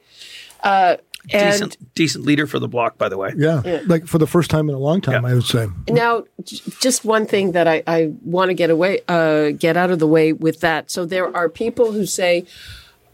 Uh, 0.65 0.97
decent, 1.29 1.95
decent 1.95 2.25
leader 2.25 2.47
for 2.47 2.59
the 2.59 2.69
bloc, 2.69 2.99
by 2.99 3.09
the 3.09 3.17
way. 3.17 3.33
Yeah, 3.37 3.63
yeah. 3.65 3.81
like 3.87 4.07
for 4.07 4.19
the 4.19 4.27
first 4.27 4.51
time 4.51 4.69
in 4.69 4.75
a 4.75 4.79
long 4.79 5.01
time, 5.01 5.23
yeah. 5.23 5.31
I 5.31 5.35
would 5.35 5.45
say. 5.45 5.69
Now, 5.89 6.25
j- 6.43 6.61
just 6.81 7.05
one 7.05 7.27
thing 7.27 7.53
that 7.53 7.67
I, 7.67 7.83
I 7.87 8.13
want 8.23 8.51
to 8.51 8.55
get 8.55 8.71
away, 8.71 9.01
uh, 9.09 9.51
get 9.51 9.77
out 9.77 9.91
of 9.91 9.99
the 9.99 10.07
way 10.07 10.33
with 10.33 10.61
that. 10.61 10.91
So 10.91 11.05
there 11.07 11.35
are 11.37 11.49
people 11.49 11.93
who 11.93 12.07
say, 12.07 12.47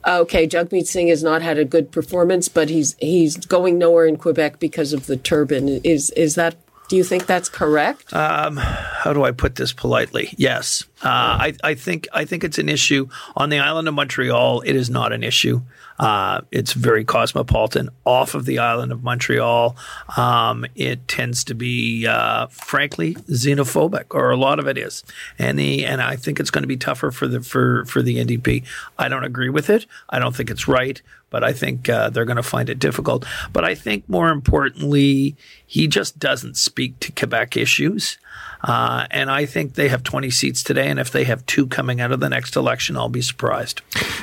okay, 0.06 0.46
Jagmeet 0.46 0.86
Singh 0.86 1.08
has 1.08 1.22
not 1.22 1.42
had 1.42 1.58
a 1.58 1.64
good 1.64 1.90
performance, 1.90 2.48
but 2.48 2.68
he's 2.68 2.96
he's 2.98 3.36
going 3.36 3.78
nowhere 3.78 4.06
in 4.06 4.16
Quebec 4.16 4.58
because 4.58 4.92
of 4.92 5.06
the 5.06 5.16
turban. 5.16 5.68
Is 5.84 6.10
is 6.10 6.34
that? 6.34 6.56
Do 6.88 6.96
you 6.96 7.04
think 7.04 7.26
that's 7.26 7.48
correct? 7.48 8.12
Um, 8.12 8.56
how 8.56 9.12
do 9.12 9.22
I 9.22 9.30
put 9.30 9.54
this 9.54 9.72
politely? 9.72 10.34
Yes, 10.36 10.84
uh, 11.04 11.06
I, 11.08 11.54
I 11.62 11.74
think 11.74 12.08
I 12.12 12.24
think 12.24 12.42
it's 12.42 12.58
an 12.58 12.68
issue 12.68 13.08
on 13.36 13.48
the 13.50 13.60
island 13.60 13.86
of 13.86 13.94
Montreal. 13.94 14.62
It 14.62 14.74
is 14.74 14.90
not 14.90 15.12
an 15.12 15.22
issue. 15.22 15.62
Uh, 16.00 16.40
it's 16.50 16.72
very 16.72 17.04
cosmopolitan. 17.04 17.90
Off 18.06 18.34
of 18.34 18.46
the 18.46 18.58
island 18.58 18.90
of 18.90 19.02
Montreal, 19.04 19.76
um, 20.16 20.64
it 20.74 21.06
tends 21.06 21.44
to 21.44 21.54
be, 21.54 22.06
uh, 22.06 22.46
frankly, 22.46 23.14
xenophobic, 23.14 24.06
or 24.14 24.30
a 24.30 24.36
lot 24.36 24.58
of 24.58 24.66
it 24.66 24.78
is. 24.78 25.04
And 25.38 25.58
the 25.58 25.84
and 25.84 26.00
I 26.00 26.16
think 26.16 26.40
it's 26.40 26.50
going 26.50 26.62
to 26.62 26.68
be 26.68 26.78
tougher 26.78 27.10
for 27.10 27.28
the 27.28 27.42
for 27.42 27.84
for 27.84 28.00
the 28.00 28.16
NDP. 28.16 28.64
I 28.98 29.08
don't 29.08 29.24
agree 29.24 29.50
with 29.50 29.68
it. 29.68 29.84
I 30.08 30.18
don't 30.18 30.34
think 30.34 30.50
it's 30.50 30.66
right, 30.66 31.02
but 31.30 31.44
I 31.44 31.52
think 31.52 31.88
uh, 31.88 32.10
they're 32.10 32.24
going 32.24 32.36
to 32.36 32.42
find 32.42 32.68
it 32.68 32.78
difficult. 32.78 33.24
But 33.52 33.64
I 33.64 33.74
think 33.74 34.08
more 34.08 34.30
importantly, 34.30 35.36
he 35.66 35.86
just 35.86 36.18
doesn't 36.18 36.56
speak 36.56 36.98
to 37.00 37.12
Quebec 37.12 37.56
issues. 37.56 38.18
Uh, 38.62 39.06
and 39.10 39.30
I 39.30 39.46
think 39.46 39.74
they 39.74 39.88
have 39.88 40.02
20 40.02 40.30
seats 40.30 40.62
today. 40.62 40.88
And 40.88 40.98
if 40.98 41.10
they 41.10 41.24
have 41.24 41.44
two 41.46 41.66
coming 41.66 42.00
out 42.00 42.12
of 42.12 42.20
the 42.20 42.28
next 42.28 42.56
election, 42.56 42.96
I'll 42.96 43.08
be 43.08 43.22
surprised. 43.22 43.80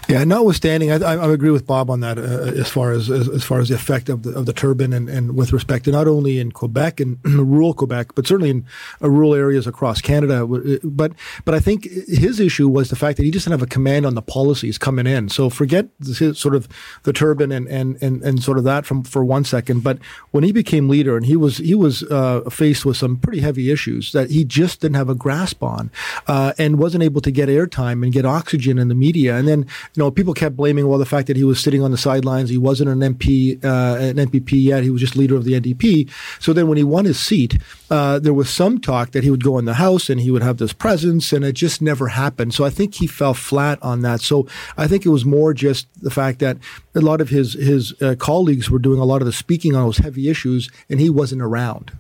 Yeah, 0.07 0.23
notwithstanding, 0.23 0.91
I, 0.91 0.97
I 0.97 1.31
agree 1.31 1.49
with 1.49 1.65
Bob 1.65 1.89
on 1.89 2.01
that 2.01 2.17
uh, 2.17 2.21
as 2.21 2.69
far 2.69 2.91
as, 2.91 3.09
as, 3.09 3.27
as 3.27 3.43
far 3.43 3.59
as 3.59 3.69
the 3.69 3.75
effect 3.75 4.09
of 4.09 4.23
the 4.23 4.31
of 4.37 4.45
the 4.45 4.53
turban 4.53 4.93
and, 4.93 5.09
and 5.09 5.35
with 5.35 5.51
respect 5.51 5.85
to 5.85 5.91
not 5.91 6.07
only 6.07 6.39
in 6.39 6.51
Quebec 6.51 6.99
and 6.99 7.17
rural 7.25 7.73
Quebec, 7.73 8.13
but 8.15 8.27
certainly 8.27 8.51
in 8.51 8.65
uh, 9.01 9.09
rural 9.09 9.33
areas 9.33 9.67
across 9.67 10.01
Canada. 10.01 10.45
Uh, 10.45 10.77
but 10.83 11.13
but 11.43 11.55
I 11.55 11.59
think 11.59 11.85
his 11.85 12.39
issue 12.39 12.69
was 12.69 12.89
the 12.89 12.95
fact 12.95 13.17
that 13.17 13.23
he 13.23 13.31
just 13.31 13.45
didn't 13.45 13.59
have 13.59 13.67
a 13.67 13.71
command 13.71 14.05
on 14.05 14.15
the 14.15 14.21
policies 14.21 14.77
coming 14.77 15.07
in. 15.07 15.29
So 15.29 15.49
forget 15.49 15.87
his, 15.99 16.37
sort 16.37 16.55
of 16.55 16.67
the 17.03 17.13
turban 17.13 17.51
and, 17.51 17.67
and, 17.67 18.01
and, 18.01 18.21
and 18.23 18.43
sort 18.43 18.57
of 18.57 18.63
that 18.63 18.85
from 18.85 19.03
for 19.03 19.23
one 19.23 19.43
second. 19.43 19.83
But 19.83 19.99
when 20.31 20.43
he 20.43 20.51
became 20.51 20.89
leader 20.89 21.17
and 21.17 21.25
he 21.25 21.35
was 21.35 21.57
he 21.57 21.75
was 21.75 22.03
uh, 22.03 22.41
faced 22.49 22.85
with 22.85 22.97
some 22.97 23.17
pretty 23.17 23.39
heavy 23.39 23.71
issues 23.71 24.11
that 24.11 24.29
he 24.29 24.43
just 24.43 24.81
didn't 24.81 24.95
have 24.95 25.09
a 25.09 25.15
grasp 25.15 25.63
on, 25.63 25.91
uh, 26.27 26.53
and 26.57 26.79
wasn't 26.79 27.03
able 27.03 27.21
to 27.21 27.31
get 27.31 27.49
airtime 27.49 28.03
and 28.03 28.11
get 28.13 28.25
oxygen 28.25 28.77
in 28.77 28.87
the 28.87 28.95
media. 28.95 29.35
And 29.35 29.47
then, 29.47 29.59
you 29.59 30.03
know, 30.03 30.11
people 30.11 30.33
kept 30.33 30.55
blaming, 30.55 30.87
well, 30.87 30.99
the 30.99 31.05
fact 31.05 31.27
that 31.27 31.37
he 31.37 31.43
was 31.43 31.59
sitting 31.59 31.83
on 31.83 31.91
the 31.91 31.97
sidelines, 31.97 32.49
he 32.49 32.57
wasn't 32.57 32.89
an 32.89 33.15
MP, 33.15 33.63
uh, 33.63 33.97
an 33.97 34.17
MPP 34.17 34.63
yet, 34.63 34.83
he 34.83 34.89
was 34.89 35.01
just 35.01 35.15
leader 35.15 35.35
of 35.35 35.43
the 35.43 35.59
NDP. 35.59 36.09
So 36.39 36.53
then 36.53 36.67
when 36.67 36.77
he 36.77 36.83
won 36.83 37.05
his 37.05 37.19
seat, 37.19 37.57
uh, 37.89 38.19
there 38.19 38.33
was 38.33 38.49
some 38.49 38.79
talk 38.79 39.11
that 39.11 39.23
he 39.23 39.31
would 39.31 39.43
go 39.43 39.57
in 39.57 39.65
the 39.65 39.75
House 39.75 40.09
and 40.09 40.19
he 40.19 40.31
would 40.31 40.41
have 40.41 40.57
this 40.57 40.73
presence, 40.73 41.31
and 41.31 41.45
it 41.45 41.53
just 41.53 41.81
never 41.81 42.09
happened. 42.09 42.53
So 42.53 42.65
I 42.65 42.69
think 42.69 42.95
he 42.95 43.07
fell 43.07 43.33
flat 43.33 43.79
on 43.81 44.01
that. 44.01 44.21
So 44.21 44.47
I 44.77 44.87
think 44.87 45.05
it 45.05 45.09
was 45.09 45.25
more 45.25 45.53
just 45.53 45.87
the 46.01 46.09
fact 46.09 46.39
that 46.39 46.57
a 46.95 47.01
lot 47.01 47.21
of 47.21 47.29
his 47.29 47.53
his 47.53 47.99
uh, 48.01 48.15
colleagues 48.17 48.69
were 48.69 48.79
doing 48.79 48.99
a 48.99 49.05
lot 49.05 49.21
of 49.21 49.25
the 49.25 49.33
speaking 49.33 49.75
on 49.75 49.83
those 49.83 49.99
heavy 49.99 50.29
issues, 50.29 50.69
and 50.89 50.99
he 50.99 51.09
wasn't 51.09 51.41
around. 51.41 51.91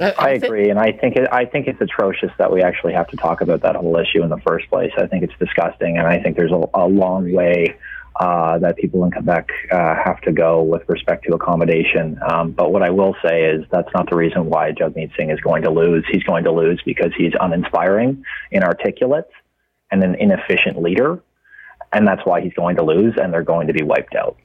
I, 0.00 0.10
I 0.18 0.30
agree, 0.30 0.70
and 0.70 0.78
I 0.78 0.92
think 0.92 1.16
it, 1.16 1.28
I 1.30 1.44
think 1.44 1.68
it's 1.68 1.80
atrocious 1.80 2.32
that 2.38 2.52
we 2.52 2.62
actually 2.62 2.94
have 2.94 3.08
to 3.08 3.16
talk 3.16 3.40
about 3.40 3.60
that 3.62 3.76
whole 3.76 3.96
issue 3.96 4.22
in 4.22 4.28
the 4.28 4.40
first 4.40 4.68
place. 4.68 4.92
I 4.96 5.06
think 5.06 5.22
it's 5.22 5.38
disgusting, 5.38 5.98
and 5.98 6.06
I 6.06 6.20
think 6.20 6.36
there's 6.36 6.52
a, 6.52 6.64
a 6.74 6.86
long 6.86 7.30
way 7.32 7.76
uh, 8.16 8.58
that 8.58 8.76
people 8.76 9.04
in 9.04 9.10
Quebec 9.10 9.48
uh, 9.72 9.94
have 10.04 10.20
to 10.22 10.32
go 10.32 10.62
with 10.62 10.82
respect 10.88 11.24
to 11.26 11.34
accommodation. 11.34 12.18
Um, 12.28 12.52
but 12.52 12.72
what 12.72 12.82
I 12.82 12.90
will 12.90 13.16
say 13.24 13.44
is 13.44 13.64
that's 13.70 13.88
not 13.94 14.08
the 14.08 14.16
reason 14.16 14.46
why 14.46 14.72
Jagmeet 14.72 15.16
Singh 15.16 15.30
is 15.30 15.40
going 15.40 15.62
to 15.62 15.70
lose. 15.70 16.04
He's 16.10 16.22
going 16.22 16.44
to 16.44 16.52
lose 16.52 16.80
because 16.84 17.12
he's 17.16 17.32
uninspiring, 17.40 18.24
inarticulate, 18.52 19.28
and 19.90 20.02
an 20.02 20.14
inefficient 20.14 20.80
leader, 20.80 21.20
and 21.92 22.06
that's 22.06 22.22
why 22.24 22.40
he's 22.40 22.54
going 22.54 22.76
to 22.76 22.82
lose, 22.82 23.14
and 23.20 23.32
they're 23.32 23.42
going 23.42 23.66
to 23.66 23.72
be 23.72 23.82
wiped 23.82 24.14
out. 24.14 24.36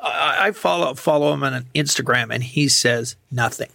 I, 0.00 0.52
follow 0.52 0.94
follow 0.94 1.32
him 1.32 1.42
on 1.42 1.64
Instagram, 1.74 2.32
and 2.32 2.42
he 2.44 2.68
says 2.68 3.16
nothing. 3.30 3.70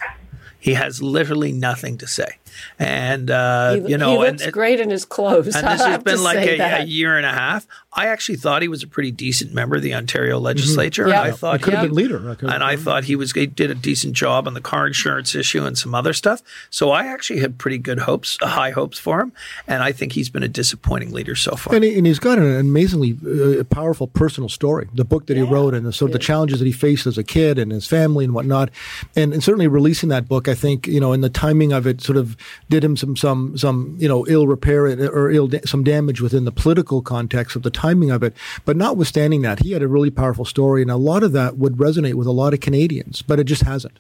He 0.60 0.76
has 0.76 1.02
literally 1.02 1.52
nothing 1.52 1.98
to 1.98 2.08
say. 2.08 2.38
And, 2.80 3.30
uh, 3.30 3.76
he, 3.76 3.92
you 3.92 3.98
know, 3.98 4.12
he 4.12 4.30
looks 4.30 4.44
and, 4.44 4.54
great 4.54 4.80
in 4.80 4.90
his 4.90 5.06
clothes. 5.06 5.56
And 5.56 5.68
this 5.68 5.82
has 5.82 6.04
been 6.04 6.24
like 6.24 6.38
a, 6.38 6.82
a, 6.82 6.84
year 6.84 7.18
and 7.18 7.26
a 7.26 7.32
half. 7.32 7.68
I 7.94 8.08
actually 8.08 8.38
thought 8.38 8.62
he 8.62 8.68
was 8.68 8.84
a 8.84 8.88
pretty 8.88 9.12
decent 9.12 9.54
member 9.54 9.76
of 9.76 9.82
the 9.82 9.94
Ontario 9.94 10.38
mm-hmm. 10.38 10.46
legislature. 10.46 11.04
Mm-hmm. 11.04 11.12
And 11.12 11.20
I 11.20 11.32
thought 11.32 11.60
he 11.60 11.64
could 11.64 11.74
have 11.74 11.88
been 11.88 11.96
leader. 11.96 12.38
And 12.42 12.64
I 12.64 12.76
thought 12.76 13.04
he 13.06 13.16
was 13.16 13.32
he 13.34 13.46
did 13.46 13.70
a 13.70 13.76
decent 13.76 14.14
job 14.14 14.48
on 14.48 14.54
the 14.54 14.62
car 14.62 14.88
insurance 14.88 15.36
issue 15.36 15.66
and 15.66 15.78
some 15.78 15.94
other 15.94 16.14
stuff. 16.14 16.42
So 16.70 16.92
I 16.92 17.08
actually 17.08 17.40
had 17.40 17.58
pretty 17.58 17.78
good 17.78 18.00
hopes, 18.00 18.38
uh, 18.42 18.48
high 18.48 18.72
hopes 18.72 18.98
for 18.98 19.22
him. 19.22 19.34
And 19.68 19.84
I 19.84 19.92
think 19.92 20.14
he's 20.14 20.30
been 20.30 20.44
a 20.44 20.48
disappointing 20.48 21.12
leader 21.12 21.36
so 21.36 21.56
far. 21.56 21.76
And, 21.76 21.84
he, 21.84 21.98
and 21.98 22.08
he's 22.08 22.20
got 22.20 22.38
an 22.38 22.60
amazingly 22.60 23.18
uh, 23.26 23.64
powerful 23.66 24.08
personal 24.08 24.50
story. 24.50 24.88
The 24.94 25.06
book 25.06 25.28
that 25.28 25.36
yeah. 25.36 25.46
he 25.46 25.52
wrote 25.52 25.74
and 25.74 25.86
the 25.86 25.94
sort 25.94 26.10
of 26.10 26.14
the 26.14 26.20
challenges 26.20 26.60
that 26.60 26.66
he 26.66 26.72
faced 26.72 27.08
as 27.08 27.18
a 27.18 27.24
kid 27.24 27.60
and 27.60 27.72
his 27.72 27.88
family 27.88 28.26
and 28.26 28.34
whatnot. 28.34 28.70
And, 29.16 29.34
and 29.34 29.44
certainly 29.44 29.68
releasing 29.68 30.10
that 30.10 30.28
book, 30.28 30.48
I 30.48 30.56
think, 30.56 30.88
you 30.88 31.00
know, 31.00 31.12
and 31.12 31.24
the 31.24 31.30
timing 31.30 31.74
of 31.74 31.86
it 31.86 32.02
sort 32.02 32.18
of 32.18 32.38
did 32.70 32.84
him 32.84 32.96
some 32.98 33.16
some 33.16 33.58
some 33.58 33.96
you 34.00 34.08
know 34.08 34.26
ill 34.28 34.48
repair 34.48 34.86
or 34.86 35.32
ill 35.32 35.50
some 35.66 35.84
damage 35.84 36.22
within 36.22 36.46
the 36.46 36.52
political 36.52 37.02
context 37.02 37.56
of 37.56 37.64
the 37.64 37.72
timing 37.72 38.12
of 38.12 38.24
it. 38.24 38.36
But 38.66 38.78
notwithstanding 38.78 39.42
that, 39.42 39.60
he 39.60 39.72
had 39.72 39.84
a 39.84 39.88
really 39.88 40.12
powerful 40.12 40.46
story, 40.46 40.82
and 40.82 40.92
a 40.92 40.98
lot 40.98 41.24
of 41.24 41.32
that 41.34 41.58
would 41.58 41.78
resonate 41.78 42.16
with 42.16 42.28
a 42.28 42.32
lot 42.32 42.54
of 42.54 42.60
Canadians, 42.60 43.22
but 43.22 43.40
it 43.40 43.46
just 43.46 43.64
hasn't. 43.64 44.00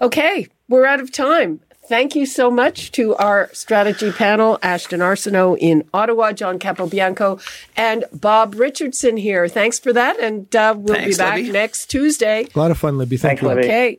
Okay, 0.00 0.46
we're 0.68 0.86
out 0.86 1.00
of 1.00 1.12
time. 1.12 1.60
Thank 1.90 2.14
you 2.14 2.24
so 2.24 2.52
much 2.52 2.92
to 2.92 3.16
our 3.16 3.50
strategy 3.52 4.12
panel, 4.12 4.60
Ashton 4.62 5.00
Arsenault 5.00 5.58
in 5.58 5.82
Ottawa, 5.92 6.30
John 6.30 6.60
Capobianco, 6.60 7.42
and 7.76 8.04
Bob 8.12 8.54
Richardson 8.54 9.16
here. 9.16 9.48
Thanks 9.48 9.80
for 9.80 9.92
that, 9.92 10.18
and 10.20 10.54
uh, 10.54 10.74
we'll 10.78 10.94
Thanks, 10.94 11.16
be 11.16 11.20
back 11.20 11.36
Libby. 11.38 11.50
next 11.50 11.86
Tuesday. 11.86 12.46
A 12.54 12.58
lot 12.58 12.70
of 12.70 12.78
fun, 12.78 12.96
Libby. 12.96 13.16
Thank 13.16 13.40
Thanks, 13.40 13.54
you. 13.54 13.60
Okay. 13.60 13.98